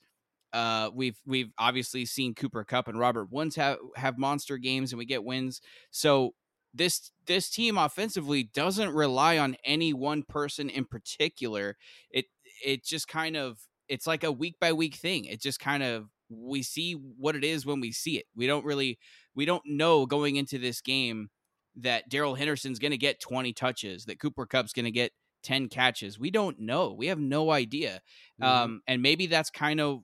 Uh, 0.53 0.89
we've 0.93 1.19
we've 1.25 1.51
obviously 1.57 2.05
seen 2.05 2.33
Cooper 2.33 2.63
Kupp 2.63 2.87
and 2.87 2.99
Robert 2.99 3.31
Woods 3.31 3.55
have 3.55 3.77
have 3.95 4.17
monster 4.17 4.57
games 4.57 4.91
and 4.91 4.97
we 4.97 5.05
get 5.05 5.23
wins. 5.23 5.61
So 5.91 6.33
this 6.73 7.11
this 7.25 7.49
team 7.49 7.77
offensively 7.77 8.43
doesn't 8.43 8.93
rely 8.93 9.37
on 9.37 9.57
any 9.63 9.93
one 9.93 10.23
person 10.23 10.69
in 10.69 10.85
particular. 10.85 11.77
It 12.09 12.25
it 12.63 12.85
just 12.85 13.07
kind 13.07 13.35
of 13.35 13.59
it's 13.87 14.07
like 14.07 14.23
a 14.23 14.31
week 14.31 14.55
by 14.59 14.73
week 14.73 14.95
thing. 14.95 15.25
It 15.25 15.41
just 15.41 15.59
kind 15.59 15.83
of 15.83 16.09
we 16.29 16.61
see 16.61 16.93
what 16.93 17.35
it 17.35 17.43
is 17.43 17.65
when 17.65 17.79
we 17.79 17.91
see 17.91 18.17
it. 18.17 18.25
We 18.35 18.47
don't 18.47 18.65
really 18.65 18.99
we 19.35 19.45
don't 19.45 19.63
know 19.65 20.05
going 20.05 20.35
into 20.35 20.57
this 20.57 20.81
game 20.81 21.29
that 21.77 22.09
Darrell 22.09 22.35
Henderson's 22.35 22.79
going 22.79 22.91
to 22.91 22.97
get 22.97 23.19
20 23.19 23.53
touches, 23.53 24.05
that 24.05 24.19
Cooper 24.19 24.45
Kupp's 24.45 24.73
going 24.73 24.85
to 24.85 24.91
get 24.91 25.11
10 25.43 25.69
catches. 25.69 26.19
We 26.19 26.31
don't 26.31 26.59
know. 26.59 26.93
We 26.93 27.07
have 27.07 27.19
no 27.19 27.51
idea. 27.51 28.01
Mm-hmm. 28.41 28.43
Um, 28.43 28.81
and 28.87 29.01
maybe 29.01 29.27
that's 29.27 29.51
kind 29.51 29.79
of 29.79 29.99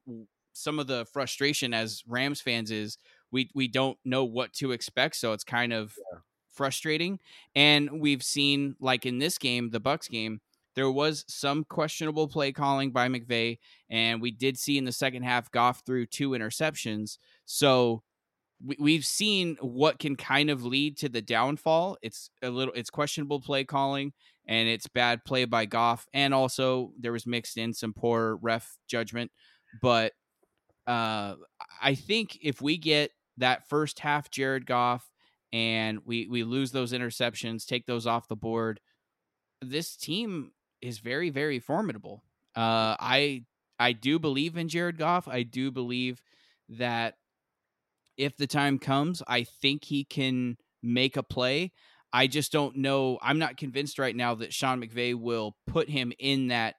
some 0.54 0.80
of 0.80 0.88
the 0.88 1.06
frustration 1.12 1.74
as 1.74 2.04
Rams 2.08 2.42
fans 2.42 2.72
is 2.72 2.98
we 3.32 3.50
we 3.54 3.68
don't 3.68 3.98
know 4.06 4.24
what 4.24 4.54
to 4.54 4.72
expect. 4.72 5.16
So 5.18 5.34
it's 5.34 5.44
kind 5.44 5.74
of 5.74 5.96
yeah 6.14 6.20
frustrating. 6.54 7.20
And 7.56 8.00
we've 8.00 8.24
seen, 8.24 8.76
like 8.80 9.06
in 9.06 9.20
this 9.20 9.38
game, 9.38 9.72
the 9.72 9.82
Bucs 9.82 10.10
game, 10.10 10.40
there 10.76 10.92
was 10.92 11.26
some 11.28 11.64
questionable 11.66 12.28
play 12.28 12.52
calling 12.52 12.92
by 12.92 13.08
McVay, 13.08 13.60
and 13.90 14.22
we 14.22 14.32
did 14.32 14.58
see 14.58 14.78
in 14.78 14.86
the 14.86 14.92
second 14.92 15.24
half 15.24 15.52
Goff 15.52 15.84
threw 15.86 16.06
two 16.06 16.32
interceptions. 16.32 17.18
So 17.46 18.02
we've 18.80 19.06
seen 19.06 19.58
what 19.62 20.00
can 20.00 20.16
kind 20.16 20.50
of 20.50 20.64
lead 20.64 20.98
to 20.98 21.10
the 21.10 21.22
downfall. 21.22 21.98
It's 22.02 22.32
a 22.42 22.50
little, 22.50 22.74
it's 22.74 22.90
questionable 22.90 23.40
play 23.40 23.66
calling, 23.66 24.14
and 24.48 24.68
it's 24.68 24.88
bad 24.88 25.26
play 25.26 25.46
by 25.46 25.66
Goff, 25.66 26.08
and 26.12 26.34
also 26.34 26.92
there 27.00 27.12
was 27.12 27.28
mixed 27.28 27.58
in 27.58 27.74
some 27.74 27.94
poor 27.94 28.38
ref 28.38 28.76
judgment. 28.88 29.32
But 29.80 30.14
uh, 30.88 31.36
I 31.82 31.96
think 31.96 32.40
if 32.42 32.62
we 32.62 32.78
get 32.78 33.12
that 33.38 33.68
first 33.70 34.00
half 34.00 34.30
Jared 34.30 34.66
Goff 34.66 35.10
and 35.52 36.00
we 36.06 36.28
we 36.28 36.44
lose 36.44 36.72
those 36.72 36.94
interceptions, 36.94 37.66
take 37.66 37.86
those 37.86 38.08
off 38.08 38.28
the 38.28 38.36
board. 38.36 38.80
This 39.62 39.96
team 39.96 40.52
is 40.82 41.00
very 41.00 41.30
very 41.30 41.60
formidable. 41.60 42.24
Uh, 42.56 42.96
I 43.00 43.46
I 43.80 43.94
do 43.94 44.20
believe 44.20 44.58
in 44.58 44.70
Jared 44.70 44.98
Goff. 44.98 45.28
I 45.28 45.44
do 45.44 45.72
believe 45.72 46.22
that 46.70 47.16
if 48.18 48.38
the 48.38 48.48
time 48.48 48.80
comes, 48.80 49.24
I 49.28 49.44
think 49.44 49.86
he 49.86 50.04
can 50.04 50.58
make 50.82 51.18
a 51.18 51.24
play. 51.24 51.72
I 52.12 52.28
just 52.28 52.52
don't 52.52 52.78
know. 52.78 53.18
I'm 53.22 53.40
not 53.40 53.58
convinced 53.58 53.98
right 53.98 54.16
now 54.16 54.36
that 54.36 54.54
Sean 54.54 54.82
McVay 54.82 55.16
will 55.16 55.56
put 55.66 55.90
him 55.90 56.14
in 56.20 56.50
that 56.50 56.76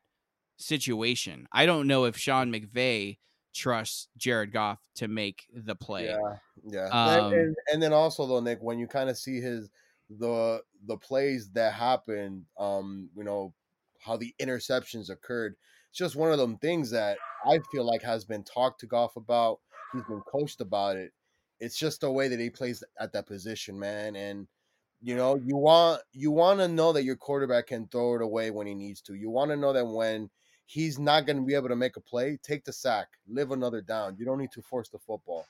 situation. 0.58 1.48
I 1.52 1.66
don't 1.66 1.88
know 1.88 2.04
if 2.04 2.16
Sean 2.16 2.52
McVay 2.52 3.18
trusts 3.54 4.08
Jared 4.16 4.52
Goff 4.52 4.80
to 4.96 5.08
make 5.08 5.46
the 5.54 5.74
play. 5.74 6.06
Yeah, 6.06 6.36
yeah. 6.66 6.88
Um, 6.88 7.32
and, 7.32 7.34
and, 7.34 7.56
and, 7.72 7.82
then 7.82 7.92
also 7.92 8.26
though, 8.26 8.40
Nick, 8.40 8.58
when 8.60 8.78
you 8.78 8.86
kind 8.86 9.08
of 9.08 9.16
see 9.16 9.40
his 9.40 9.70
the 10.10 10.60
the 10.86 10.96
plays 10.96 11.50
that 11.52 11.72
happen, 11.72 12.44
um, 12.58 13.08
you 13.16 13.24
know, 13.24 13.54
how 14.00 14.16
the 14.16 14.34
interceptions 14.40 15.08
occurred, 15.08 15.54
it's 15.88 15.98
just 15.98 16.16
one 16.16 16.32
of 16.32 16.38
them 16.38 16.58
things 16.58 16.90
that 16.90 17.16
I 17.46 17.60
feel 17.72 17.84
like 17.84 18.02
has 18.02 18.24
been 18.24 18.44
talked 18.44 18.80
to 18.80 18.86
Goff 18.86 19.16
about. 19.16 19.60
He's 19.92 20.04
been 20.04 20.22
coached 20.22 20.60
about 20.60 20.96
it. 20.96 21.12
It's 21.60 21.78
just 21.78 22.00
the 22.00 22.10
way 22.10 22.28
that 22.28 22.40
he 22.40 22.50
plays 22.50 22.82
at 22.98 23.12
that 23.12 23.26
position, 23.26 23.78
man. 23.78 24.16
And 24.16 24.48
you 25.00 25.14
know, 25.16 25.36
you 25.36 25.56
want 25.56 26.02
you 26.12 26.30
want 26.30 26.58
to 26.60 26.68
know 26.68 26.92
that 26.92 27.04
your 27.04 27.16
quarterback 27.16 27.68
can 27.68 27.86
throw 27.88 28.16
it 28.16 28.22
away 28.22 28.50
when 28.50 28.66
he 28.66 28.74
needs 28.74 29.00
to. 29.02 29.14
You 29.14 29.30
want 29.30 29.50
to 29.50 29.56
know 29.56 29.72
that 29.72 29.86
when 29.86 30.30
he's 30.66 30.98
not 30.98 31.26
going 31.26 31.36
to 31.36 31.42
be 31.42 31.54
able 31.54 31.68
to 31.68 31.76
make 31.76 31.96
a 31.96 32.00
play, 32.00 32.38
take 32.42 32.64
the 32.64 32.72
sack, 32.72 33.08
live 33.28 33.50
another 33.50 33.80
down. 33.80 34.16
You 34.18 34.24
don't 34.24 34.38
need 34.38 34.52
to 34.52 34.62
force 34.62 34.88
the 34.88 34.98
football. 34.98 35.46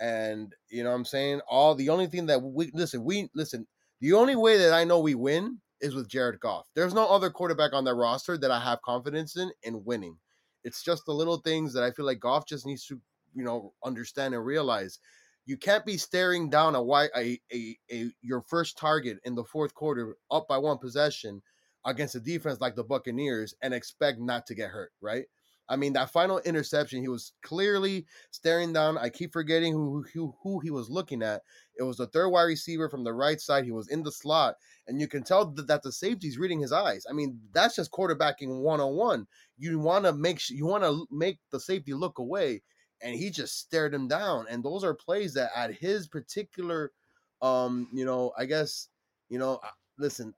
And 0.00 0.54
you 0.70 0.82
know 0.82 0.90
what 0.90 0.96
I'm 0.96 1.04
saying? 1.04 1.40
All 1.48 1.74
the 1.74 1.88
only 1.88 2.06
thing 2.06 2.26
that 2.26 2.42
we 2.42 2.70
listen, 2.74 3.04
we 3.04 3.30
listen, 3.34 3.66
the 4.00 4.12
only 4.12 4.36
way 4.36 4.58
that 4.58 4.72
I 4.72 4.84
know 4.84 4.98
we 4.98 5.14
win 5.14 5.58
is 5.80 5.94
with 5.94 6.08
Jared 6.08 6.40
Goff. 6.40 6.66
There's 6.74 6.94
no 6.94 7.06
other 7.06 7.30
quarterback 7.30 7.72
on 7.72 7.84
that 7.84 7.94
roster 7.94 8.36
that 8.38 8.50
I 8.50 8.60
have 8.60 8.82
confidence 8.82 9.36
in 9.36 9.50
in 9.62 9.84
winning. 9.84 10.16
It's 10.64 10.82
just 10.82 11.04
the 11.04 11.12
little 11.12 11.38
things 11.38 11.72
that 11.74 11.84
I 11.84 11.90
feel 11.90 12.06
like 12.06 12.20
Goff 12.20 12.46
just 12.46 12.66
needs 12.66 12.86
to, 12.86 13.00
you 13.34 13.44
know, 13.44 13.72
understand 13.84 14.34
and 14.34 14.44
realize. 14.44 14.98
You 15.46 15.58
can't 15.58 15.84
be 15.84 15.98
staring 15.98 16.48
down 16.48 16.74
a, 16.74 16.82
a, 16.82 17.38
a, 17.52 17.76
a 17.92 18.10
your 18.22 18.40
first 18.40 18.78
target 18.78 19.18
in 19.24 19.34
the 19.34 19.44
fourth 19.44 19.74
quarter 19.74 20.16
up 20.30 20.48
by 20.48 20.56
one 20.56 20.78
possession 20.78 21.42
against 21.84 22.14
a 22.14 22.20
defense 22.20 22.60
like 22.60 22.76
the 22.76 22.84
Buccaneers 22.84 23.54
and 23.62 23.74
expect 23.74 24.20
not 24.20 24.46
to 24.46 24.54
get 24.54 24.70
hurt, 24.70 24.92
right? 25.00 25.26
I 25.68 25.76
mean, 25.76 25.94
that 25.94 26.10
final 26.10 26.40
interception, 26.40 27.00
he 27.00 27.08
was 27.08 27.32
clearly 27.42 28.06
staring 28.30 28.72
down. 28.72 28.98
I 28.98 29.08
keep 29.08 29.32
forgetting 29.32 29.72
who, 29.72 30.04
who 30.12 30.34
who 30.42 30.60
he 30.60 30.70
was 30.70 30.90
looking 30.90 31.22
at. 31.22 31.42
It 31.78 31.82
was 31.84 31.96
the 31.96 32.06
third 32.08 32.28
wide 32.28 32.42
receiver 32.42 32.90
from 32.90 33.02
the 33.02 33.14
right 33.14 33.40
side. 33.40 33.64
He 33.64 33.70
was 33.70 33.88
in 33.88 34.02
the 34.02 34.12
slot, 34.12 34.56
and 34.86 35.00
you 35.00 35.08
can 35.08 35.22
tell 35.22 35.46
that, 35.46 35.66
that 35.66 35.82
the 35.82 35.90
safety's 35.90 36.38
reading 36.38 36.60
his 36.60 36.72
eyes. 36.72 37.06
I 37.08 37.14
mean, 37.14 37.40
that's 37.52 37.76
just 37.76 37.92
quarterbacking 37.92 38.60
one 38.60 38.80
on 38.80 38.94
one. 38.94 39.26
You 39.56 39.78
want 39.78 40.04
to 40.04 40.12
make 40.12 40.50
you 40.50 40.66
want 40.66 40.84
to 40.84 41.06
make 41.10 41.38
the 41.50 41.60
safety 41.60 41.94
look 41.94 42.18
away, 42.18 42.62
and 43.00 43.14
he 43.14 43.30
just 43.30 43.58
stared 43.58 43.94
him 43.94 44.06
down. 44.06 44.46
And 44.50 44.62
those 44.62 44.84
are 44.84 44.94
plays 44.94 45.32
that 45.34 45.50
at 45.56 45.72
his 45.72 46.08
particular, 46.08 46.92
um, 47.40 47.88
you 47.92 48.04
know, 48.04 48.32
I 48.36 48.44
guess, 48.44 48.88
you 49.30 49.38
know, 49.38 49.60
listen, 49.98 50.34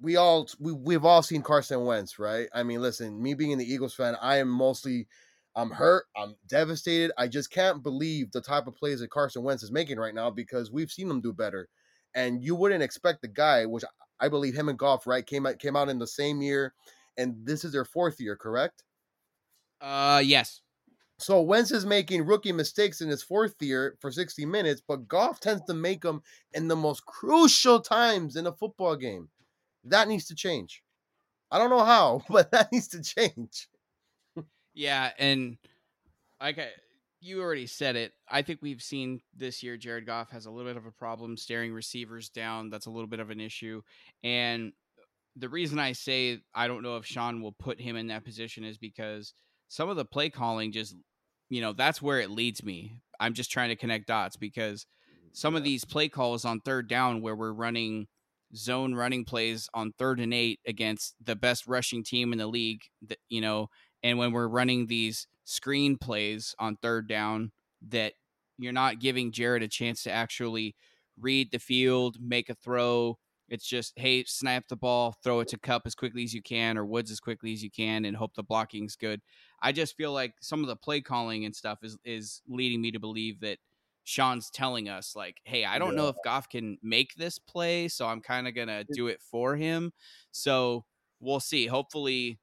we 0.00 0.16
all 0.16 0.48
we 0.58 0.72
we've 0.72 1.04
all 1.04 1.22
seen 1.22 1.42
Carson 1.42 1.84
Wentz, 1.84 2.18
right? 2.18 2.48
I 2.54 2.62
mean, 2.62 2.80
listen, 2.80 3.20
me 3.20 3.34
being 3.34 3.58
the 3.58 3.70
Eagles 3.70 3.94
fan, 3.94 4.16
I 4.20 4.38
am 4.38 4.48
mostly 4.48 5.08
I'm 5.56 5.70
hurt, 5.70 6.06
I'm 6.16 6.36
devastated. 6.46 7.10
I 7.18 7.26
just 7.26 7.50
can't 7.50 7.82
believe 7.82 8.30
the 8.30 8.40
type 8.40 8.66
of 8.68 8.76
plays 8.76 9.00
that 9.00 9.10
Carson 9.10 9.42
Wentz 9.42 9.62
is 9.62 9.72
making 9.72 9.98
right 9.98 10.14
now 10.14 10.30
because 10.30 10.70
we've 10.70 10.90
seen 10.90 11.10
him 11.10 11.20
do 11.20 11.32
better. 11.32 11.68
And 12.14 12.42
you 12.44 12.54
wouldn't 12.54 12.82
expect 12.82 13.22
the 13.22 13.28
guy, 13.28 13.66
which 13.66 13.84
I 14.20 14.28
believe 14.28 14.54
him 14.54 14.68
and 14.68 14.78
Goff, 14.78 15.06
right, 15.06 15.26
came 15.26 15.46
out 15.46 15.58
came 15.58 15.76
out 15.76 15.88
in 15.88 15.98
the 15.98 16.06
same 16.06 16.42
year, 16.42 16.74
and 17.16 17.34
this 17.44 17.64
is 17.64 17.72
their 17.72 17.84
fourth 17.84 18.20
year, 18.20 18.36
correct? 18.36 18.84
Uh, 19.80 20.22
yes. 20.24 20.62
So 21.18 21.42
Wentz 21.42 21.72
is 21.72 21.84
making 21.84 22.26
rookie 22.26 22.52
mistakes 22.52 23.00
in 23.00 23.08
his 23.08 23.24
fourth 23.24 23.60
year 23.60 23.96
for 24.00 24.12
60 24.12 24.46
minutes, 24.46 24.80
but 24.86 25.08
Goff 25.08 25.40
tends 25.40 25.64
to 25.64 25.74
make 25.74 26.02
them 26.02 26.22
in 26.52 26.68
the 26.68 26.76
most 26.76 27.04
crucial 27.06 27.80
times 27.80 28.36
in 28.36 28.46
a 28.46 28.52
football 28.52 28.94
game. 28.94 29.28
That 29.90 30.08
needs 30.08 30.26
to 30.26 30.34
change. 30.34 30.82
I 31.50 31.58
don't 31.58 31.70
know 31.70 31.84
how, 31.84 32.22
but 32.28 32.50
that 32.52 32.72
needs 32.72 32.88
to 32.88 33.02
change. 33.02 33.68
yeah, 34.74 35.10
and 35.18 35.58
like 36.40 36.58
you 37.20 37.42
already 37.42 37.66
said 37.66 37.96
it. 37.96 38.12
I 38.28 38.42
think 38.42 38.60
we've 38.62 38.82
seen 38.82 39.20
this 39.36 39.62
year 39.62 39.76
Jared 39.76 40.06
Goff 40.06 40.30
has 40.30 40.46
a 40.46 40.50
little 40.50 40.70
bit 40.70 40.76
of 40.76 40.86
a 40.86 40.92
problem 40.92 41.36
staring 41.36 41.72
receivers 41.72 42.28
down. 42.28 42.70
That's 42.70 42.86
a 42.86 42.90
little 42.90 43.08
bit 43.08 43.20
of 43.20 43.30
an 43.30 43.40
issue. 43.40 43.82
And 44.22 44.72
the 45.36 45.48
reason 45.48 45.78
I 45.78 45.92
say 45.92 46.40
I 46.54 46.68
don't 46.68 46.82
know 46.82 46.96
if 46.96 47.06
Sean 47.06 47.42
will 47.42 47.52
put 47.52 47.80
him 47.80 47.96
in 47.96 48.08
that 48.08 48.24
position 48.24 48.64
is 48.64 48.78
because 48.78 49.34
some 49.68 49.88
of 49.88 49.96
the 49.96 50.04
play 50.04 50.30
calling 50.30 50.72
just, 50.72 50.94
you 51.48 51.60
know, 51.60 51.72
that's 51.72 52.00
where 52.00 52.20
it 52.20 52.30
leads 52.30 52.62
me. 52.62 53.00
I'm 53.20 53.34
just 53.34 53.50
trying 53.50 53.70
to 53.70 53.76
connect 53.76 54.06
dots 54.06 54.36
because 54.36 54.86
some 55.32 55.56
of 55.56 55.64
these 55.64 55.84
play 55.84 56.08
calls 56.08 56.44
on 56.44 56.60
third 56.60 56.88
down 56.88 57.20
where 57.20 57.36
we're 57.36 57.52
running 57.52 58.06
zone 58.54 58.94
running 58.94 59.24
plays 59.24 59.68
on 59.74 59.92
third 59.98 60.20
and 60.20 60.32
eight 60.32 60.60
against 60.66 61.14
the 61.24 61.36
best 61.36 61.66
rushing 61.66 62.02
team 62.02 62.32
in 62.32 62.38
the 62.38 62.46
league, 62.46 62.82
that, 63.06 63.18
you 63.28 63.40
know, 63.40 63.68
and 64.02 64.18
when 64.18 64.32
we're 64.32 64.48
running 64.48 64.86
these 64.86 65.26
screen 65.44 65.96
plays 65.96 66.54
on 66.58 66.76
third 66.76 67.08
down 67.08 67.52
that 67.88 68.12
you're 68.58 68.72
not 68.72 69.00
giving 69.00 69.32
Jared 69.32 69.62
a 69.62 69.68
chance 69.68 70.02
to 70.02 70.10
actually 70.10 70.74
read 71.20 71.50
the 71.50 71.58
field, 71.58 72.16
make 72.20 72.48
a 72.48 72.54
throw. 72.54 73.18
It's 73.48 73.66
just, 73.66 73.94
hey, 73.96 74.24
snap 74.24 74.64
the 74.68 74.76
ball, 74.76 75.16
throw 75.24 75.40
it 75.40 75.48
to 75.48 75.58
Kupp 75.58 75.82
as 75.86 75.94
quickly 75.94 76.22
as 76.22 76.34
you 76.34 76.42
can 76.42 76.76
or 76.76 76.84
Woods 76.84 77.10
as 77.10 77.18
quickly 77.18 77.52
as 77.52 77.62
you 77.62 77.70
can 77.70 78.04
and 78.04 78.16
hope 78.16 78.34
the 78.34 78.42
blocking's 78.42 78.94
good. 78.94 79.20
I 79.62 79.72
just 79.72 79.96
feel 79.96 80.12
like 80.12 80.34
some 80.40 80.60
of 80.60 80.66
the 80.66 80.76
play 80.76 81.00
calling 81.00 81.44
and 81.44 81.56
stuff 81.56 81.78
is 81.82 81.96
is 82.04 82.42
leading 82.46 82.82
me 82.82 82.90
to 82.90 83.00
believe 83.00 83.40
that 83.40 83.58
Sean's 84.08 84.48
telling 84.48 84.88
us 84.88 85.14
like, 85.14 85.36
hey, 85.44 85.66
I 85.66 85.78
don't 85.78 85.90
yeah. 85.90 85.96
know 85.96 86.08
if 86.08 86.16
Goff 86.24 86.48
can 86.48 86.78
make 86.82 87.14
this 87.16 87.38
play, 87.38 87.88
so 87.88 88.06
I'm 88.06 88.22
kind 88.22 88.48
of 88.48 88.54
gonna 88.54 88.84
do 88.94 89.08
it 89.08 89.20
for 89.20 89.54
him. 89.54 89.92
So 90.32 90.86
we'll 91.20 91.40
see. 91.40 91.66
Hopefully, 91.66 92.40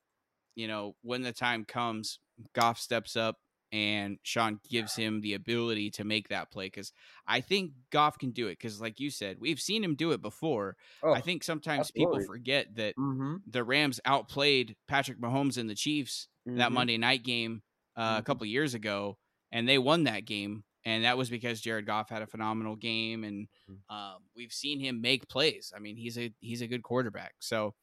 you 0.54 0.67
know, 0.67 0.95
when 1.01 1.23
the 1.23 1.34
time 1.34 1.65
comes, 1.65 2.19
Goff 2.54 2.78
steps 2.78 3.15
up 3.15 3.38
and 3.71 4.19
Sean 4.21 4.60
gives 4.69 4.95
him 4.95 5.21
the 5.21 5.34
ability 5.34 5.89
to 5.89 6.04
make 6.04 6.30
that 6.30 6.51
play 6.51 6.67
because 6.67 6.93
I 7.25 7.41
think 7.41 7.71
Goff 7.91 8.19
can 8.19 8.30
do 8.30 8.45
it. 8.45 8.60
Because, 8.60 8.80
like 8.80 8.99
you 8.99 9.10
said, 9.10 9.38
we've 9.39 9.60
seen 9.60 9.84
him 9.84 9.95
do 9.95 10.12
it 10.12 10.21
before. 10.21 10.75
Oh, 11.01 11.13
I 11.13 11.21
think 11.21 11.43
sometimes 11.43 11.89
absolutely. 11.89 12.19
people 12.19 12.28
forget 12.32 12.75
that 12.75 12.95
mm-hmm. 12.95 13.38
the 13.49 13.63
Rams 13.63 13.99
outplayed 14.06 14.75
Patrick 14.88 15.19
Mahomes 15.19 15.58
and 15.58 15.67
the 15.67 15.73
Chiefs 15.73 16.28
mm-hmm. 16.47 16.60
that 16.60 16.71
Monday 16.71 16.99
night 16.99 17.23
game 17.23 17.63
uh, 17.95 18.12
mm-hmm. 18.12 18.19
a 18.19 18.21
couple 18.21 18.45
years 18.45 18.75
ago, 18.75 19.17
and 19.51 19.67
they 19.67 19.80
won 19.80 20.04
that 20.04 20.25
game. 20.25 20.63
And 20.86 21.04
that 21.04 21.17
was 21.17 21.30
because 21.32 21.62
Jared 21.62 21.88
Goff 21.88 22.10
had 22.10 22.21
a 22.21 22.28
phenomenal 22.28 22.76
game, 22.76 23.24
and 23.24 23.48
mm-hmm. 23.69 23.95
um, 23.95 24.17
we've 24.36 24.54
seen 24.54 24.80
him 24.80 25.02
make 25.02 25.28
plays. 25.28 25.74
I 25.76 25.80
mean, 25.80 25.95
he's 25.98 26.17
a 26.17 26.32
he's 26.41 26.62
a 26.62 26.67
good 26.67 26.84
quarterback. 26.84 27.34
So 27.39 27.74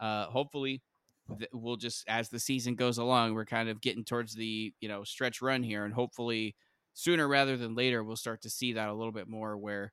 uh, 0.00 0.26
hopefully 0.26 0.82
we'll 1.52 1.76
just 1.76 2.04
as 2.08 2.28
the 2.28 2.40
season 2.40 2.74
goes 2.74 2.98
along, 2.98 3.34
we're 3.34 3.44
kind 3.44 3.68
of 3.68 3.80
getting 3.80 4.04
towards 4.04 4.34
the 4.34 4.72
you 4.80 4.88
know 4.88 5.04
stretch 5.04 5.40
run 5.40 5.62
here, 5.62 5.84
and 5.84 5.94
hopefully 5.94 6.56
sooner 6.94 7.28
rather 7.28 7.56
than 7.56 7.76
later, 7.76 8.02
we'll 8.02 8.16
start 8.16 8.42
to 8.42 8.50
see 8.50 8.72
that 8.72 8.88
a 8.88 8.94
little 8.94 9.12
bit 9.12 9.28
more, 9.28 9.56
where 9.56 9.92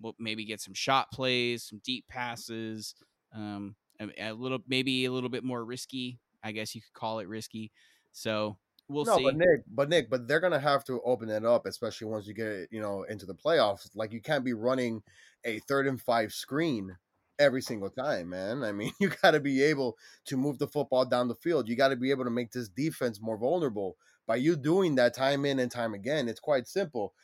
we'll 0.00 0.14
maybe 0.18 0.44
get 0.44 0.60
some 0.60 0.74
shot 0.74 1.10
plays, 1.12 1.64
some 1.64 1.80
deep 1.84 2.06
passes, 2.08 2.94
um, 3.34 3.76
a, 4.00 4.30
a 4.30 4.32
little 4.32 4.58
maybe 4.66 5.04
a 5.04 5.12
little 5.12 5.28
bit 5.28 5.44
more 5.44 5.64
risky. 5.64 6.18
I 6.42 6.52
guess 6.52 6.74
you 6.74 6.80
could 6.80 6.92
call 6.92 7.18
it 7.18 7.28
risky. 7.28 7.72
So 8.12 8.56
we'll 8.88 9.04
no, 9.04 9.16
see. 9.16 9.24
but 9.24 9.36
Nick, 9.36 9.62
but 9.68 9.88
Nick, 9.88 10.10
but 10.10 10.28
they're 10.28 10.40
gonna 10.40 10.58
have 10.60 10.84
to 10.84 11.00
open 11.02 11.28
it 11.28 11.44
up, 11.44 11.66
especially 11.66 12.08
once 12.08 12.26
you 12.26 12.34
get 12.34 12.68
you 12.70 12.80
know 12.80 13.04
into 13.04 13.26
the 13.26 13.34
playoffs. 13.34 13.88
Like 13.94 14.12
you 14.12 14.20
can't 14.20 14.44
be 14.44 14.54
running 14.54 15.02
a 15.44 15.58
third 15.60 15.86
and 15.86 16.00
five 16.00 16.32
screen 16.32 16.96
every 17.38 17.62
single 17.62 17.90
time, 17.90 18.30
man. 18.30 18.62
I 18.62 18.72
mean, 18.72 18.92
you 19.00 19.10
got 19.22 19.32
to 19.32 19.40
be 19.40 19.62
able 19.62 19.96
to 20.26 20.36
move 20.36 20.58
the 20.58 20.68
football 20.68 21.04
down 21.04 21.28
the 21.28 21.34
field. 21.34 21.68
You 21.68 21.76
got 21.76 21.88
to 21.88 21.96
be 21.96 22.10
able 22.10 22.24
to 22.24 22.30
make 22.30 22.52
this 22.52 22.68
defense 22.68 23.20
more 23.20 23.36
vulnerable. 23.36 23.96
By 24.26 24.36
you 24.36 24.56
doing 24.56 24.96
that 24.96 25.14
time 25.14 25.44
in 25.44 25.60
and 25.60 25.70
time 25.70 25.94
again, 25.94 26.28
it's 26.28 26.40
quite 26.40 26.66
simple. 26.66 27.14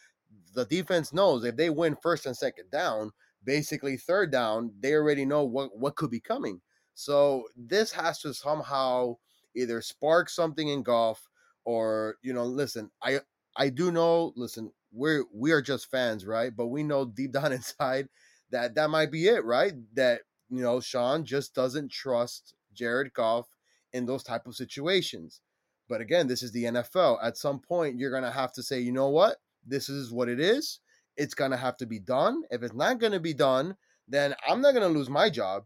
The 0.54 0.64
defense 0.66 1.12
knows 1.12 1.44
if 1.44 1.56
they 1.56 1.68
win 1.68 1.96
first 2.00 2.26
and 2.26 2.36
second 2.36 2.70
down, 2.70 3.10
basically 3.44 3.96
third 3.96 4.30
down, 4.30 4.72
they 4.80 4.94
already 4.94 5.24
know 5.24 5.44
what 5.44 5.76
what 5.76 5.96
could 5.96 6.10
be 6.10 6.20
coming. 6.20 6.60
So 6.94 7.44
this 7.56 7.90
has 7.92 8.20
to 8.20 8.34
somehow 8.34 9.16
either 9.56 9.80
spark 9.80 10.28
something 10.28 10.68
in 10.68 10.82
Goff 10.82 11.28
or, 11.64 12.16
you 12.22 12.32
know, 12.32 12.44
listen, 12.44 12.90
I 13.02 13.20
I 13.56 13.68
do 13.68 13.90
know, 13.90 14.32
listen, 14.36 14.72
we're 14.92 15.24
we 15.32 15.52
are 15.52 15.62
just 15.62 15.90
fans, 15.90 16.26
right? 16.26 16.54
But 16.54 16.68
we 16.68 16.82
know 16.82 17.04
deep 17.06 17.32
down 17.32 17.52
inside 17.52 18.08
that 18.50 18.74
that 18.74 18.90
might 18.90 19.10
be 19.10 19.28
it, 19.28 19.44
right? 19.44 19.72
That 19.94 20.22
you 20.50 20.62
know 20.62 20.80
Sean 20.80 21.24
just 21.24 21.54
doesn't 21.54 21.90
trust 21.90 22.54
Jared 22.74 23.12
Goff 23.14 23.48
in 23.92 24.06
those 24.06 24.22
type 24.22 24.46
of 24.46 24.54
situations. 24.54 25.40
But 25.88 26.00
again, 26.00 26.26
this 26.26 26.42
is 26.42 26.52
the 26.52 26.64
NFL. 26.64 27.18
At 27.22 27.36
some 27.36 27.58
point, 27.58 27.98
you're 27.98 28.12
gonna 28.12 28.30
have 28.30 28.52
to 28.54 28.62
say, 28.62 28.80
you 28.80 28.92
know 28.92 29.08
what, 29.08 29.36
this 29.66 29.88
is 29.88 30.12
what 30.12 30.28
it 30.28 30.40
is. 30.40 30.80
It's 31.16 31.34
gonna 31.34 31.56
have 31.56 31.76
to 31.78 31.86
be 31.86 31.98
done. 31.98 32.42
If 32.50 32.62
it's 32.62 32.74
not 32.74 32.98
gonna 33.00 33.20
be 33.20 33.34
done, 33.34 33.76
then 34.08 34.34
I'm 34.48 34.60
not 34.60 34.74
gonna 34.74 34.88
lose 34.88 35.10
my 35.10 35.28
job. 35.28 35.64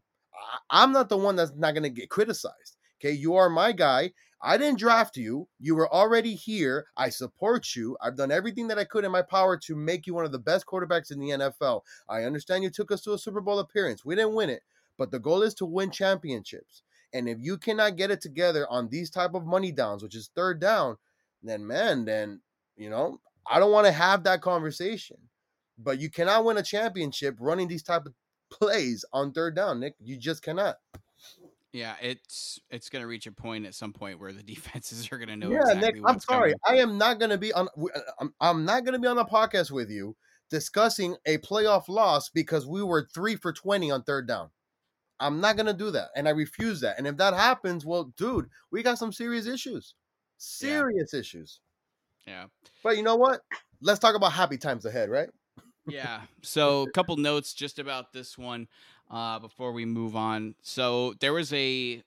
I'm 0.70 0.92
not 0.92 1.08
the 1.08 1.16
one 1.16 1.36
that's 1.36 1.52
not 1.56 1.74
gonna 1.74 1.88
get 1.90 2.10
criticized. 2.10 2.76
Okay, 3.00 3.12
you 3.12 3.34
are 3.36 3.50
my 3.50 3.72
guy. 3.72 4.12
I 4.42 4.58
didn't 4.58 4.78
draft 4.78 5.16
you. 5.16 5.48
You 5.58 5.74
were 5.74 5.92
already 5.92 6.34
here. 6.34 6.86
I 6.96 7.08
support 7.08 7.74
you. 7.74 7.96
I've 8.02 8.16
done 8.16 8.30
everything 8.30 8.68
that 8.68 8.78
I 8.78 8.84
could 8.84 9.04
in 9.04 9.10
my 9.10 9.22
power 9.22 9.56
to 9.58 9.74
make 9.74 10.06
you 10.06 10.14
one 10.14 10.24
of 10.24 10.32
the 10.32 10.38
best 10.38 10.66
quarterbacks 10.66 11.10
in 11.10 11.18
the 11.18 11.30
NFL. 11.30 11.82
I 12.08 12.24
understand 12.24 12.62
you 12.62 12.70
took 12.70 12.92
us 12.92 13.00
to 13.02 13.14
a 13.14 13.18
Super 13.18 13.40
Bowl 13.40 13.58
appearance. 13.58 14.04
We 14.04 14.14
didn't 14.14 14.34
win 14.34 14.50
it, 14.50 14.62
but 14.98 15.10
the 15.10 15.18
goal 15.18 15.42
is 15.42 15.54
to 15.54 15.66
win 15.66 15.90
championships. 15.90 16.82
And 17.14 17.28
if 17.28 17.38
you 17.40 17.56
cannot 17.56 17.96
get 17.96 18.10
it 18.10 18.20
together 18.20 18.66
on 18.68 18.88
these 18.88 19.10
type 19.10 19.34
of 19.34 19.46
money 19.46 19.72
downs, 19.72 20.02
which 20.02 20.14
is 20.14 20.30
third 20.34 20.60
down, 20.60 20.96
then 21.42 21.66
man, 21.66 22.04
then 22.04 22.40
you 22.76 22.90
know, 22.90 23.20
I 23.48 23.58
don't 23.58 23.72
want 23.72 23.86
to 23.86 23.92
have 23.92 24.24
that 24.24 24.42
conversation. 24.42 25.16
But 25.78 25.98
you 25.98 26.10
cannot 26.10 26.44
win 26.44 26.56
a 26.58 26.62
championship 26.62 27.36
running 27.38 27.68
these 27.68 27.82
type 27.82 28.06
of 28.06 28.14
plays 28.50 29.04
on 29.12 29.32
third 29.32 29.56
down, 29.56 29.80
Nick. 29.80 29.94
You 30.02 30.16
just 30.16 30.42
cannot. 30.42 30.76
Yeah, 31.76 31.94
it's 32.00 32.58
it's 32.70 32.88
going 32.88 33.02
to 33.02 33.06
reach 33.06 33.26
a 33.26 33.32
point 33.32 33.66
at 33.66 33.74
some 33.74 33.92
point 33.92 34.18
where 34.18 34.32
the 34.32 34.42
defenses 34.54 35.12
are 35.12 35.18
going 35.18 35.28
to 35.28 35.36
know. 35.36 35.50
Yeah, 35.50 35.58
exactly 35.58 36.00
Nick, 36.00 36.02
I'm 36.06 36.20
sorry, 36.20 36.54
coming. 36.64 36.80
I 36.80 36.82
am 36.82 36.96
not 36.96 37.18
going 37.18 37.30
to 37.30 37.36
be 37.36 37.52
on. 37.52 37.68
Uh, 37.76 38.00
I'm, 38.18 38.34
I'm 38.40 38.64
not 38.64 38.84
going 38.84 38.94
to 38.94 38.98
be 38.98 39.06
on 39.06 39.18
a 39.18 39.26
podcast 39.26 39.70
with 39.70 39.90
you 39.90 40.16
discussing 40.48 41.16
a 41.26 41.36
playoff 41.38 41.88
loss 41.90 42.30
because 42.30 42.66
we 42.66 42.82
were 42.82 43.06
three 43.12 43.36
for 43.36 43.52
twenty 43.52 43.90
on 43.90 44.04
third 44.04 44.26
down. 44.26 44.48
I'm 45.20 45.42
not 45.42 45.56
going 45.56 45.66
to 45.66 45.74
do 45.74 45.90
that, 45.90 46.08
and 46.16 46.26
I 46.26 46.30
refuse 46.30 46.80
that. 46.80 46.96
And 46.96 47.06
if 47.06 47.18
that 47.18 47.34
happens, 47.34 47.84
well, 47.84 48.04
dude, 48.16 48.48
we 48.70 48.82
got 48.82 48.96
some 48.98 49.12
serious 49.12 49.46
issues, 49.46 49.94
serious 50.38 51.10
yeah. 51.12 51.20
issues. 51.20 51.60
Yeah, 52.26 52.44
but 52.82 52.96
you 52.96 53.02
know 53.02 53.16
what? 53.16 53.42
Let's 53.82 54.00
talk 54.00 54.14
about 54.14 54.32
happy 54.32 54.56
times 54.56 54.86
ahead, 54.86 55.10
right? 55.10 55.28
yeah. 55.86 56.22
So, 56.42 56.84
a 56.84 56.90
couple 56.92 57.18
notes 57.18 57.52
just 57.52 57.78
about 57.78 58.14
this 58.14 58.38
one 58.38 58.66
uh, 59.10 59.38
before 59.38 59.72
we 59.72 59.84
move 59.84 60.16
on. 60.16 60.54
So 60.62 61.14
there 61.20 61.32
was 61.32 61.52
a, 61.52 62.02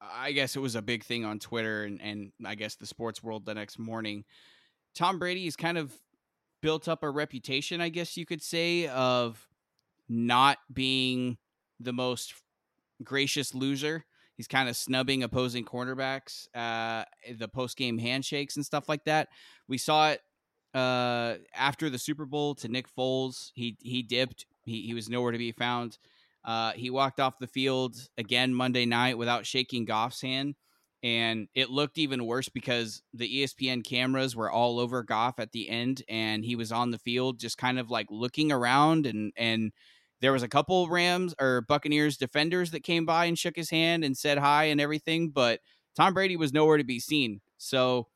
I 0.00 0.32
guess 0.32 0.56
it 0.56 0.60
was 0.60 0.74
a 0.74 0.82
big 0.82 1.04
thing 1.04 1.24
on 1.24 1.38
Twitter 1.38 1.84
and, 1.84 2.00
and 2.00 2.32
I 2.44 2.54
guess 2.54 2.76
the 2.76 2.86
sports 2.86 3.22
world 3.22 3.46
the 3.46 3.54
next 3.54 3.78
morning. 3.78 4.24
Tom 4.94 5.18
Brady 5.18 5.46
is 5.46 5.56
kind 5.56 5.78
of 5.78 5.92
built 6.60 6.88
up 6.88 7.02
a 7.02 7.10
reputation, 7.10 7.80
I 7.80 7.88
guess 7.88 8.16
you 8.16 8.26
could 8.26 8.42
say, 8.42 8.88
of 8.88 9.48
not 10.08 10.58
being 10.72 11.38
the 11.80 11.92
most 11.92 12.34
gracious 13.02 13.54
loser. 13.54 14.04
He's 14.36 14.48
kind 14.48 14.68
of 14.68 14.76
snubbing 14.76 15.22
opposing 15.22 15.64
cornerbacks, 15.64 16.46
uh, 16.54 17.04
the 17.36 17.48
post 17.48 17.76
game 17.76 17.98
handshakes 17.98 18.56
and 18.56 18.64
stuff 18.64 18.88
like 18.88 19.04
that. 19.04 19.28
We 19.66 19.78
saw 19.78 20.10
it 20.10 20.20
uh, 20.74 21.34
after 21.54 21.90
the 21.90 21.98
Super 21.98 22.24
Bowl 22.24 22.54
to 22.56 22.68
Nick 22.68 22.86
Foles. 22.94 23.50
He 23.54 23.76
he 23.80 24.02
dipped. 24.02 24.46
He 24.64 24.82
he 24.82 24.94
was 24.94 25.08
nowhere 25.08 25.32
to 25.32 25.38
be 25.38 25.52
found. 25.52 25.98
Uh, 26.44 26.72
he 26.72 26.90
walked 26.90 27.20
off 27.20 27.38
the 27.38 27.46
field 27.46 27.96
again 28.16 28.54
Monday 28.54 28.86
night 28.86 29.18
without 29.18 29.46
shaking 29.46 29.84
Goff's 29.84 30.22
hand. 30.22 30.54
And 31.02 31.46
it 31.54 31.70
looked 31.70 31.96
even 31.98 32.26
worse 32.26 32.48
because 32.48 33.02
the 33.14 33.42
ESPN 33.42 33.84
cameras 33.84 34.34
were 34.34 34.50
all 34.50 34.80
over 34.80 35.04
Goff 35.04 35.38
at 35.38 35.52
the 35.52 35.68
end, 35.68 36.02
and 36.08 36.44
he 36.44 36.56
was 36.56 36.72
on 36.72 36.90
the 36.90 36.98
field 36.98 37.38
just 37.38 37.56
kind 37.56 37.78
of 37.78 37.88
like 37.88 38.08
looking 38.10 38.50
around. 38.50 39.06
And, 39.06 39.32
and 39.36 39.70
there 40.20 40.32
was 40.32 40.42
a 40.42 40.48
couple 40.48 40.88
Rams 40.88 41.34
or 41.40 41.60
Buccaneers 41.62 42.16
defenders 42.16 42.72
that 42.72 42.82
came 42.82 43.06
by 43.06 43.26
and 43.26 43.38
shook 43.38 43.54
his 43.54 43.70
hand 43.70 44.04
and 44.04 44.16
said 44.16 44.38
hi 44.38 44.64
and 44.64 44.80
everything, 44.80 45.30
but 45.30 45.60
Tom 45.94 46.14
Brady 46.14 46.36
was 46.36 46.52
nowhere 46.52 46.78
to 46.78 46.84
be 46.84 46.98
seen. 46.98 47.40
So 47.58 48.08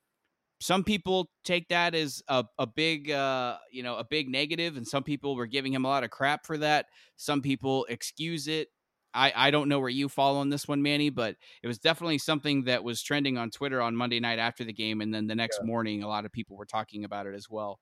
some 0.62 0.84
people 0.84 1.28
take 1.44 1.68
that 1.68 1.94
as 1.94 2.22
a, 2.28 2.44
a 2.58 2.66
big 2.66 3.10
uh, 3.10 3.56
you 3.70 3.82
know 3.82 3.96
a 3.96 4.04
big 4.04 4.28
negative 4.28 4.76
and 4.76 4.86
some 4.86 5.02
people 5.02 5.34
were 5.34 5.46
giving 5.46 5.74
him 5.74 5.84
a 5.84 5.88
lot 5.88 6.04
of 6.04 6.10
crap 6.10 6.46
for 6.46 6.56
that. 6.58 6.86
Some 7.16 7.42
people 7.42 7.84
excuse 7.88 8.46
it. 8.46 8.68
I, 9.14 9.32
I 9.34 9.50
don't 9.50 9.68
know 9.68 9.78
where 9.78 9.90
you 9.90 10.08
fall 10.08 10.36
on 10.36 10.48
this 10.48 10.66
one 10.66 10.80
manny 10.80 11.10
but 11.10 11.36
it 11.62 11.66
was 11.66 11.78
definitely 11.78 12.16
something 12.16 12.64
that 12.64 12.82
was 12.82 13.02
trending 13.02 13.36
on 13.36 13.50
twitter 13.50 13.82
on 13.82 13.94
monday 13.94 14.20
night 14.20 14.38
after 14.38 14.64
the 14.64 14.72
game 14.72 15.02
and 15.02 15.12
then 15.12 15.26
the 15.26 15.34
next 15.34 15.58
yeah. 15.60 15.66
morning 15.66 16.02
a 16.02 16.08
lot 16.08 16.24
of 16.24 16.32
people 16.32 16.56
were 16.56 16.64
talking 16.64 17.04
about 17.04 17.26
it 17.26 17.34
as 17.34 17.46
well. 17.50 17.78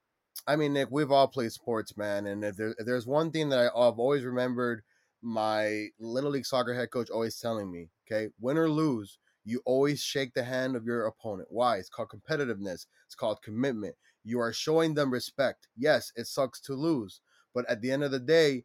I 0.48 0.56
mean 0.56 0.72
nick 0.72 0.88
we've 0.90 1.12
all 1.12 1.28
played 1.28 1.52
sports 1.52 1.96
man 1.96 2.26
and 2.26 2.42
if, 2.42 2.56
there, 2.56 2.74
if 2.76 2.84
there's 2.84 3.06
one 3.06 3.30
thing 3.30 3.48
that 3.50 3.60
I, 3.60 3.66
i've 3.66 4.00
always 4.00 4.24
remembered 4.24 4.82
my 5.22 5.86
little 6.00 6.30
league 6.30 6.46
soccer 6.46 6.74
head 6.74 6.90
coach 6.90 7.10
always 7.10 7.38
telling 7.38 7.70
me 7.70 7.90
okay 8.10 8.32
win 8.40 8.58
or 8.58 8.68
lose 8.68 9.18
you 9.44 9.62
always 9.64 10.02
shake 10.02 10.34
the 10.34 10.44
hand 10.44 10.76
of 10.76 10.84
your 10.84 11.06
opponent. 11.06 11.48
Why? 11.50 11.76
It's 11.76 11.88
called 11.88 12.10
competitiveness. 12.10 12.86
It's 13.06 13.14
called 13.16 13.42
commitment. 13.42 13.94
You 14.24 14.40
are 14.40 14.52
showing 14.52 14.94
them 14.94 15.12
respect. 15.12 15.68
Yes, 15.76 16.12
it 16.16 16.26
sucks 16.26 16.60
to 16.62 16.74
lose, 16.74 17.20
but 17.54 17.68
at 17.68 17.80
the 17.80 17.90
end 17.90 18.04
of 18.04 18.10
the 18.10 18.20
day, 18.20 18.64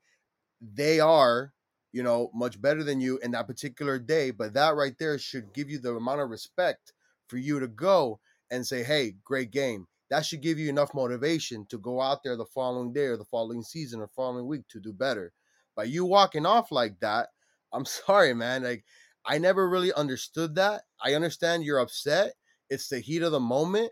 they 0.62 1.00
are, 1.00 1.54
you 1.92 2.04
know, 2.04 2.30
much 2.34 2.62
better 2.62 2.84
than 2.84 3.00
you 3.00 3.18
in 3.20 3.32
that 3.32 3.48
particular 3.48 4.00
day. 4.00 4.32
But 4.32 4.54
that 4.54 4.76
right 4.76 4.96
there 5.00 5.18
should 5.18 5.54
give 5.54 5.70
you 5.70 5.80
the 5.80 5.96
amount 5.96 6.22
of 6.22 6.30
respect 6.30 6.94
for 7.28 7.38
you 7.38 7.60
to 7.60 7.68
go 7.68 8.20
and 8.52 8.66
say, 8.66 8.84
hey, 8.84 9.16
great 9.24 9.52
game. 9.52 9.88
That 10.10 10.26
should 10.26 10.42
give 10.42 10.60
you 10.60 10.70
enough 10.70 10.94
motivation 10.94 11.66
to 11.68 11.80
go 11.80 12.00
out 12.00 12.24
there 12.24 12.38
the 12.38 12.46
following 12.46 12.94
day 12.94 13.06
or 13.06 13.18
the 13.18 13.26
following 13.26 13.64
season 13.64 14.02
or 14.02 14.08
following 14.08 14.48
week 14.48 14.68
to 14.70 14.80
do 14.80 14.94
better. 14.94 15.34
By 15.76 15.86
you 15.86 16.06
walking 16.06 16.46
off 16.46 16.72
like 16.72 17.00
that, 17.00 17.30
I'm 17.74 17.86
sorry, 17.86 18.34
man. 18.34 18.64
Like, 18.64 18.86
I 19.26 19.38
never 19.38 19.70
really 19.70 19.94
understood 19.94 20.56
that. 20.56 20.84
I 21.04 21.14
understand 21.14 21.64
you're 21.64 21.80
upset. 21.80 22.34
It's 22.70 22.90
the 22.90 23.00
heat 23.00 23.22
of 23.22 23.32
the 23.32 23.40
moment. 23.40 23.92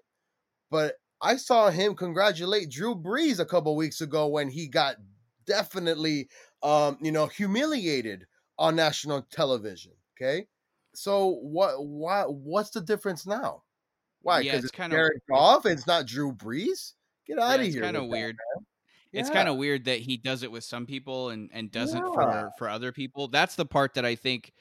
But 0.70 0.96
I 1.22 1.38
saw 1.38 1.70
him 1.70 1.96
congratulate 1.96 2.70
Drew 2.70 2.96
Brees 2.96 3.40
a 3.40 3.46
couple 3.46 3.76
weeks 3.76 4.02
ago 4.02 4.28
when 4.28 4.50
he 4.50 4.68
got 4.68 4.98
definitely 5.46 6.30
um, 6.64 6.98
you 7.02 7.12
know, 7.12 7.28
humiliated 7.28 8.26
on 8.58 8.76
national 8.76 9.24
television. 9.32 9.92
Okay. 10.18 10.48
So 10.96 11.40
what 11.42 11.86
why 11.86 12.24
what's 12.24 12.70
the 12.70 12.82
difference 12.82 13.26
now? 13.26 13.64
Why? 14.22 14.42
Because 14.42 14.54
yeah, 14.54 14.60
it's, 14.60 14.72
kind 14.72 14.94
of 14.94 15.10
Goff. 15.30 15.66
It's 15.66 15.86
not 15.86 16.06
Drew 16.06 16.32
Brees. 16.32 16.94
Get 17.28 17.40
out 17.40 17.50
yeah, 17.50 17.56
of 17.56 17.62
here. 17.62 17.70
It's 17.70 17.80
kind 17.82 17.98
of 17.98 18.08
weird. 18.08 18.38
Yeah. 19.12 19.20
It's 19.22 19.30
kind 19.30 19.48
of 19.48 19.58
weird 19.58 19.86
that 19.86 20.00
he 20.00 20.18
does 20.18 20.44
it 20.44 20.52
with 20.52 20.64
some 20.64 20.86
people 20.86 21.30
and 21.30 21.50
and 21.54 21.72
doesn't 21.72 22.04
yeah. 22.04 22.14
for 22.14 22.52
for 22.58 22.70
other 22.70 22.92
people. 22.92 23.28
That's 23.28 23.56
the 23.56 23.66
part 23.66 23.96
that 23.96 24.06
I 24.06 24.16
think 24.16 24.54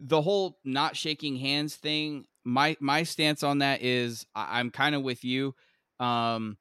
the 0.00 0.22
whole 0.22 0.58
not 0.64 0.96
shaking 0.96 1.36
hands 1.36 1.76
thing. 1.76 2.24
My 2.44 2.76
my 2.80 3.02
stance 3.02 3.42
on 3.42 3.58
that 3.58 3.82
is 3.82 4.26
I, 4.34 4.58
I'm 4.58 4.70
kind 4.70 4.94
of 4.94 5.02
with 5.02 5.24
you. 5.24 5.54
Um, 5.98 6.56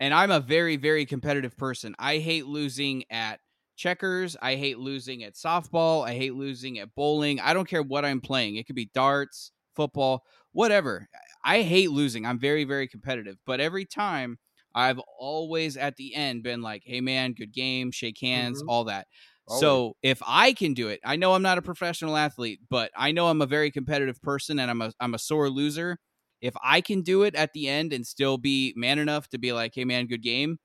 and 0.00 0.12
I'm 0.12 0.30
a 0.30 0.40
very 0.40 0.76
very 0.76 1.06
competitive 1.06 1.56
person. 1.56 1.94
I 1.98 2.18
hate 2.18 2.46
losing 2.46 3.04
at 3.10 3.40
checkers. 3.76 4.36
I 4.42 4.56
hate 4.56 4.78
losing 4.78 5.24
at 5.24 5.34
softball. 5.34 6.06
I 6.06 6.14
hate 6.14 6.34
losing 6.34 6.78
at 6.78 6.94
bowling. 6.94 7.40
I 7.40 7.54
don't 7.54 7.68
care 7.68 7.82
what 7.82 8.04
I'm 8.04 8.20
playing. 8.20 8.56
It 8.56 8.66
could 8.66 8.76
be 8.76 8.90
darts, 8.94 9.52
football, 9.74 10.24
whatever. 10.52 11.08
I 11.44 11.62
hate 11.62 11.90
losing. 11.90 12.26
I'm 12.26 12.38
very, 12.38 12.64
very 12.64 12.86
competitive. 12.86 13.36
But 13.46 13.60
every 13.60 13.86
time 13.86 14.38
I've 14.74 15.00
always 15.18 15.76
at 15.76 15.96
the 15.96 16.14
end 16.14 16.42
been 16.42 16.62
like, 16.62 16.82
hey, 16.84 17.00
man, 17.00 17.32
good 17.32 17.52
game, 17.52 17.90
shake 17.90 18.20
hands, 18.20 18.60
mm-hmm. 18.60 18.68
all 18.68 18.84
that. 18.84 19.06
Oh, 19.50 19.54
Always. 19.56 19.82
So 19.84 19.96
if 20.02 20.22
I 20.26 20.52
can 20.52 20.74
do 20.74 20.88
it, 20.88 21.00
I 21.04 21.16
know 21.16 21.34
I'm 21.34 21.42
not 21.42 21.58
a 21.58 21.62
professional 21.62 22.16
athlete, 22.16 22.60
but 22.70 22.90
I 22.96 23.12
know 23.12 23.28
I'm 23.28 23.42
a 23.42 23.46
very 23.46 23.70
competitive 23.70 24.20
person 24.22 24.58
and 24.58 24.70
I'm 24.70 24.80
a 24.80 24.92
I'm 25.00 25.14
a 25.14 25.18
sore 25.18 25.50
loser. 25.50 25.98
If 26.40 26.54
I 26.62 26.80
can 26.80 27.02
do 27.02 27.24
it 27.24 27.34
at 27.34 27.52
the 27.52 27.68
end 27.68 27.92
and 27.92 28.06
still 28.06 28.38
be 28.38 28.72
man 28.76 28.98
enough 28.98 29.28
to 29.30 29.38
be 29.38 29.52
like, 29.52 29.72
hey 29.74 29.84
man, 29.84 30.06
good 30.06 30.22
game, 30.22 30.58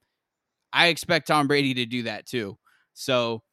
I 0.73 0.87
expect 0.87 1.27
Tom 1.27 1.47
Brady 1.47 1.73
to 1.75 1.85
do 1.85 2.03
that 2.03 2.25
too. 2.27 2.57
So 2.93 3.43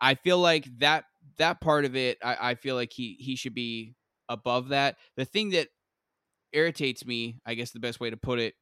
I 0.00 0.14
feel 0.16 0.38
like 0.38 0.66
that 0.78 1.04
that 1.38 1.60
part 1.60 1.84
of 1.84 1.96
it, 1.96 2.18
I, 2.22 2.52
I 2.52 2.54
feel 2.56 2.74
like 2.76 2.92
he 2.92 3.16
he 3.20 3.36
should 3.36 3.54
be 3.54 3.94
above 4.28 4.68
that. 4.70 4.98
The 5.16 5.24
thing 5.24 5.50
that 5.50 5.68
irritates 6.52 7.06
me, 7.06 7.38
I 7.46 7.54
guess 7.54 7.70
the 7.72 7.80
best 7.80 8.00
way 8.00 8.10
to 8.10 8.16
put 8.16 8.38
it, 8.38 8.54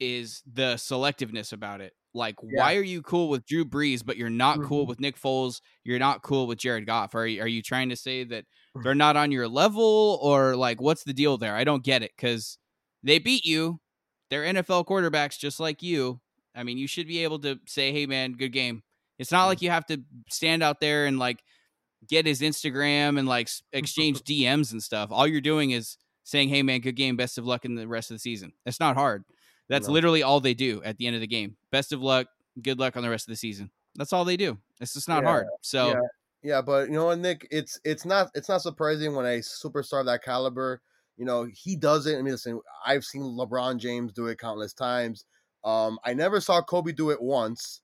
is 0.00 0.42
the 0.46 0.74
selectiveness 0.76 1.52
about 1.52 1.80
it. 1.80 1.94
Like, 2.16 2.36
yeah. 2.42 2.60
why 2.60 2.76
are 2.76 2.82
you 2.82 3.02
cool 3.02 3.28
with 3.28 3.46
Drew 3.46 3.64
Brees, 3.64 4.04
but 4.04 4.16
you're 4.16 4.30
not 4.30 4.58
mm-hmm. 4.58 4.68
cool 4.68 4.86
with 4.86 4.98
Nick 4.98 5.20
Foles? 5.20 5.60
You're 5.84 5.98
not 5.98 6.22
cool 6.22 6.46
with 6.46 6.58
Jared 6.58 6.86
Goff. 6.86 7.14
Are 7.14 7.26
you, 7.26 7.42
are 7.42 7.48
you 7.48 7.62
trying 7.62 7.90
to 7.90 7.96
say 7.96 8.24
that 8.24 8.46
they're 8.82 8.94
not 8.94 9.16
on 9.16 9.30
your 9.30 9.48
level, 9.48 10.18
or 10.22 10.56
like, 10.56 10.80
what's 10.80 11.04
the 11.04 11.12
deal 11.12 11.38
there? 11.38 11.54
I 11.54 11.64
don't 11.64 11.84
get 11.84 12.02
it 12.02 12.12
because 12.16 12.58
they 13.02 13.18
beat 13.18 13.44
you. 13.44 13.80
They're 14.30 14.42
NFL 14.42 14.86
quarterbacks 14.86 15.38
just 15.38 15.60
like 15.60 15.82
you. 15.82 16.20
I 16.54 16.62
mean, 16.62 16.78
you 16.78 16.88
should 16.88 17.06
be 17.06 17.22
able 17.22 17.38
to 17.40 17.60
say, 17.66 17.92
"Hey, 17.92 18.06
man, 18.06 18.32
good 18.32 18.52
game." 18.52 18.82
It's 19.18 19.32
not 19.32 19.46
like 19.46 19.62
you 19.62 19.70
have 19.70 19.86
to 19.86 20.02
stand 20.28 20.62
out 20.62 20.80
there 20.80 21.06
and 21.06 21.18
like 21.18 21.42
get 22.08 22.26
his 22.26 22.40
Instagram 22.40 23.18
and 23.18 23.28
like 23.28 23.48
exchange 23.72 24.20
DMs 24.22 24.72
and 24.72 24.82
stuff. 24.82 25.10
All 25.10 25.26
you're 25.26 25.40
doing 25.40 25.70
is 25.70 25.96
saying, 26.24 26.48
"Hey 26.48 26.62
man, 26.62 26.80
good 26.80 26.96
game, 26.96 27.16
best 27.16 27.38
of 27.38 27.46
luck 27.46 27.64
in 27.64 27.74
the 27.74 27.86
rest 27.86 28.10
of 28.10 28.16
the 28.16 28.20
season." 28.20 28.52
It's 28.64 28.80
not 28.80 28.96
hard. 28.96 29.24
That's 29.68 29.88
no. 29.88 29.94
literally 29.94 30.22
all 30.22 30.40
they 30.40 30.54
do 30.54 30.82
at 30.84 30.96
the 30.96 31.06
end 31.06 31.16
of 31.16 31.20
the 31.20 31.26
game. 31.26 31.56
Best 31.70 31.92
of 31.92 32.02
luck, 32.02 32.28
good 32.62 32.78
luck 32.78 32.96
on 32.96 33.02
the 33.02 33.10
rest 33.10 33.26
of 33.26 33.32
the 33.32 33.36
season. 33.36 33.70
That's 33.96 34.12
all 34.12 34.24
they 34.24 34.36
do. 34.36 34.58
It's 34.80 34.94
just 34.94 35.08
not 35.08 35.22
yeah, 35.22 35.28
hard. 35.28 35.46
So 35.62 35.88
yeah. 35.88 36.00
yeah, 36.42 36.62
but 36.62 36.88
you 36.88 36.94
know 36.94 37.06
what, 37.06 37.18
Nick, 37.18 37.46
it's 37.50 37.80
it's 37.84 38.04
not 38.04 38.30
it's 38.34 38.48
not 38.48 38.62
surprising 38.62 39.14
when 39.14 39.26
a 39.26 39.38
superstar 39.38 40.04
that 40.04 40.22
caliber, 40.22 40.80
you 41.16 41.24
know, 41.24 41.48
he 41.52 41.76
does 41.76 42.06
it. 42.06 42.18
I 42.18 42.22
mean, 42.22 42.32
listen, 42.32 42.60
I've 42.84 43.04
seen 43.04 43.22
LeBron 43.22 43.78
James 43.78 44.12
do 44.12 44.26
it 44.26 44.38
countless 44.38 44.72
times. 44.72 45.24
Um, 45.64 45.98
I 46.04 46.14
never 46.14 46.40
saw 46.40 46.62
Kobe 46.62 46.92
do 46.92 47.10
it 47.10 47.20
once. 47.20 47.80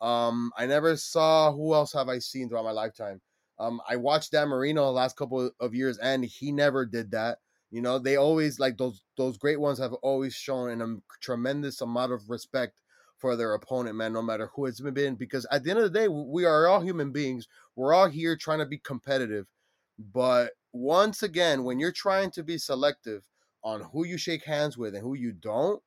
Um, 0.00 0.52
I 0.56 0.66
never 0.66 0.96
saw 0.96 1.52
who 1.52 1.74
else 1.74 1.92
have 1.92 2.08
I 2.08 2.18
seen 2.18 2.48
throughout 2.48 2.64
my 2.64 2.70
lifetime. 2.70 3.20
Um, 3.58 3.80
I 3.88 3.96
watched 3.96 4.32
Dan 4.32 4.48
Marino 4.48 4.84
the 4.84 4.90
last 4.90 5.16
couple 5.16 5.50
of 5.60 5.74
years, 5.74 5.98
and 5.98 6.24
he 6.24 6.52
never 6.52 6.84
did 6.84 7.10
that. 7.12 7.38
You 7.70 7.82
know, 7.82 7.98
they 7.98 8.16
always 8.16 8.58
like 8.60 8.78
those 8.78 9.02
those 9.16 9.38
great 9.38 9.60
ones 9.60 9.78
have 9.78 9.92
always 9.94 10.34
shown 10.34 10.80
a 10.80 10.84
um, 10.84 11.02
tremendous 11.20 11.80
amount 11.80 12.12
of 12.12 12.30
respect 12.30 12.80
for 13.18 13.34
their 13.34 13.54
opponent, 13.54 13.96
man, 13.96 14.12
no 14.12 14.22
matter 14.22 14.50
who 14.54 14.66
it's 14.66 14.80
been. 14.80 15.14
Because 15.14 15.46
at 15.50 15.64
the 15.64 15.70
end 15.70 15.80
of 15.80 15.92
the 15.92 15.98
day, 15.98 16.08
we 16.08 16.44
are 16.44 16.68
all 16.68 16.80
human 16.80 17.12
beings. 17.12 17.48
We're 17.74 17.94
all 17.94 18.08
here 18.08 18.36
trying 18.36 18.60
to 18.60 18.66
be 18.66 18.78
competitive. 18.78 19.46
But 19.98 20.52
once 20.72 21.22
again, 21.22 21.64
when 21.64 21.80
you're 21.80 21.92
trying 21.92 22.30
to 22.32 22.42
be 22.42 22.58
selective 22.58 23.24
on 23.64 23.80
who 23.92 24.06
you 24.06 24.18
shake 24.18 24.44
hands 24.44 24.76
with 24.76 24.94
and 24.94 25.02
who 25.02 25.14
you 25.14 25.32
don't, 25.32 25.82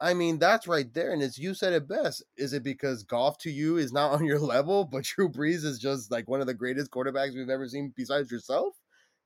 I 0.00 0.14
mean, 0.14 0.38
that's 0.38 0.66
right 0.66 0.92
there. 0.92 1.12
And 1.12 1.22
as 1.22 1.38
you 1.38 1.54
said 1.54 1.72
it 1.72 1.86
best, 1.86 2.24
is 2.36 2.52
it 2.52 2.62
because 2.62 3.04
Goff 3.04 3.38
to 3.38 3.50
you 3.50 3.76
is 3.76 3.92
not 3.92 4.12
on 4.14 4.24
your 4.24 4.40
level, 4.40 4.84
but 4.84 5.04
Drew 5.04 5.28
Brees 5.28 5.64
is 5.64 5.78
just 5.78 6.10
like 6.10 6.28
one 6.28 6.40
of 6.40 6.46
the 6.46 6.54
greatest 6.54 6.90
quarterbacks 6.90 7.34
we've 7.34 7.48
ever 7.48 7.68
seen 7.68 7.92
besides 7.94 8.30
yourself? 8.30 8.74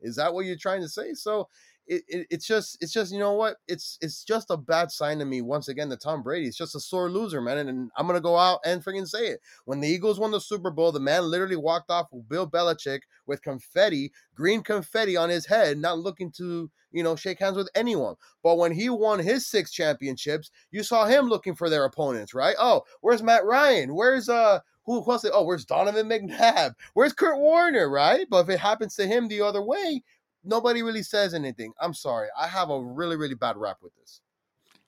Is 0.01 0.17
that 0.17 0.33
what 0.33 0.45
you're 0.45 0.57
trying 0.57 0.83
to 0.83 0.89
say? 0.89 1.15
So 1.15 1.49
it, 1.89 2.05
it, 2.07 2.27
it's 2.31 2.47
just 2.47 2.77
it's 2.81 2.93
just 2.93 3.13
you 3.13 3.19
know 3.19 3.33
what 3.33 3.57
it's 3.67 3.99
it's 4.01 4.23
just 4.23 4.51
a 4.51 4.57
bad 4.57 4.93
sign 4.93 5.19
to 5.19 5.25
me 5.25 5.41
once 5.41 5.69
again 5.69 5.89
that 5.89 6.03
Tom 6.03 6.23
Brady 6.23 6.47
is 6.47 6.57
just 6.57 6.75
a 6.75 6.81
sore 6.81 7.11
loser 7.11 7.41
man 7.41 7.59
and, 7.59 7.69
and 7.69 7.91
I'm 7.97 8.07
gonna 8.07 8.21
go 8.21 8.37
out 8.37 8.61
and 8.65 8.85
freaking 8.85 9.09
say 9.09 9.29
it 9.29 9.41
when 9.65 9.81
the 9.81 9.89
Eagles 9.89 10.21
won 10.21 10.31
the 10.31 10.41
Super 10.41 10.71
Bowl 10.71 10.93
the 10.93 11.01
man 11.01 11.25
literally 11.25 11.57
walked 11.57 11.91
off 11.91 12.09
with 12.13 12.29
Bill 12.29 12.49
Belichick 12.49 13.01
with 13.27 13.43
confetti 13.43 14.13
green 14.35 14.63
confetti 14.63 15.17
on 15.17 15.31
his 15.31 15.47
head 15.47 15.79
not 15.79 15.99
looking 15.99 16.31
to 16.33 16.71
you 16.93 17.03
know 17.03 17.17
shake 17.17 17.39
hands 17.39 17.57
with 17.57 17.71
anyone 17.75 18.15
but 18.43 18.59
when 18.59 18.73
he 18.73 18.91
won 18.91 19.19
his 19.19 19.47
six 19.47 19.73
championships 19.73 20.51
you 20.71 20.83
saw 20.83 21.07
him 21.07 21.27
looking 21.27 21.55
for 21.55 21.71
their 21.71 21.85
opponents 21.85 22.35
right 22.35 22.57
oh 22.59 22.83
where's 23.01 23.23
Matt 23.23 23.45
Ryan 23.45 23.95
where's 23.95 24.29
uh 24.29 24.61
who 24.89 25.05
it? 25.23 25.33
Oh, 25.35 25.45
where's 25.45 25.67
Donovan 25.67 26.09
McNabb? 26.09 26.75
Where's 26.95 27.13
Kurt 27.13 27.39
Warner? 27.39 27.91
Right? 27.91 28.27
But 28.31 28.45
if 28.45 28.49
it 28.49 28.59
happens 28.59 28.97
to 28.97 29.07
him 29.07 29.29
the 29.29 29.43
other 29.43 29.63
way, 29.63 30.03
nobody 30.49 30.83
really 30.83 31.03
says 31.03 31.35
anything. 31.35 31.73
I'm 31.81 31.95
sorry. 31.95 32.29
I 32.37 32.49
have 32.49 32.71
a 32.71 32.81
really 32.81 33.17
really 33.17 33.35
bad 33.35 33.57
rap 33.57 33.79
with 33.83 33.95
this. 33.97 34.21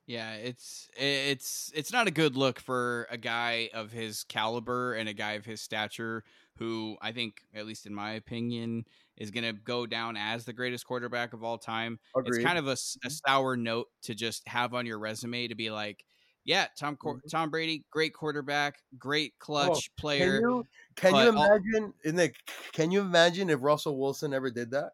Yeah, 0.07 0.33
it's 0.33 0.89
it's 0.97 1.71
it's 1.75 1.93
not 1.93 2.09
a 2.09 2.11
good 2.11 2.37
look 2.37 2.59
for 2.59 3.07
a 3.11 3.17
guy 3.17 3.71
of 3.73 3.93
his 3.93 4.25
caliber 4.25 4.95
and 4.95 5.09
a 5.09 5.13
guy 5.13 5.33
of 5.33 5.45
his 5.45 5.61
stature 5.61 6.25
who 6.59 6.97
I 7.01 7.13
think 7.13 7.43
at 7.55 7.65
least 7.65 7.87
in 7.87 7.95
my 7.95 8.13
opinion 8.13 8.87
is 9.17 9.31
going 9.31 9.45
to 9.45 9.53
go 9.53 9.87
down 9.87 10.17
as 10.17 10.45
the 10.45 10.53
greatest 10.53 10.87
quarterback 10.87 11.33
of 11.33 11.45
all 11.45 11.59
time. 11.59 12.01
Agreed. 12.17 12.37
It's 12.37 12.45
kind 12.45 12.59
of 12.59 12.67
a, 12.67 12.71
a, 12.71 12.75
mm-hmm. 12.75 13.09
sour 13.09 13.57
note 13.57 13.89
to 14.03 14.15
just 14.15 14.49
have 14.49 14.75
on 14.75 14.87
your 14.87 14.99
resume 14.99 15.47
to 15.47 15.55
be 15.55 15.71
like, 15.71 16.05
yeah, 16.45 16.67
Tom 16.79 16.97
mm-hmm. 16.97 17.29
Tom 17.31 17.51
Brady, 17.51 17.85
great 17.91 18.15
quarterback, 18.15 18.79
great 18.99 19.35
oh, 19.37 19.45
clutch 19.45 19.91
oh, 19.91 20.01
player. 20.01 20.41
Can 20.41 20.51
you, 20.51 20.67
can 20.97 21.15
you 21.15 21.29
imagine? 21.29 21.95
In 22.03 22.17
the, 22.17 22.33
can 22.73 22.91
you 22.91 23.01
imagine 23.01 23.51
if 23.51 23.63
Russell 23.63 23.99
Wilson 23.99 24.35
ever 24.35 24.51
did 24.51 24.71
that? 24.73 24.93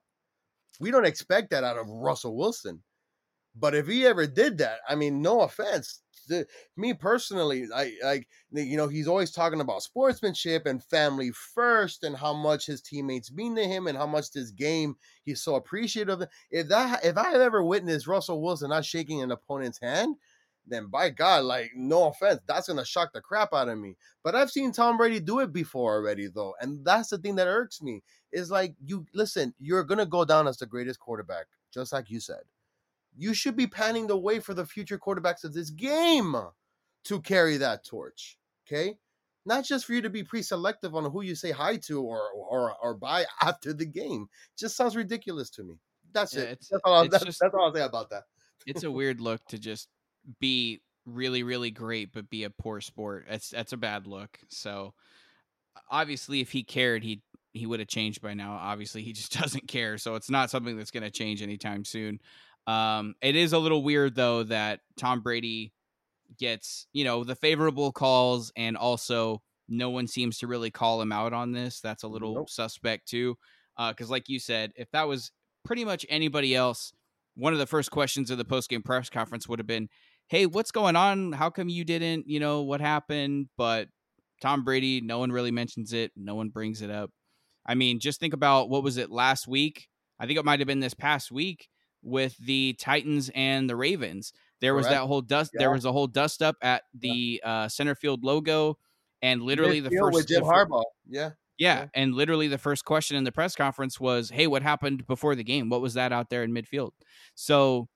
We 0.81 0.91
don't 0.91 1.07
expect 1.07 1.51
that 1.51 1.65
out 1.65 1.79
of 1.79 1.89
Russell 1.89 2.37
Wilson. 2.37 2.83
But 3.59 3.75
if 3.75 3.87
he 3.87 4.07
ever 4.07 4.27
did 4.27 4.59
that, 4.59 4.81
I 4.87 4.95
mean, 4.95 5.23
no 5.23 5.41
offense, 5.41 6.03
me 6.77 6.93
personally, 6.93 7.67
I 7.75 7.93
like 8.03 8.27
you 8.53 8.77
know 8.77 8.89
he's 8.89 9.09
always 9.09 9.31
talking 9.31 9.61
about 9.61 9.83
sportsmanship 9.83 10.67
and 10.67 10.83
family 10.85 11.31
first, 11.55 12.05
and 12.05 12.17
how 12.17 12.35
much 12.35 12.67
his 12.67 12.83
teammates 12.83 13.33
mean 13.33 13.57
to 13.57 13.65
him, 13.65 13.87
and 13.87 13.97
how 13.97 14.07
much 14.07 14.33
this 14.33 14.51
game 14.51 14.97
he's 15.25 15.43
so 15.43 15.55
appreciative. 15.55 16.21
Of. 16.21 16.29
If 16.51 16.69
that 16.69 17.05
if 17.05 17.17
I 17.17 17.31
have 17.31 17.41
ever 17.41 17.63
witnessed 17.65 18.07
Russell 18.07 18.43
Wilson 18.43 18.71
not 18.71 18.85
shaking 18.85 19.23
an 19.23 19.31
opponent's 19.31 19.79
hand, 19.81 20.17
then 20.67 20.87
by 20.87 21.11
God, 21.11 21.45
like 21.45 21.73
no 21.75 22.09
offense, 22.09 22.41
that's 22.47 22.69
gonna 22.69 22.85
shock 22.85 23.13
the 23.13 23.21
crap 23.21 23.53
out 23.53 23.69
of 23.69 23.79
me. 23.79 23.97
But 24.23 24.35
I've 24.35 24.51
seen 24.51 24.73
Tom 24.73 24.97
Brady 24.97 25.21
do 25.21 25.41
it 25.41 25.53
before 25.53 25.95
already, 25.95 26.29
though, 26.29 26.55
and 26.61 26.85
that's 26.85 27.11
the 27.11 27.19
thing 27.19 27.37
that 27.37 27.47
irks 27.47 27.81
me. 27.81 28.03
Is 28.33 28.51
like 28.51 28.75
you 28.85 29.07
listen, 29.15 29.55
you're 29.59 29.85
gonna 29.85 30.07
go 30.07 30.25
down 30.25 30.49
as 30.49 30.59
the 30.59 30.67
greatest 30.67 30.99
quarterback, 30.99 31.47
just 31.73 31.93
like 31.93 32.11
you 32.11 32.21
said. 32.21 32.43
You 33.17 33.33
should 33.33 33.57
be 33.57 33.67
panning 33.67 34.07
the 34.07 34.19
way 34.19 34.41
for 34.41 34.53
the 34.53 34.67
future 34.67 34.99
quarterbacks 34.99 35.45
of 35.45 35.55
this 35.55 35.71
game 35.71 36.37
to 37.05 37.21
carry 37.21 37.57
that 37.59 37.85
torch. 37.85 38.37
Okay, 38.67 38.99
not 39.47 39.65
just 39.65 39.87
for 39.87 39.93
you 39.93 40.03
to 40.03 40.11
be 40.11 40.25
pre-selective 40.25 40.95
on 40.95 41.11
who 41.11 41.23
you 41.23 41.35
say 41.35 41.53
hi 41.53 41.77
to 41.77 42.03
or 42.03 42.31
or 42.33 42.75
or 42.83 42.95
buy 42.95 43.25
after 43.43 43.73
the 43.73 43.87
game. 43.87 44.29
Just 44.59 44.77
sounds 44.77 44.97
ridiculous 44.97 45.49
to 45.51 45.63
me. 45.63 45.79
That's 46.13 46.35
yeah, 46.35 46.43
it. 46.43 46.67
That's 46.71 46.83
all, 46.85 47.09
that's, 47.09 47.25
just, 47.25 47.41
that's 47.41 47.55
all 47.55 47.67
I'll 47.67 47.75
say 47.75 47.83
about 47.83 48.09
that. 48.11 48.25
it's 48.67 48.85
a 48.85 48.91
weird 48.91 49.21
look 49.21 49.45
to 49.49 49.59
just 49.59 49.89
be 50.41 50.81
really 51.05 51.43
really 51.45 51.71
great 51.71 52.13
but 52.13 52.29
be 52.31 52.45
a 52.45 52.51
poor 52.51 52.81
sport. 52.81 53.27
That's 53.29 53.51
that's 53.51 53.73
a 53.73 53.77
bad 53.77 54.07
look. 54.07 54.39
So 54.49 54.95
obviously 55.91 56.41
if 56.41 56.51
he 56.51 56.63
cared 56.65 57.03
he 57.03 57.23
he 57.53 57.67
would 57.67 57.81
have 57.81 57.89
changed 57.89 58.21
by 58.21 58.35
now. 58.35 58.53
Obviously 58.61 59.03
he 59.03 59.13
just 59.13 59.33
doesn't 59.41 59.69
care. 59.69 59.99
So 59.99 60.15
it's 60.15 60.31
not 60.31 60.51
something 60.51 60.77
that's 60.77 60.91
going 60.91 61.05
to 61.05 61.11
change 61.11 61.43
anytime 61.43 61.85
soon. 61.85 62.21
Um 62.67 63.15
it 63.23 63.37
is 63.37 63.53
a 63.53 63.59
little 63.59 63.83
weird 63.83 64.15
though 64.15 64.43
that 64.45 64.81
Tom 64.97 65.21
Brady 65.21 65.73
gets, 66.39 66.87
you 66.93 67.05
know, 67.05 67.25
the 67.25 67.37
favorable 67.37 67.93
calls 67.93 68.53
and 68.57 68.77
also 68.77 69.43
no 69.69 69.91
one 69.91 70.07
seems 70.07 70.39
to 70.39 70.47
really 70.47 70.71
call 70.71 71.01
him 71.01 71.13
out 71.13 71.33
on 71.33 71.53
this. 71.53 71.81
That's 71.81 72.03
a 72.03 72.09
little 72.09 72.35
nope. 72.35 72.51
suspect 72.51 73.09
too. 73.09 73.37
Uh, 73.77 73.93
Because, 73.93 74.09
uh, 74.09 74.13
like 74.13 74.29
you 74.29 74.39
said, 74.39 74.73
if 74.77 74.91
that 74.93 75.09
was 75.09 75.33
pretty 75.65 75.85
much 75.85 76.07
anybody 76.09 76.55
else, 76.55 76.93
one 77.35 77.53
of 77.53 77.59
the 77.59 77.67
first 77.67 77.91
questions 77.91 78.31
of 78.31 78.39
the 78.39 78.45
post 78.45 78.71
game 78.71 78.83
press 78.83 79.11
conference 79.11 79.49
would 79.49 79.59
have 79.59 79.67
been, 79.67 79.89
"Hey, 80.29 80.47
what's 80.47 80.71
going 80.71 80.97
on? 80.97 81.33
How 81.33 81.51
come 81.51 81.69
you 81.69 81.85
didn't? 81.85 82.29
You 82.29 82.41
know 82.41 82.63
what 82.63 82.81
happened?" 82.81 83.49
But 83.57 83.89
Tom 84.41 84.65
Brady, 84.65 85.01
no 85.01 85.19
one 85.19 85.33
really 85.33 85.51
mentions 85.51 85.93
it. 85.93 86.13
No 86.17 86.35
one 86.35 86.51
brings 86.51 86.83
it 86.83 86.91
up. 86.91 87.11
I 87.67 87.75
mean, 87.75 87.99
just 87.99 88.21
think 88.21 88.35
about 88.35 88.69
what 88.69 88.83
was 88.83 88.97
it 88.97 89.11
last 89.11 89.49
week? 89.49 89.89
I 90.19 90.27
think 90.27 90.39
it 90.39 90.45
might 90.45 90.61
have 90.61 90.67
been 90.67 90.81
this 90.81 90.95
past 90.95 91.31
week 91.33 91.69
with 92.03 92.37
the 92.39 92.75
Titans 92.79 93.31
and 93.35 93.69
the 93.69 93.77
Ravens. 93.77 94.33
There 94.61 94.75
was 94.75 94.87
that 94.89 95.03
whole 95.03 95.21
dust. 95.21 95.51
Yeah. 95.55 95.59
There 95.65 95.71
was 95.73 95.85
a 95.85 95.93
whole 95.93 96.07
dust 96.07 96.43
up 96.43 96.57
at 96.63 96.83
the 96.95 97.41
yeah. 97.43 97.51
uh, 97.51 97.69
center 97.69 97.95
field 97.95 98.25
logo, 98.25 98.79
and 99.21 99.43
literally 99.43 99.81
the 99.81 99.91
first 99.91 100.15
with 100.15 100.29
Jim 100.29 100.43
Harbaugh. 100.43 100.83
Yeah. 101.07 101.31
yeah. 101.59 101.81
yeah, 101.81 101.87
and 101.95 102.15
literally 102.15 102.49
the 102.49 102.59
first 102.59 102.85
question 102.85 103.17
in 103.17 103.25
the 103.25 103.33
press 103.33 103.55
conference 103.55 104.01
was, 104.01 104.31
"Hey, 104.31 104.47
what 104.47 104.63
happened 104.63 105.07
before 105.07 105.35
the 105.35 105.45
game? 105.45 105.69
What 105.69 105.83
was 105.83 105.95
that 105.95 106.13
out 106.13 106.31
there 106.31 106.43
in 106.43 106.53
midfield?" 106.53 106.93
So, 107.35 107.89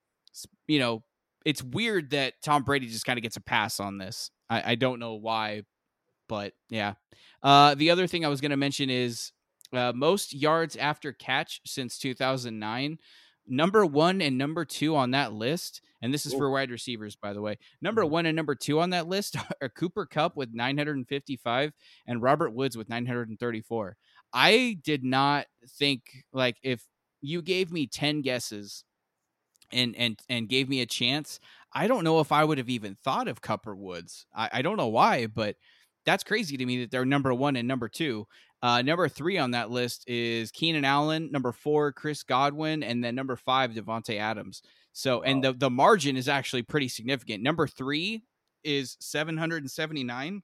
you 0.66 0.78
know, 0.78 1.02
it's 1.44 1.62
weird 1.62 2.10
that 2.10 2.34
Tom 2.42 2.62
Brady 2.62 2.86
just 2.86 3.06
kind 3.06 3.18
of 3.18 3.22
gets 3.22 3.36
a 3.36 3.40
pass 3.40 3.80
on 3.80 3.98
this. 3.98 4.30
I, 4.48 4.72
I 4.72 4.74
don't 4.74 4.98
know 5.00 5.14
why, 5.14 5.62
but 6.28 6.52
yeah. 6.68 6.94
Uh, 7.42 7.74
the 7.74 7.90
other 7.90 8.06
thing 8.06 8.24
I 8.24 8.28
was 8.28 8.40
going 8.40 8.50
to 8.50 8.56
mention 8.56 8.90
is 8.90 9.32
uh, 9.72 9.92
most 9.94 10.34
yards 10.34 10.76
after 10.76 11.12
catch 11.12 11.60
since 11.64 11.98
2009 11.98 12.98
number 13.50 13.84
one 13.84 14.22
and 14.22 14.38
number 14.38 14.64
two 14.64 14.96
on 14.96 15.10
that 15.10 15.32
list, 15.32 15.82
and 16.00 16.14
this 16.14 16.24
is 16.24 16.32
for 16.32 16.50
wide 16.50 16.70
receivers, 16.70 17.16
by 17.16 17.32
the 17.32 17.42
way. 17.42 17.58
Number 17.82 18.02
mm-hmm. 18.02 18.12
one 18.12 18.26
and 18.26 18.36
number 18.36 18.54
two 18.54 18.80
on 18.80 18.90
that 18.90 19.08
list 19.08 19.36
are 19.60 19.68
Cooper 19.68 20.06
Kupp 20.06 20.36
with 20.36 20.54
955 20.54 21.72
and 22.06 22.22
Robert 22.22 22.50
Woods 22.50 22.76
with 22.76 22.88
934. 22.88 23.96
I 24.32 24.78
did 24.82 25.04
not 25.04 25.46
think 25.68 26.02
like 26.32 26.56
if 26.62 26.84
you 27.20 27.42
gave 27.42 27.72
me 27.72 27.86
10 27.86 28.22
guesses 28.22 28.84
and 29.72 29.94
and 29.96 30.18
and 30.28 30.48
gave 30.48 30.68
me 30.68 30.80
a 30.80 30.86
chance, 30.86 31.40
I 31.72 31.86
don't 31.86 32.04
know 32.04 32.20
if 32.20 32.32
I 32.32 32.44
would 32.44 32.58
have 32.58 32.68
even 32.68 32.94
thought 32.94 33.28
of 33.28 33.40
Kupp 33.40 33.66
or 33.66 33.74
Woods. 33.74 34.26
I, 34.34 34.50
I 34.54 34.62
don't 34.62 34.76
know 34.76 34.88
why, 34.88 35.26
but 35.26 35.56
that's 36.04 36.24
crazy 36.24 36.56
to 36.56 36.66
me 36.66 36.80
that 36.80 36.90
they're 36.90 37.04
number 37.04 37.32
one 37.34 37.56
and 37.56 37.68
number 37.68 37.88
two. 37.88 38.26
Uh, 38.62 38.82
number 38.82 39.08
three 39.08 39.38
on 39.38 39.52
that 39.52 39.70
list 39.70 40.04
is 40.06 40.50
Keenan 40.50 40.84
Allen. 40.84 41.30
Number 41.32 41.52
four, 41.52 41.92
Chris 41.92 42.22
Godwin, 42.22 42.82
and 42.82 43.02
then 43.02 43.14
number 43.14 43.36
five, 43.36 43.70
Davante 43.70 44.18
Adams. 44.18 44.62
So, 44.92 45.18
wow. 45.18 45.22
and 45.22 45.44
the 45.44 45.52
the 45.52 45.70
margin 45.70 46.16
is 46.16 46.28
actually 46.28 46.62
pretty 46.62 46.88
significant. 46.88 47.42
Number 47.42 47.66
three 47.66 48.22
is 48.64 48.96
779, 49.00 50.42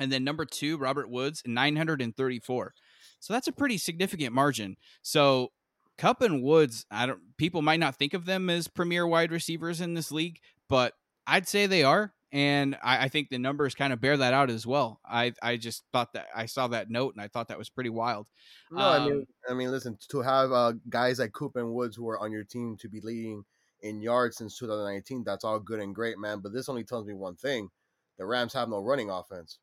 and 0.00 0.12
then 0.12 0.24
number 0.24 0.44
two, 0.44 0.78
Robert 0.78 1.10
Woods, 1.10 1.42
934. 1.46 2.74
So 3.20 3.32
that's 3.32 3.48
a 3.48 3.52
pretty 3.52 3.78
significant 3.78 4.32
margin. 4.32 4.76
So 5.02 5.52
Kupp 5.98 6.22
and 6.22 6.42
Woods, 6.42 6.86
I 6.90 7.06
don't 7.06 7.36
people 7.36 7.60
might 7.60 7.80
not 7.80 7.96
think 7.96 8.14
of 8.14 8.24
them 8.24 8.48
as 8.48 8.68
premier 8.68 9.06
wide 9.06 9.32
receivers 9.32 9.80
in 9.80 9.94
this 9.94 10.10
league, 10.10 10.38
but 10.68 10.94
I'd 11.26 11.48
say 11.48 11.66
they 11.66 11.84
are 11.84 12.14
and 12.32 12.76
I, 12.82 13.04
I, 13.04 13.08
think 13.08 13.30
the 13.30 13.38
numbers 13.38 13.74
kind 13.74 13.92
of 13.92 14.00
bear 14.00 14.16
that 14.16 14.34
out 14.34 14.50
as 14.50 14.66
well. 14.66 15.00
I 15.04 15.32
I 15.42 15.56
just 15.56 15.84
thought 15.92 16.12
that 16.12 16.26
I 16.34 16.46
saw 16.46 16.68
that 16.68 16.90
note 16.90 17.14
and 17.14 17.22
I 17.22 17.28
thought 17.28 17.48
that 17.48 17.58
was 17.58 17.70
pretty 17.70 17.90
wild. 17.90 18.26
No, 18.70 18.80
um, 18.80 19.02
I 19.02 19.08
mean, 19.08 19.26
I 19.50 19.54
mean, 19.54 19.70
listen, 19.70 19.98
to 20.10 20.20
have 20.20 20.52
uh, 20.52 20.74
guys 20.88 21.18
like 21.18 21.32
Coop 21.32 21.56
and 21.56 21.72
Woods 21.72 21.96
who 21.96 22.08
are 22.08 22.18
on 22.18 22.32
your 22.32 22.44
team 22.44 22.76
to 22.80 22.88
be 22.88 23.00
leading 23.00 23.44
in 23.80 24.02
yards 24.02 24.36
since 24.36 24.58
2019, 24.58 25.22
that's 25.24 25.44
all 25.44 25.60
good 25.60 25.80
and 25.80 25.94
great, 25.94 26.18
man. 26.18 26.40
But 26.40 26.52
this 26.52 26.68
only 26.68 26.84
tells 26.84 27.06
me 27.06 27.14
one 27.14 27.36
thing: 27.36 27.70
the 28.18 28.26
Rams 28.26 28.52
have 28.52 28.68
no 28.68 28.80
running 28.80 29.10
offense. 29.10 29.58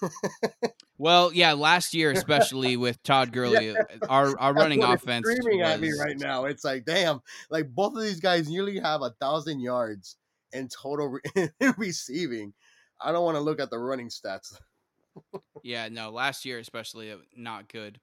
well, 0.98 1.32
yeah, 1.32 1.52
last 1.52 1.94
year 1.94 2.10
especially 2.10 2.76
with 2.76 3.02
Todd 3.02 3.32
Gurley, 3.32 3.68
yeah. 3.68 3.82
our 4.08 4.38
our 4.38 4.52
running 4.52 4.82
offense 4.82 5.26
screaming 5.28 5.60
was... 5.60 5.70
at 5.70 5.80
me 5.80 5.92
right 5.98 6.18
now. 6.18 6.44
It's 6.44 6.64
like, 6.64 6.84
damn, 6.84 7.20
like 7.50 7.74
both 7.74 7.96
of 7.96 8.02
these 8.02 8.20
guys 8.20 8.48
nearly 8.48 8.78
have 8.78 9.02
a 9.02 9.10
thousand 9.20 9.60
yards 9.60 10.16
in 10.52 10.68
total 10.68 11.08
re- 11.08 11.50
receiving. 11.76 12.52
I 13.00 13.12
don't 13.12 13.24
want 13.24 13.36
to 13.36 13.42
look 13.42 13.60
at 13.60 13.70
the 13.70 13.78
running 13.78 14.08
stats. 14.08 14.54
yeah, 15.62 15.88
no, 15.88 16.10
last 16.10 16.44
year 16.44 16.58
especially 16.58 17.14
not 17.36 17.68
good. 17.68 18.00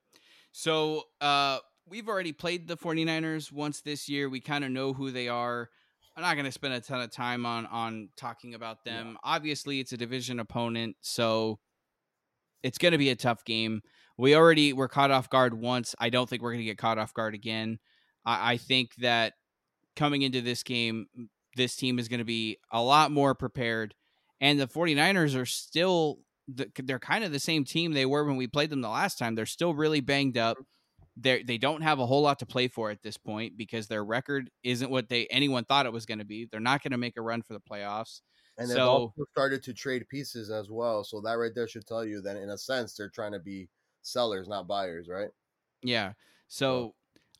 So, 0.52 1.04
uh 1.20 1.58
we've 1.88 2.08
already 2.08 2.32
played 2.32 2.68
the 2.68 2.76
49ers 2.76 3.52
once 3.52 3.80
this 3.80 4.08
year. 4.08 4.28
We 4.28 4.40
kind 4.40 4.64
of 4.64 4.70
know 4.70 4.92
who 4.92 5.10
they 5.10 5.28
are. 5.28 5.70
I'm 6.16 6.22
not 6.22 6.34
going 6.34 6.46
to 6.46 6.52
spend 6.52 6.72
a 6.72 6.80
ton 6.80 7.02
of 7.02 7.10
time 7.10 7.44
on 7.44 7.66
on 7.66 8.08
talking 8.16 8.54
about 8.54 8.84
them. 8.84 9.10
Yeah. 9.12 9.34
Obviously, 9.34 9.80
it's 9.80 9.92
a 9.92 9.98
division 9.98 10.40
opponent, 10.40 10.96
so 11.02 11.58
it's 12.62 12.78
going 12.78 12.92
to 12.92 12.98
be 12.98 13.10
a 13.10 13.16
tough 13.16 13.44
game. 13.44 13.82
We 14.16 14.34
already 14.34 14.72
were 14.72 14.88
caught 14.88 15.10
off 15.10 15.28
guard 15.28 15.52
once. 15.52 15.94
I 15.98 16.08
don't 16.08 16.28
think 16.28 16.40
we're 16.40 16.52
going 16.52 16.64
to 16.64 16.64
get 16.64 16.78
caught 16.78 16.98
off 16.98 17.12
guard 17.12 17.34
again. 17.34 17.78
I, 18.24 18.52
I 18.52 18.56
think 18.56 18.94
that 18.96 19.34
coming 19.94 20.22
into 20.22 20.40
this 20.40 20.62
game, 20.62 21.06
this 21.54 21.76
team 21.76 21.98
is 21.98 22.08
going 22.08 22.18
to 22.18 22.24
be 22.24 22.58
a 22.72 22.82
lot 22.82 23.10
more 23.10 23.34
prepared. 23.34 23.94
And 24.40 24.58
the 24.58 24.66
49ers 24.66 25.38
are 25.38 25.46
still, 25.46 26.18
they're 26.48 26.98
kind 26.98 27.24
of 27.24 27.32
the 27.32 27.38
same 27.38 27.64
team 27.64 27.92
they 27.92 28.06
were 28.06 28.24
when 28.24 28.36
we 28.36 28.46
played 28.46 28.70
them 28.70 28.80
the 28.80 28.88
last 28.88 29.18
time. 29.18 29.34
They're 29.34 29.46
still 29.46 29.74
really 29.74 30.00
banged 30.00 30.38
up. 30.38 30.56
They 31.16 31.42
they 31.42 31.58
don't 31.58 31.82
have 31.82 31.98
a 31.98 32.06
whole 32.06 32.22
lot 32.22 32.38
to 32.40 32.46
play 32.46 32.68
for 32.68 32.90
at 32.90 33.02
this 33.02 33.16
point 33.16 33.56
because 33.56 33.86
their 33.86 34.04
record 34.04 34.50
isn't 34.62 34.90
what 34.90 35.08
they 35.08 35.26
anyone 35.26 35.64
thought 35.64 35.86
it 35.86 35.92
was 35.92 36.06
going 36.06 36.18
to 36.18 36.24
be. 36.24 36.46
They're 36.50 36.60
not 36.60 36.82
going 36.82 36.92
to 36.92 36.98
make 36.98 37.16
a 37.16 37.22
run 37.22 37.42
for 37.42 37.54
the 37.54 37.60
playoffs. 37.60 38.20
And 38.58 38.68
they've 38.68 38.76
so, 38.76 38.88
also 38.88 39.24
started 39.32 39.62
to 39.64 39.74
trade 39.74 40.08
pieces 40.08 40.50
as 40.50 40.70
well. 40.70 41.04
So 41.04 41.20
that 41.22 41.34
right 41.34 41.52
there 41.54 41.68
should 41.68 41.86
tell 41.86 42.04
you 42.04 42.20
that 42.22 42.36
in 42.36 42.50
a 42.50 42.58
sense 42.58 42.94
they're 42.94 43.10
trying 43.10 43.32
to 43.32 43.38
be 43.38 43.68
sellers, 44.02 44.48
not 44.48 44.66
buyers, 44.66 45.08
right? 45.10 45.28
Yeah. 45.82 46.12
So 46.48 46.94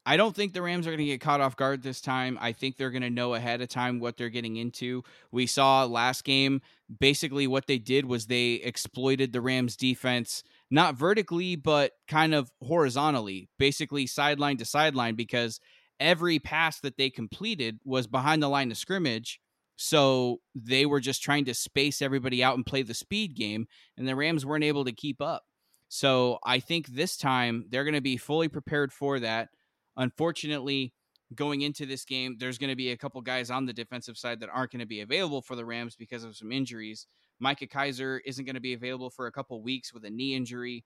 I 0.05 0.17
don't 0.17 0.37
think 0.37 0.53
the 0.53 0.63
Rams 0.63 0.87
are 0.87 0.91
going 0.91 0.99
to 0.99 1.05
get 1.05 1.21
caught 1.21 1.41
off 1.41 1.57
guard 1.57 1.83
this 1.83 2.01
time. 2.01 2.39
I 2.41 2.53
think 2.53 2.77
they're 2.77 2.93
going 2.93 3.03
to 3.03 3.11
know 3.11 3.35
ahead 3.35 3.61
of 3.61 3.69
time 3.69 3.99
what 3.99 4.17
they're 4.17 4.29
getting 4.29 4.57
into. 4.57 5.03
We 5.33 5.47
saw 5.47 5.85
last 5.85 6.23
game, 6.23 6.63
basically, 7.01 7.49
what 7.49 7.67
they 7.67 7.79
did 7.79 8.05
was 8.05 8.27
they 8.27 8.53
exploited 8.55 9.33
the 9.33 9.41
Rams 9.41 9.77
defense, 9.77 10.45
not 10.71 10.97
vertically, 10.97 11.57
but 11.57 11.93
kind 12.09 12.35
of 12.35 12.51
horizontally, 12.63 13.49
basically 13.59 14.07
sideline 14.07 14.57
to 14.57 14.65
sideline, 14.65 15.15
because 15.15 15.61
every 16.01 16.39
pass 16.39 16.81
that 16.81 16.97
they 16.97 17.11
completed 17.11 17.79
was 17.85 18.07
behind 18.07 18.43
the 18.43 18.49
line 18.49 18.71
of 18.71 18.77
scrimmage. 18.77 19.41
So 19.77 20.39
they 20.55 20.87
were 20.87 21.01
just 21.01 21.23
trying 21.23 21.45
to 21.45 21.55
space 21.55 22.01
everybody 22.01 22.43
out 22.43 22.57
and 22.57 22.65
play 22.65 22.83
the 22.83 22.95
speed 22.95 23.37
game, 23.37 23.67
and 23.97 24.09
the 24.09 24.17
Rams 24.17 24.47
weren't 24.47 24.65
able 24.65 24.85
to 24.87 24.93
keep 24.93 25.21
up. 25.21 25.43
So 25.89 26.39
I 26.45 26.61
think 26.61 26.89
this 26.89 27.17
time 27.17 27.67
they're 27.69 27.85
going 27.85 27.95
to 27.95 28.01
be 28.01 28.17
fully 28.17 28.49
prepared 28.49 28.93
for 28.93 29.21
that. 29.21 29.51
Unfortunately, 29.97 30.95
going 31.35 31.61
into 31.61 31.87
this 31.87 32.05
game, 32.05 32.37
there's 32.39 32.59
going 32.59 32.71
to 32.71 32.77
be 32.77 32.91
a 32.91 32.97
couple 32.97 33.21
guys 33.21 33.51
on 33.51 33.67
the 33.67 33.73
defensive 33.73 34.17
side 34.17 34.41
that 34.41 34.51
aren't 34.53 34.73
going 34.73 34.81
to 34.81 34.87
be 34.87 35.01
available 35.01 35.43
for 35.43 35.57
the 35.57 35.65
Rams 35.65 35.95
because 35.95 36.25
of 36.25 36.37
some 36.37 36.53
injuries. 36.53 37.07
Micah 37.41 37.67
Kiser 37.67 38.21
isn't 38.25 38.45
going 38.45 38.55
to 38.55 38.61
be 38.61 38.75
available 38.75 39.11
for 39.11 39.27
a 39.27 39.33
couple 39.33 39.61
weeks 39.63 39.93
with 39.93 40.05
a 40.05 40.11
knee 40.11 40.35
injury, 40.35 40.85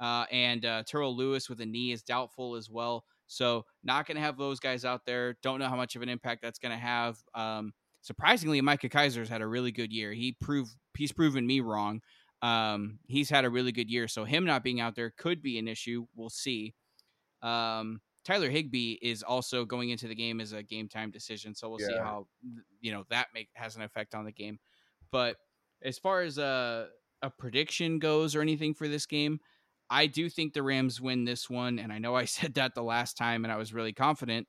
uh, 0.00 0.24
and 0.30 0.64
uh, 0.64 0.82
Terrell 0.86 1.16
Lewis 1.16 1.48
with 1.48 1.60
a 1.60 1.66
knee 1.66 1.92
is 1.92 2.02
doubtful 2.02 2.56
as 2.56 2.68
well. 2.70 3.04
So, 3.26 3.64
not 3.82 4.06
going 4.06 4.16
to 4.16 4.22
have 4.22 4.36
those 4.36 4.60
guys 4.60 4.84
out 4.84 5.06
there. 5.06 5.36
Don't 5.42 5.58
know 5.58 5.68
how 5.68 5.76
much 5.76 5.96
of 5.96 6.02
an 6.02 6.08
impact 6.08 6.42
that's 6.42 6.58
going 6.58 6.72
to 6.72 6.78
have. 6.78 7.16
Um, 7.34 7.72
surprisingly, 8.02 8.60
Micah 8.60 8.88
Kiser's 8.88 9.28
had 9.28 9.40
a 9.40 9.46
really 9.46 9.72
good 9.72 9.92
year. 9.92 10.12
He 10.12 10.36
proved 10.40 10.72
he's 10.96 11.12
proven 11.12 11.46
me 11.46 11.60
wrong. 11.60 12.02
Um, 12.42 12.98
he's 13.06 13.30
had 13.30 13.44
a 13.44 13.50
really 13.50 13.72
good 13.72 13.88
year, 13.88 14.08
so 14.08 14.24
him 14.24 14.44
not 14.44 14.64
being 14.64 14.80
out 14.80 14.96
there 14.96 15.12
could 15.16 15.42
be 15.42 15.58
an 15.58 15.68
issue. 15.68 16.06
We'll 16.16 16.30
see. 16.30 16.74
Um, 17.40 18.00
Tyler 18.24 18.50
Higbee 18.50 18.98
is 19.02 19.22
also 19.22 19.64
going 19.64 19.90
into 19.90 20.08
the 20.08 20.14
game 20.14 20.40
as 20.40 20.52
a 20.52 20.62
game 20.62 20.88
time 20.88 21.10
decision, 21.10 21.54
so 21.54 21.68
we'll 21.70 21.80
yeah. 21.80 21.86
see 21.86 21.96
how 21.98 22.26
you 22.80 22.92
know 22.92 23.04
that 23.10 23.28
make 23.34 23.48
has 23.54 23.76
an 23.76 23.82
effect 23.82 24.14
on 24.14 24.24
the 24.24 24.32
game. 24.32 24.58
But 25.10 25.36
as 25.84 25.98
far 25.98 26.22
as 26.22 26.38
a 26.38 26.88
a 27.22 27.30
prediction 27.30 27.98
goes 27.98 28.34
or 28.34 28.40
anything 28.40 28.74
for 28.74 28.88
this 28.88 29.06
game, 29.06 29.38
I 29.88 30.06
do 30.06 30.28
think 30.28 30.52
the 30.52 30.62
Rams 30.62 31.00
win 31.00 31.24
this 31.24 31.48
one, 31.48 31.78
and 31.78 31.92
I 31.92 31.98
know 31.98 32.16
I 32.16 32.24
said 32.26 32.54
that 32.54 32.74
the 32.74 32.82
last 32.82 33.16
time, 33.16 33.44
and 33.44 33.52
I 33.52 33.56
was 33.56 33.72
really 33.72 33.92
confident. 33.92 34.48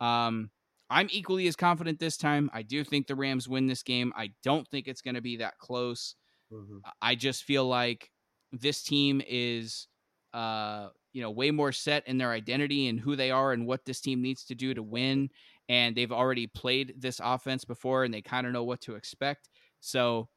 Um, 0.00 0.50
I'm 0.90 1.08
equally 1.10 1.46
as 1.48 1.56
confident 1.56 1.98
this 1.98 2.16
time. 2.16 2.50
I 2.52 2.62
do 2.62 2.84
think 2.84 3.06
the 3.06 3.14
Rams 3.14 3.48
win 3.48 3.66
this 3.66 3.82
game. 3.82 4.12
I 4.16 4.30
don't 4.42 4.68
think 4.68 4.86
it's 4.86 5.00
going 5.00 5.14
to 5.14 5.22
be 5.22 5.38
that 5.38 5.58
close. 5.58 6.14
Mm-hmm. 6.52 6.78
I 7.00 7.14
just 7.14 7.44
feel 7.44 7.66
like 7.66 8.10
this 8.52 8.82
team 8.82 9.22
is 9.26 9.88
uh, 10.34 10.88
you 11.12 11.22
know, 11.22 11.30
way 11.30 11.52
more 11.52 11.70
set 11.70 12.06
in 12.08 12.18
their 12.18 12.32
identity 12.32 12.88
and 12.88 12.98
who 12.98 13.14
they 13.14 13.30
are 13.30 13.52
and 13.52 13.66
what 13.66 13.84
this 13.84 14.00
team 14.00 14.20
needs 14.20 14.44
to 14.44 14.54
do 14.54 14.74
to 14.74 14.82
win. 14.82 15.30
And 15.68 15.96
they've 15.96 16.12
already 16.12 16.48
played 16.48 16.94
this 16.98 17.20
offense 17.22 17.64
before 17.64 18.02
and 18.02 18.12
they 18.12 18.20
kind 18.20 18.46
of 18.46 18.52
know 18.52 18.64
what 18.64 18.80
to 18.82 18.96
expect. 18.96 19.48
So 19.78 20.28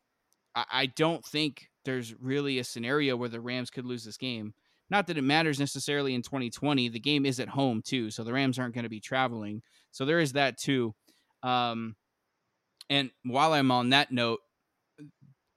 I, 0.72 0.86
don't 0.88 1.24
think 1.24 1.70
there's 1.86 2.14
really 2.20 2.60
a 2.60 2.64
scenario 2.64 3.16
where 3.16 3.30
the 3.30 3.42
Rams 3.42 3.70
could 3.70 3.86
lose 3.86 4.04
this 4.04 4.18
game. 4.18 4.54
Not 4.90 5.08
that 5.08 5.18
it 5.18 5.24
matters 5.24 5.60
necessarily 5.60 6.16
in 6.16 6.22
2020. 6.22 6.90
The 6.90 7.00
game 7.00 7.26
is 7.26 7.40
at 7.40 7.50
home 7.50 7.82
too, 7.82 8.10
so 8.10 8.24
the 8.24 8.34
Rams 8.34 8.58
aren't 8.58 8.74
going 8.74 8.84
to 8.84 8.90
be 8.90 9.02
traveling. 9.02 9.62
So 9.92 10.06
there 10.06 10.20
is 10.20 10.34
that 10.34 10.58
too. 10.58 10.96
Um, 11.44 11.96
and 12.90 13.12
while 13.24 13.54
I'm 13.54 13.72
on 13.72 13.90
that 13.90 14.12
note, 14.12 14.40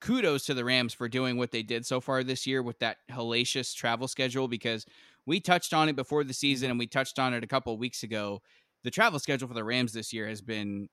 kudos 0.01 0.45
to 0.45 0.53
the 0.53 0.65
Rams 0.65 0.93
for 0.93 1.07
doing 1.07 1.37
what 1.37 1.51
they 1.51 1.63
did 1.63 1.85
so 1.85 2.01
far 2.01 2.23
this 2.23 2.45
year 2.45 2.61
with 2.61 2.79
that 2.79 2.97
hellacious 3.09 3.73
travel 3.73 4.07
schedule 4.07 4.47
because 4.47 4.85
we 5.25 5.39
touched 5.39 5.73
on 5.73 5.87
it 5.87 5.95
before 5.95 6.23
the 6.23 6.33
season 6.33 6.69
and 6.69 6.79
we 6.79 6.87
touched 6.87 7.19
on 7.19 7.33
it 7.33 7.43
a 7.43 7.47
couple 7.47 7.77
weeks 7.77 8.03
ago. 8.03 8.41
The 8.83 8.91
travel 8.91 9.19
schedule 9.19 9.47
for 9.47 9.53
the 9.53 9.63
Rams 9.63 9.93
this 9.93 10.11
year 10.11 10.27
has 10.27 10.41
been 10.41 10.89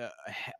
uh, 0.00 0.10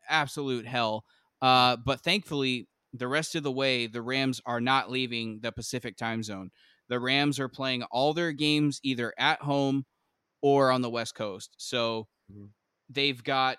absolute 0.08 0.66
hell. 0.66 1.04
Uh, 1.42 1.76
but 1.76 2.00
thankfully, 2.00 2.68
the 2.92 3.08
rest 3.08 3.34
of 3.34 3.42
the 3.42 3.52
way, 3.52 3.86
the 3.86 4.02
Rams 4.02 4.40
are 4.46 4.60
not 4.60 4.90
leaving 4.90 5.40
the 5.40 5.52
Pacific 5.52 5.96
time 5.96 6.22
zone. 6.22 6.50
The 6.88 6.98
Rams 6.98 7.38
are 7.38 7.48
playing 7.48 7.84
all 7.84 8.12
their 8.12 8.32
games 8.32 8.80
either 8.82 9.14
at 9.18 9.40
home 9.42 9.84
or 10.42 10.70
on 10.70 10.82
the 10.82 10.90
West 10.90 11.14
Coast. 11.14 11.54
So 11.56 12.08
mm-hmm. 12.30 12.46
they've 12.88 13.22
got 13.22 13.58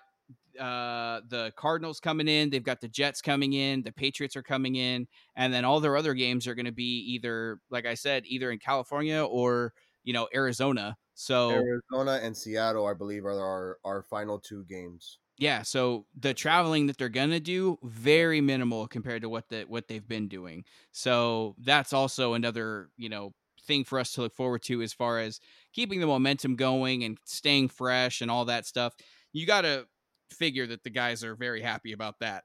uh, 0.58 1.20
the 1.28 1.52
Cardinals 1.56 2.00
coming 2.00 2.28
in, 2.28 2.50
they've 2.50 2.62
got 2.62 2.80
the 2.80 2.88
Jets 2.88 3.22
coming 3.22 3.54
in, 3.54 3.82
the 3.82 3.92
Patriots 3.92 4.36
are 4.36 4.42
coming 4.42 4.76
in, 4.76 5.06
and 5.36 5.52
then 5.52 5.64
all 5.64 5.80
their 5.80 5.96
other 5.96 6.14
games 6.14 6.46
are 6.46 6.54
going 6.54 6.66
to 6.66 6.72
be 6.72 7.14
either, 7.14 7.58
like 7.70 7.86
I 7.86 7.94
said, 7.94 8.24
either 8.26 8.50
in 8.50 8.58
California 8.58 9.22
or 9.24 9.72
you 10.04 10.12
know 10.12 10.28
Arizona. 10.34 10.96
So 11.14 11.50
Arizona 11.50 12.20
and 12.22 12.36
Seattle, 12.36 12.86
I 12.86 12.94
believe, 12.94 13.24
are 13.24 13.40
our 13.40 13.78
our 13.84 14.02
final 14.02 14.38
two 14.38 14.64
games. 14.68 15.18
Yeah, 15.42 15.62
so 15.62 16.06
the 16.14 16.34
traveling 16.34 16.86
that 16.86 16.98
they're 16.98 17.08
gonna 17.08 17.40
do 17.40 17.76
very 17.82 18.40
minimal 18.40 18.86
compared 18.86 19.22
to 19.22 19.28
what 19.28 19.48
the 19.48 19.62
what 19.62 19.88
they've 19.88 20.06
been 20.06 20.28
doing. 20.28 20.64
So 20.92 21.56
that's 21.58 21.92
also 21.92 22.34
another 22.34 22.90
you 22.96 23.08
know 23.08 23.34
thing 23.66 23.82
for 23.82 23.98
us 23.98 24.12
to 24.12 24.20
look 24.20 24.36
forward 24.36 24.62
to 24.62 24.82
as 24.82 24.92
far 24.92 25.18
as 25.18 25.40
keeping 25.72 25.98
the 25.98 26.06
momentum 26.06 26.54
going 26.54 27.02
and 27.02 27.18
staying 27.24 27.70
fresh 27.70 28.20
and 28.20 28.30
all 28.30 28.44
that 28.44 28.66
stuff. 28.66 28.94
You 29.32 29.44
got 29.44 29.62
to 29.62 29.88
figure 30.30 30.68
that 30.68 30.84
the 30.84 30.90
guys 30.90 31.24
are 31.24 31.34
very 31.34 31.60
happy 31.60 31.90
about 31.90 32.20
that. 32.20 32.44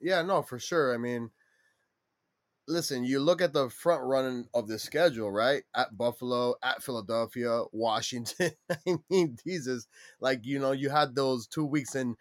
Yeah, 0.00 0.22
no, 0.22 0.40
for 0.40 0.58
sure. 0.58 0.94
I 0.94 0.96
mean, 0.96 1.30
listen, 2.70 3.04
you 3.04 3.20
look 3.20 3.42
at 3.42 3.52
the 3.52 3.68
front 3.68 4.02
running 4.04 4.46
of 4.54 4.68
the 4.68 4.78
schedule, 4.78 5.30
right? 5.30 5.62
At 5.74 5.96
Buffalo, 5.96 6.54
at 6.62 6.82
Philadelphia, 6.82 7.64
Washington. 7.72 8.52
I 8.70 8.96
mean, 9.10 9.36
Jesus, 9.44 9.86
like 10.20 10.46
you 10.46 10.58
know, 10.58 10.72
you 10.72 10.88
had 10.88 11.14
those 11.14 11.46
two 11.46 11.64
weeks 11.66 11.94
in 11.96 12.16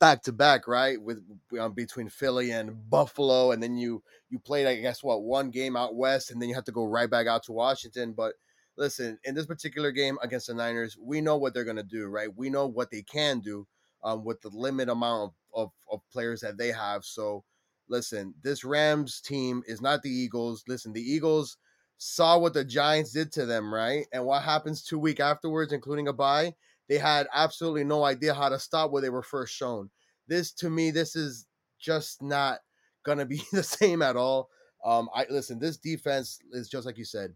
back 0.00 0.22
to 0.22 0.32
back, 0.32 0.66
right? 0.66 1.00
With 1.00 1.22
um, 1.60 1.72
between 1.74 2.08
Philly 2.08 2.50
and 2.50 2.90
Buffalo, 2.90 3.52
and 3.52 3.62
then 3.62 3.76
you 3.76 4.02
you 4.30 4.38
played, 4.38 4.66
I 4.66 4.76
guess, 4.76 5.02
what 5.02 5.22
one 5.22 5.50
game 5.50 5.76
out 5.76 5.94
west, 5.94 6.30
and 6.30 6.40
then 6.40 6.48
you 6.48 6.54
have 6.54 6.64
to 6.64 6.72
go 6.72 6.86
right 6.86 7.10
back 7.10 7.26
out 7.26 7.44
to 7.44 7.52
Washington. 7.52 8.12
But 8.12 8.34
listen, 8.76 9.18
in 9.24 9.34
this 9.34 9.46
particular 9.46 9.92
game 9.92 10.18
against 10.22 10.46
the 10.48 10.54
Niners, 10.54 10.96
we 11.00 11.20
know 11.20 11.36
what 11.36 11.54
they're 11.54 11.64
gonna 11.64 11.82
do, 11.82 12.06
right? 12.06 12.34
We 12.34 12.50
know 12.50 12.66
what 12.66 12.90
they 12.90 13.02
can 13.02 13.40
do 13.40 13.66
um, 14.02 14.24
with 14.24 14.40
the 14.40 14.48
limited 14.50 14.90
amount 14.90 15.32
of, 15.54 15.64
of, 15.64 15.70
of 15.92 16.00
players 16.10 16.40
that 16.40 16.56
they 16.56 16.72
have. 16.72 17.04
So 17.04 17.44
listen, 17.88 18.34
this 18.42 18.64
Rams 18.64 19.20
team 19.20 19.62
is 19.66 19.80
not 19.80 20.02
the 20.02 20.10
Eagles. 20.10 20.64
Listen, 20.68 20.92
the 20.92 21.02
Eagles 21.02 21.56
saw 21.98 22.38
what 22.38 22.54
the 22.54 22.64
Giants 22.64 23.12
did 23.12 23.32
to 23.32 23.46
them, 23.46 23.72
right? 23.72 24.06
And 24.12 24.24
what 24.24 24.42
happens 24.42 24.82
two 24.82 24.98
week 24.98 25.20
afterwards, 25.20 25.72
including 25.72 26.08
a 26.08 26.12
bye, 26.12 26.54
they 26.88 26.98
had 26.98 27.26
absolutely 27.34 27.84
no 27.84 28.04
idea 28.04 28.34
how 28.34 28.48
to 28.48 28.58
stop 28.58 28.90
where 28.90 29.02
they 29.02 29.10
were 29.10 29.22
first 29.22 29.54
shown. 29.54 29.90
This 30.26 30.52
to 30.54 30.70
me, 30.70 30.90
this 30.90 31.16
is 31.16 31.46
just 31.78 32.22
not 32.22 32.60
gonna 33.04 33.26
be 33.26 33.42
the 33.52 33.62
same 33.62 34.02
at 34.02 34.16
all. 34.16 34.48
Um, 34.84 35.08
I 35.14 35.26
listen, 35.28 35.58
this 35.58 35.76
defense 35.76 36.38
is 36.52 36.68
just 36.68 36.86
like 36.86 36.98
you 36.98 37.04
said, 37.04 37.34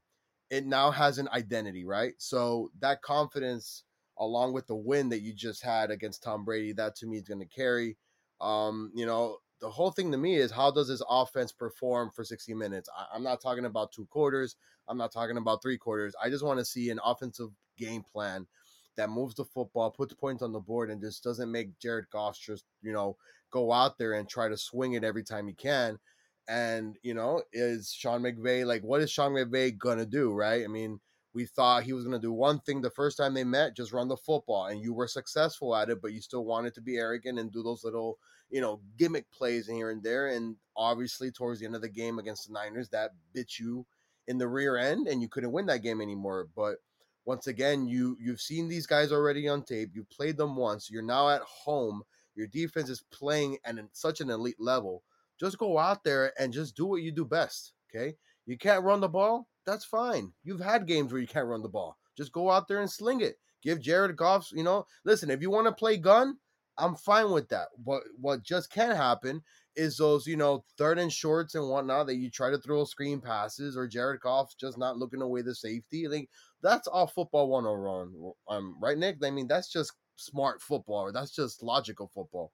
it 0.51 0.67
now 0.67 0.91
has 0.91 1.19
an 1.19 1.29
identity, 1.33 1.85
right? 1.85 2.15
So 2.19 2.71
that 2.81 3.03
confidence, 3.03 3.85
along 4.19 4.53
with 4.53 4.67
the 4.67 4.77
win 4.77 5.09
that 5.09 5.23
you 5.23 5.33
just 5.33 5.63
had 5.63 5.91
against 5.91 6.23
Tom 6.23 6.45
Brady, 6.45 6.73
that 6.75 6.95
to 6.97 7.07
me 7.07 7.17
is 7.17 7.23
gonna 7.25 7.47
carry. 7.47 7.97
Um, 8.41 8.91
you 8.95 9.07
know, 9.07 9.39
the 9.63 9.71
whole 9.71 9.93
thing 9.93 10.11
to 10.11 10.19
me 10.19 10.37
is 10.37 10.51
how 10.51 10.73
does 10.73 10.89
this 10.89 11.03
offense 11.09 11.53
perform 11.53 12.11
for 12.11 12.25
60 12.25 12.53
minutes? 12.53 12.89
I, 12.99 13.17
am 13.17 13.23
not 13.23 13.41
talking 13.41 13.65
about 13.65 13.93
two 13.93 14.07
quarters. 14.07 14.57
I'm 14.89 14.99
not 14.99 15.13
talking 15.13 15.37
about 15.37 15.63
three 15.63 15.79
quarters. 15.79 16.15
I 16.23 16.29
just 16.29 16.45
want 16.45 16.59
to 16.59 16.65
see 16.65 16.91
an 16.91 16.99
offensive 17.05 17.51
game 17.79 18.03
plan 18.03 18.49
that 18.97 19.09
moves 19.09 19.37
the 19.37 19.45
football, 19.45 19.93
puts 19.93 20.15
points 20.15 20.43
on 20.43 20.53
the 20.53 20.59
board, 20.59 20.91
and 20.91 21.01
just 21.01 21.23
doesn't 21.23 21.51
make 21.51 21.79
Jared 21.79 22.11
Goff 22.11 22.39
just, 22.39 22.65
you 22.83 22.93
know, 22.93 23.17
go 23.53 23.73
out 23.73 23.99
there 23.99 24.15
and 24.15 24.29
try 24.29 24.49
to 24.49 24.57
swing 24.57 24.95
it 24.95 25.05
every 25.05 25.23
time 25.23 25.47
he 25.47 25.55
can. 25.55 25.97
And, 26.49 26.97
you 27.05 27.15
know, 27.15 27.43
is 27.53 27.93
Sean 27.97 28.23
McVay 28.23 28.67
like, 28.67 28.83
what 28.83 29.01
is 29.01 29.13
Sean 29.13 29.31
McVay 29.31 29.79
to 29.81 30.07
do, 30.07 30.33
right? 30.33 30.65
I 30.65 30.67
mean, 30.67 30.99
we 31.35 31.47
thought 31.47 31.85
he 31.85 31.93
was 31.93 32.05
going 32.05 32.21
to 32.21 32.27
do 32.27 32.33
one 32.33 32.59
thing 32.61 32.81
the 32.81 32.91
first 32.91 33.17
time 33.17 33.33
they 33.33 33.45
met, 33.45 33.77
just 33.77 33.93
run 33.93 34.09
the 34.09 34.17
football, 34.17 34.67
and 34.67 34.83
you 34.83 34.93
were 34.93 35.07
successful 35.07 35.75
at 35.77 35.89
it, 35.89 36.03
but 36.03 36.13
you 36.13 36.21
still 36.21 36.45
wanted 36.45 36.75
to 36.75 36.81
be 36.81 36.97
arrogant 36.97 37.39
and 37.39 37.53
do 37.53 37.63
those 37.63 37.85
little, 37.85 38.19
you 38.53 38.61
know, 38.61 38.81
gimmick 38.97 39.29
plays 39.33 39.67
here 39.67 39.91
and 39.91 40.03
there. 40.03 40.29
And 40.29 40.55
obviously, 40.77 41.33
towards 41.33 41.59
the 41.59 41.67
end 41.67 41.75
of 41.75 41.83
the 41.83 41.89
game 41.89 42.21
against 42.21 42.47
the 42.47 42.53
Niners, 42.53 42.89
that 42.91 43.11
bit 43.33 43.59
you 43.59 43.85
in 44.29 44.39
the 44.39 44.47
rear 44.47 44.77
end, 44.77 45.09
and 45.09 45.21
you 45.21 45.29
couldn't 45.29 45.51
win 45.51 45.67
that 45.67 45.83
game 45.83 46.01
anymore. 46.01 46.47
But 46.55 46.77
once 47.25 47.49
again, 47.49 47.89
you 47.89 48.17
you've 48.21 48.41
seen 48.41 48.69
these 48.69 48.87
guys 48.87 49.11
already 49.11 49.49
on 49.49 49.65
tape. 49.65 49.91
You 49.93 50.05
played 50.05 50.37
them 50.37 50.55
once. 50.55 50.89
You're 50.89 51.03
now 51.03 51.29
at 51.29 51.43
home. 51.43 52.03
Your 52.37 52.47
defense 52.47 52.89
is 52.89 53.03
playing 53.11 53.59
at 53.65 53.75
such 53.93 54.21
an 54.21 54.31
elite 54.31 54.61
level. 54.61 55.03
Just 55.41 55.59
go 55.59 55.79
out 55.79 56.05
there 56.05 56.33
and 56.39 56.53
just 56.53 56.77
do 56.77 56.87
what 56.87 57.03
you 57.03 57.11
do 57.11 57.25
best. 57.25 57.73
Okay, 57.91 58.15
you 58.47 58.57
can't 58.57 58.85
run 58.85 59.01
the 59.01 59.09
ball 59.09 59.49
that's 59.65 59.85
fine. 59.85 60.33
You've 60.45 60.61
had 60.61 60.87
games 60.87 61.13
where 61.13 61.21
you 61.21 61.27
can't 61.27 61.47
run 61.47 61.63
the 61.63 61.69
ball. 61.69 61.97
Just 62.17 62.33
go 62.33 62.51
out 62.51 62.69
there 62.69 62.81
and 62.81 62.91
sling 62.91 63.21
it. 63.21 63.37
Give 63.63 63.81
Jared 63.81 64.17
Goff, 64.17 64.51
you 64.53 64.65
know, 64.65 64.87
listen, 65.05 65.31
if 65.31 65.41
you 65.41 65.51
want 65.51 65.67
to 65.67 65.73
play 65.73 65.97
gun, 65.97 66.37
I'm 66.83 66.97
fine 66.97 67.30
with 67.30 67.49
that. 67.51 67.68
But 67.87 68.03
what 68.20 68.43
just 68.43 68.70
can't 68.72 68.97
happen 68.97 69.43
is 69.76 69.97
those, 69.97 70.26
you 70.26 70.37
know, 70.37 70.64
third 70.76 70.99
and 70.99 71.12
shorts 71.12 71.55
and 71.55 71.68
whatnot 71.68 72.07
that 72.09 72.16
you 72.16 72.28
try 72.28 72.51
to 72.51 72.59
throw 72.59 72.85
screen 72.85 73.20
passes 73.20 73.76
or 73.76 73.87
Jared 73.87 74.20
Goff 74.20 74.55
just 74.59 74.76
not 74.76 74.99
looking 74.99 75.22
away 75.22 75.43
the 75.43 75.55
safety. 75.55 76.09
Like 76.09 76.28
that's 76.62 76.89
all 76.89 77.07
football 77.07 77.49
101. 77.49 78.33
Um, 78.49 78.76
right, 78.80 78.99
Nick? 78.99 79.18
I 79.24 79.30
mean, 79.30 79.47
that's 79.47 79.72
just 79.72 79.93
smart 80.16 80.61
football, 80.61 81.03
or 81.03 81.12
that's 81.12 81.30
just 81.35 81.62
logical 81.62 82.11
football. 82.12 82.53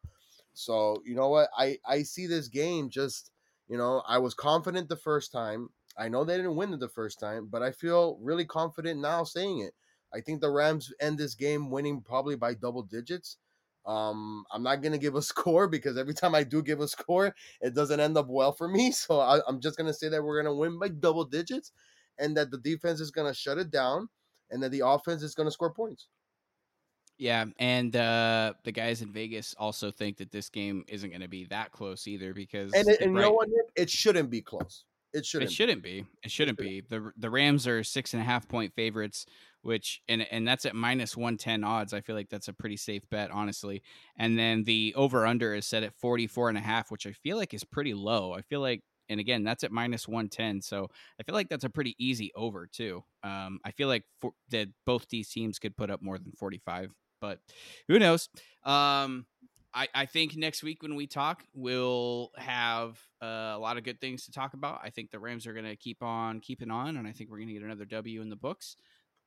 So, 0.53 1.03
you 1.07 1.15
know 1.15 1.29
what? 1.29 1.49
I 1.57 1.79
I 1.87 2.03
see 2.03 2.27
this 2.27 2.49
game 2.49 2.91
just, 2.91 3.31
you 3.69 3.79
know, 3.79 4.03
I 4.07 4.19
was 4.19 4.35
confident 4.35 4.89
the 4.89 4.97
first 4.97 5.33
time. 5.33 5.71
I 5.97 6.09
know 6.09 6.25
they 6.25 6.37
didn't 6.37 6.57
win 6.57 6.73
it 6.75 6.81
the 6.81 6.89
first 6.89 7.19
time, 7.19 7.49
but 7.51 7.63
I 7.63 7.73
feel 7.73 8.19
really 8.21 8.45
confident 8.45 9.01
now 9.01 9.25
saying 9.25 9.61
it. 9.61 9.75
I 10.15 10.21
think 10.21 10.41
the 10.41 10.51
Rams 10.51 10.93
end 11.01 11.19
this 11.19 11.35
game 11.35 11.71
winning 11.71 12.03
probably 12.03 12.37
by 12.37 12.55
double 12.55 12.83
digits. 12.83 13.37
Um, 13.89 14.45
I'm 14.53 14.63
not 14.63 14.83
gonna 14.83 14.99
give 14.99 15.15
a 15.15 15.23
score 15.33 15.67
because 15.67 15.97
every 15.97 16.15
time 16.15 16.35
I 16.35 16.45
do 16.45 16.63
give 16.63 16.81
a 16.81 16.87
score, 16.87 17.35
it 17.61 17.75
doesn't 17.75 17.99
end 17.99 18.17
up 18.17 18.29
well 18.29 18.53
for 18.53 18.69
me. 18.69 18.93
So 18.99 19.21
I, 19.21 19.41
I'm 19.49 19.61
just 19.61 19.77
gonna 19.77 19.95
say 19.95 20.09
that 20.11 20.23
we're 20.23 20.41
gonna 20.41 20.55
win 20.55 20.79
by 20.79 20.89
double 20.89 21.25
digits, 21.25 21.73
and 22.19 22.37
that 22.37 22.51
the 22.51 22.59
defense 22.59 23.01
is 23.01 23.11
gonna 23.11 23.35
shut 23.35 23.59
it 23.59 23.71
down, 23.71 24.09
and 24.51 24.63
that 24.63 24.71
the 24.71 24.83
offense 24.87 25.23
is 25.23 25.35
gonna 25.35 25.51
score 25.51 25.73
points. 25.73 26.09
Yeah, 27.19 27.47
and 27.59 27.97
uh, 27.97 28.55
the 28.63 28.71
guys 28.71 29.03
in 29.03 29.13
Vegas 29.13 29.55
also 29.59 29.91
think 29.91 30.19
that 30.19 30.31
this 30.31 30.49
game 30.49 30.85
isn't 30.87 31.11
going 31.11 31.21
to 31.21 31.29
be 31.29 31.47
that 31.47 31.73
close 31.73 32.07
either 32.07 32.33
because 32.33 32.73
and, 32.75 32.89
it, 32.89 33.01
and 33.01 33.13
you 33.13 33.21
know 33.21 33.33
what, 33.33 33.49
Nick? 33.49 33.67
It 33.75 33.91
shouldn't 33.91 34.31
be 34.31 34.41
close. 34.41 34.85
It 35.13 35.27
shouldn't. 35.27 35.51
It 35.51 35.55
shouldn't 35.55 35.83
be. 35.83 36.03
be. 36.03 36.07
It 36.23 36.31
shouldn't 36.31 36.59
be. 36.59 36.83
The 36.89 37.11
the 37.17 37.29
Rams 37.29 37.67
are 37.67 37.83
six 37.83 38.15
and 38.15 38.23
a 38.23 38.25
half 38.25 38.47
point 38.47 38.73
favorites, 38.75 39.27
which 39.63 40.03
and 40.09 40.27
and 40.31 40.47
that's 40.47 40.67
at 40.67 40.75
minus 40.75 41.17
one 41.17 41.37
ten 41.37 41.65
odds. 41.65 41.93
I 41.93 42.01
feel 42.01 42.17
like 42.17 42.29
that's 42.29 42.49
a 42.49 42.53
pretty 42.53 42.77
safe 42.77 43.03
bet, 43.11 43.31
honestly. 43.31 43.83
And 44.17 44.39
then 44.39 44.65
the 44.65 44.95
over 44.97 45.27
under 45.27 45.55
is 45.55 45.67
set 45.67 45.83
at 45.83 45.95
44 45.95 46.49
and 46.49 46.59
a 46.59 46.63
half, 46.63 46.91
which 46.91 47.07
I 47.07 47.13
feel 47.13 47.37
like 47.37 47.55
is 47.55 47.65
pretty 47.65 47.95
low. 47.95 48.33
I 48.33 48.43
feel 48.43 48.61
like 48.61 48.83
and 49.09 49.21
again 49.21 49.43
that's 49.43 49.65
at 49.65 49.73
minus 49.73 50.07
110 50.07 50.61
so 50.61 50.89
i 51.19 51.23
feel 51.23 51.35
like 51.35 51.49
that's 51.49 51.65
a 51.65 51.71
pretty 51.71 51.97
easy 51.99 52.31
over 52.35 52.67
too 52.67 53.03
um, 53.23 53.59
i 53.65 53.71
feel 53.71 53.89
like 53.89 54.05
for, 54.21 54.33
that 54.51 54.69
both 54.85 55.09
these 55.09 55.31
teams 55.31 55.59
could 55.59 55.77
put 55.77 55.91
up 55.91 56.03
more 56.03 56.19
than 56.19 56.33
45 56.37 56.93
but 57.21 57.39
who 57.89 57.99
knows 57.99 58.29
um, 58.65 59.25
I, 59.75 59.89
I 59.95 60.07
think 60.07 60.37
next 60.37 60.63
week 60.63 60.83
when 60.83 60.95
we 60.95 61.07
talk, 61.07 61.45
we'll 61.55 62.31
have 62.37 62.99
uh, 63.23 63.53
a 63.55 63.59
lot 63.59 63.77
of 63.77 63.85
good 63.85 64.01
things 64.01 64.25
to 64.25 64.33
talk 64.33 64.55
about. 64.55 64.81
I 64.83 64.91
think 64.91 65.11
the 65.11 65.19
Rams 65.19 65.47
are 65.47 65.53
going 65.53 65.67
to 65.67 65.77
keep 65.77 66.03
on 66.03 66.41
keeping 66.41 66.71
on, 66.71 66.97
and 66.97 67.07
I 67.07 67.13
think 67.13 67.31
we're 67.31 67.37
going 67.37 67.49
to 67.49 67.55
get 67.55 67.63
another 67.63 67.85
W 67.85 68.21
in 68.21 68.29
the 68.29 68.37
books. 68.37 68.77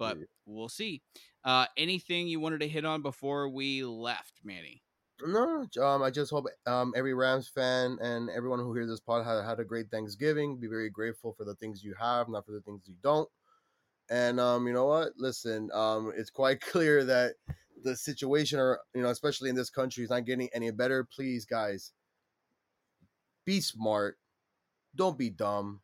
But 0.02 0.18
we'll 0.48 0.68
see. 0.68 1.04
Uh, 1.44 1.68
anything 1.78 2.28
you 2.28 2.40
wanted 2.40 2.62
to 2.62 2.68
hit 2.68 2.86
on 2.86 3.04
before 3.04 3.48
we 3.50 3.84
left, 3.84 4.34
Manny? 4.44 4.82
No, 5.24 5.68
um, 5.80 6.02
I 6.02 6.10
just 6.10 6.32
hope 6.32 6.48
um, 6.66 6.92
every 6.96 7.14
Rams 7.14 7.48
fan 7.48 8.00
and 8.02 8.28
everyone 8.32 8.58
who 8.58 8.74
hears 8.74 8.90
this 8.90 9.00
pod 9.00 9.24
had, 9.24 9.46
had 9.46 9.60
a 9.60 9.64
great 9.64 9.92
Thanksgiving. 9.92 10.58
Be 10.58 10.66
very 10.66 10.90
grateful 10.90 11.34
for 11.38 11.46
the 11.46 11.54
things 11.54 11.84
you 11.84 11.94
have, 12.00 12.30
not 12.30 12.48
for 12.48 12.52
the 12.52 12.62
things 12.62 12.82
you 12.88 12.96
don't. 13.04 13.30
And 14.10 14.40
um, 14.40 14.66
you 14.66 14.74
know 14.74 14.88
what? 14.88 15.10
Listen, 15.18 15.70
um, 15.72 16.12
it's 16.18 16.32
quite 16.32 16.62
clear 16.72 17.06
that 17.06 17.36
the 17.84 17.96
situation, 17.96 18.58
or 18.58 18.80
you 18.96 19.04
know, 19.04 19.10
especially 19.10 19.52
in 19.52 19.56
this 19.56 19.70
country, 19.70 20.04
is 20.04 20.10
not 20.10 20.26
getting 20.26 20.50
any 20.52 20.72
better. 20.72 21.04
Please, 21.04 21.46
guys, 21.46 21.92
be 23.46 23.62
smart. 23.62 24.18
Don't 24.96 25.20
be 25.20 25.30
dumb. 25.30 25.82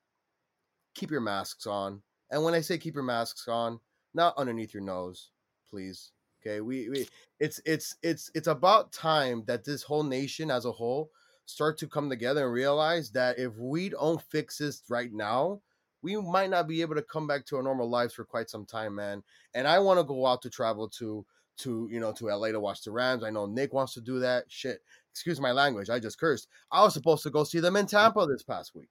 Keep 0.95 1.11
your 1.11 1.21
masks 1.21 1.67
on. 1.67 2.01
And 2.31 2.43
when 2.43 2.55
I 2.55 2.61
say 2.61 2.79
keep 2.79 2.95
your 2.95 3.03
masks 3.03 3.47
on, 3.47 3.79
not 4.17 4.37
underneath 4.37 4.73
your 4.73 4.83
nose, 4.83 5.29
please. 5.69 6.11
Okay, 6.41 6.59
we, 6.59 6.89
we 6.89 7.07
it's 7.39 7.61
it's 7.65 7.95
it's 8.03 8.29
it's 8.35 8.47
about 8.47 8.91
time 8.91 9.43
that 9.47 9.63
this 9.63 9.83
whole 9.83 10.03
nation 10.03 10.51
as 10.51 10.65
a 10.65 10.71
whole 10.71 11.09
start 11.45 11.77
to 11.77 11.87
come 11.87 12.09
together 12.09 12.43
and 12.43 12.53
realize 12.53 13.09
that 13.11 13.39
if 13.39 13.55
we 13.57 13.89
don't 13.89 14.21
fix 14.21 14.57
this 14.57 14.83
right 14.89 15.13
now, 15.13 15.61
we 16.01 16.17
might 16.17 16.49
not 16.49 16.67
be 16.67 16.81
able 16.81 16.95
to 16.95 17.01
come 17.01 17.25
back 17.27 17.45
to 17.45 17.55
our 17.55 17.63
normal 17.63 17.89
lives 17.89 18.13
for 18.13 18.25
quite 18.25 18.49
some 18.49 18.65
time, 18.65 18.95
man. 18.95 19.23
And 19.53 19.67
I 19.67 19.79
want 19.79 19.99
to 19.99 20.03
go 20.03 20.25
out 20.25 20.41
to 20.41 20.49
travel 20.49 20.89
to 20.89 21.25
to 21.59 21.87
you 21.91 21.99
know 21.99 22.11
to 22.13 22.25
LA 22.25 22.49
to 22.49 22.59
watch 22.59 22.83
the 22.83 22.91
Rams. 22.91 23.23
I 23.23 23.29
know 23.29 23.45
Nick 23.45 23.73
wants 23.73 23.93
to 23.93 24.01
do 24.01 24.19
that. 24.19 24.45
Shit, 24.47 24.81
excuse 25.11 25.39
my 25.39 25.51
language. 25.51 25.89
I 25.89 25.99
just 25.99 26.19
cursed. 26.19 26.47
I 26.71 26.83
was 26.83 26.93
supposed 26.93 27.23
to 27.23 27.29
go 27.29 27.43
see 27.43 27.59
them 27.59 27.75
in 27.75 27.85
mm. 27.85 27.89
Tampa 27.89 28.25
this 28.27 28.43
past 28.43 28.75
week. 28.75 28.89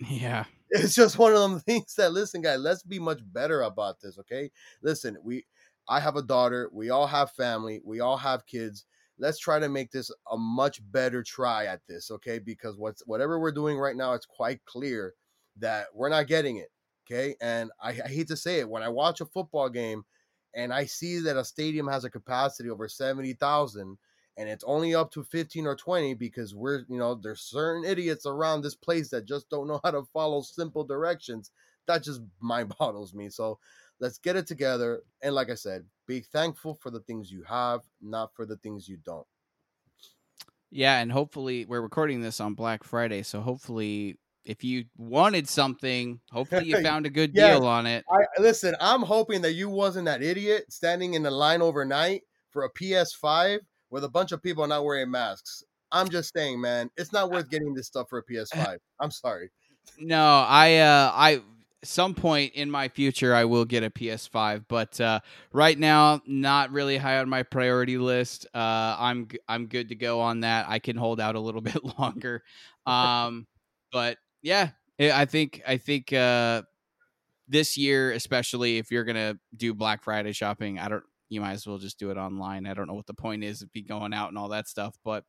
Yeah. 0.00 0.44
It's 0.70 0.94
just 0.94 1.18
one 1.18 1.32
of 1.32 1.40
them 1.40 1.60
things 1.66 1.94
that 1.94 2.12
listen, 2.12 2.42
guys, 2.42 2.60
let's 2.60 2.82
be 2.82 2.98
much 2.98 3.20
better 3.32 3.62
about 3.62 4.00
this, 4.00 4.18
okay? 4.18 4.50
Listen, 4.82 5.16
we 5.22 5.44
I 5.88 6.00
have 6.00 6.16
a 6.16 6.22
daughter, 6.22 6.68
we 6.72 6.90
all 6.90 7.06
have 7.06 7.30
family, 7.32 7.80
we 7.84 8.00
all 8.00 8.16
have 8.16 8.46
kids. 8.46 8.84
Let's 9.18 9.38
try 9.38 9.58
to 9.60 9.68
make 9.68 9.92
this 9.92 10.10
a 10.30 10.36
much 10.36 10.80
better 10.92 11.22
try 11.22 11.66
at 11.66 11.80
this, 11.88 12.10
okay? 12.10 12.38
Because 12.38 12.76
what's 12.76 13.02
whatever 13.06 13.38
we're 13.38 13.52
doing 13.52 13.78
right 13.78 13.96
now, 13.96 14.12
it's 14.12 14.26
quite 14.26 14.64
clear 14.66 15.14
that 15.58 15.86
we're 15.94 16.08
not 16.10 16.26
getting 16.26 16.56
it. 16.56 16.68
Okay. 17.10 17.36
And 17.40 17.70
I, 17.80 17.90
I 17.90 18.08
hate 18.08 18.28
to 18.28 18.36
say 18.36 18.58
it, 18.58 18.68
when 18.68 18.82
I 18.82 18.88
watch 18.88 19.20
a 19.20 19.26
football 19.26 19.68
game 19.68 20.02
and 20.54 20.72
I 20.72 20.86
see 20.86 21.20
that 21.20 21.36
a 21.36 21.44
stadium 21.44 21.86
has 21.86 22.04
a 22.04 22.10
capacity 22.10 22.68
over 22.68 22.88
70,000 22.88 23.96
and 24.36 24.48
it's 24.48 24.64
only 24.64 24.94
up 24.94 25.10
to 25.12 25.24
15 25.24 25.66
or 25.66 25.74
20 25.74 26.14
because 26.14 26.54
we're, 26.54 26.84
you 26.88 26.98
know, 26.98 27.14
there's 27.14 27.40
certain 27.40 27.84
idiots 27.84 28.26
around 28.26 28.62
this 28.62 28.74
place 28.74 29.08
that 29.10 29.26
just 29.26 29.48
don't 29.48 29.66
know 29.66 29.80
how 29.82 29.90
to 29.90 30.02
follow 30.12 30.42
simple 30.42 30.84
directions. 30.84 31.50
That 31.86 32.02
just 32.02 32.20
mind 32.40 32.74
boggles 32.78 33.14
me. 33.14 33.30
So 33.30 33.58
let's 33.98 34.18
get 34.18 34.36
it 34.36 34.46
together. 34.46 35.02
And 35.22 35.34
like 35.34 35.50
I 35.50 35.54
said, 35.54 35.84
be 36.06 36.20
thankful 36.20 36.74
for 36.74 36.90
the 36.90 37.00
things 37.00 37.32
you 37.32 37.42
have, 37.44 37.80
not 38.02 38.34
for 38.34 38.44
the 38.44 38.56
things 38.56 38.88
you 38.88 38.98
don't. 39.04 39.26
Yeah, 40.70 40.98
and 40.98 41.10
hopefully 41.10 41.64
we're 41.64 41.80
recording 41.80 42.20
this 42.20 42.40
on 42.40 42.54
Black 42.54 42.82
Friday, 42.82 43.22
so 43.22 43.40
hopefully 43.40 44.18
if 44.44 44.62
you 44.62 44.84
wanted 44.96 45.48
something, 45.48 46.20
hopefully 46.30 46.66
you 46.66 46.80
found 46.82 47.06
a 47.06 47.10
good 47.10 47.30
yes, 47.34 47.56
deal 47.56 47.66
on 47.66 47.86
it. 47.86 48.04
I, 48.10 48.40
listen, 48.40 48.76
I'm 48.80 49.02
hoping 49.02 49.42
that 49.42 49.52
you 49.52 49.70
wasn't 49.70 50.06
that 50.06 50.22
idiot 50.22 50.66
standing 50.68 51.14
in 51.14 51.22
the 51.22 51.30
line 51.30 51.62
overnight 51.62 52.22
for 52.50 52.64
a 52.64 52.72
PS5 52.72 53.60
with 53.90 54.04
a 54.04 54.08
bunch 54.08 54.32
of 54.32 54.42
people 54.42 54.66
not 54.66 54.84
wearing 54.84 55.10
masks. 55.10 55.64
I'm 55.92 56.08
just 56.08 56.32
saying, 56.34 56.60
man, 56.60 56.90
it's 56.96 57.12
not 57.12 57.30
worth 57.30 57.48
getting 57.48 57.74
this 57.74 57.86
stuff 57.86 58.08
for 58.08 58.18
a 58.18 58.24
PS5. 58.32 58.78
I'm 59.00 59.10
sorry. 59.10 59.50
No, 59.98 60.44
I 60.48 60.78
uh 60.78 61.12
I 61.14 61.42
some 61.86 62.14
point 62.14 62.54
in 62.54 62.70
my 62.70 62.88
future 62.88 63.34
I 63.34 63.44
will 63.44 63.64
get 63.64 63.82
a 63.84 63.90
PS5, 63.90 64.64
but 64.68 65.00
uh, 65.00 65.20
right 65.52 65.78
now 65.78 66.20
not 66.26 66.72
really 66.72 66.96
high 66.96 67.18
on 67.18 67.28
my 67.28 67.42
priority 67.42 67.98
list. 67.98 68.46
Uh, 68.54 68.96
I'm 68.98 69.28
I'm 69.48 69.66
good 69.66 69.90
to 69.90 69.94
go 69.94 70.20
on 70.20 70.40
that. 70.40 70.66
I 70.68 70.78
can 70.78 70.96
hold 70.96 71.20
out 71.20 71.36
a 71.36 71.40
little 71.40 71.60
bit 71.62 71.82
longer. 71.98 72.42
Um, 72.84 73.46
but 73.92 74.18
yeah, 74.42 74.70
I 75.00 75.24
think 75.24 75.62
I 75.66 75.76
think 75.76 76.12
uh, 76.12 76.62
this 77.48 77.76
year, 77.76 78.12
especially 78.12 78.78
if 78.78 78.90
you're 78.90 79.04
gonna 79.04 79.38
do 79.56 79.74
Black 79.74 80.02
Friday 80.02 80.32
shopping, 80.32 80.78
I 80.78 80.88
don't. 80.88 81.04
You 81.28 81.40
might 81.40 81.52
as 81.52 81.66
well 81.66 81.78
just 81.78 81.98
do 81.98 82.10
it 82.10 82.16
online. 82.16 82.66
I 82.66 82.74
don't 82.74 82.86
know 82.86 82.94
what 82.94 83.06
the 83.06 83.14
point 83.14 83.44
is 83.44 83.62
of 83.62 83.72
be 83.72 83.82
going 83.82 84.14
out 84.14 84.28
and 84.28 84.38
all 84.38 84.48
that 84.50 84.68
stuff, 84.68 84.96
but 85.04 85.24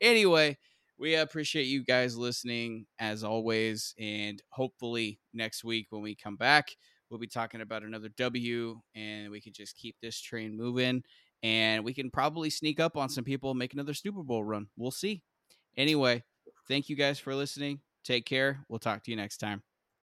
anyway, 0.00 0.56
we 0.98 1.16
appreciate 1.16 1.64
you 1.64 1.84
guys 1.84 2.16
listening 2.16 2.86
as 2.98 3.24
always, 3.24 3.94
and 3.98 4.42
hopefully 4.50 5.18
next 5.32 5.64
week 5.64 5.86
when 5.90 6.02
we 6.02 6.14
come 6.14 6.36
back, 6.36 6.68
we'll 7.10 7.20
be 7.20 7.26
talking 7.26 7.60
about 7.60 7.82
another 7.82 8.08
W, 8.16 8.80
and 8.94 9.30
we 9.30 9.40
can 9.40 9.52
just 9.52 9.76
keep 9.76 9.96
this 10.00 10.20
train 10.20 10.56
moving, 10.56 11.02
and 11.42 11.84
we 11.84 11.92
can 11.92 12.10
probably 12.10 12.48
sneak 12.48 12.80
up 12.80 12.96
on 12.96 13.08
some 13.08 13.24
people, 13.24 13.50
and 13.50 13.58
make 13.58 13.74
another 13.74 13.94
Super 13.94 14.22
Bowl 14.22 14.44
run. 14.44 14.68
We'll 14.76 14.90
see. 14.90 15.22
Anyway, 15.76 16.22
thank 16.68 16.88
you 16.88 16.96
guys 16.96 17.18
for 17.18 17.34
listening. 17.34 17.80
Take 18.04 18.24
care. 18.24 18.64
We'll 18.68 18.78
talk 18.78 19.02
to 19.04 19.10
you 19.10 19.16
next 19.16 19.38
time. 19.38 19.73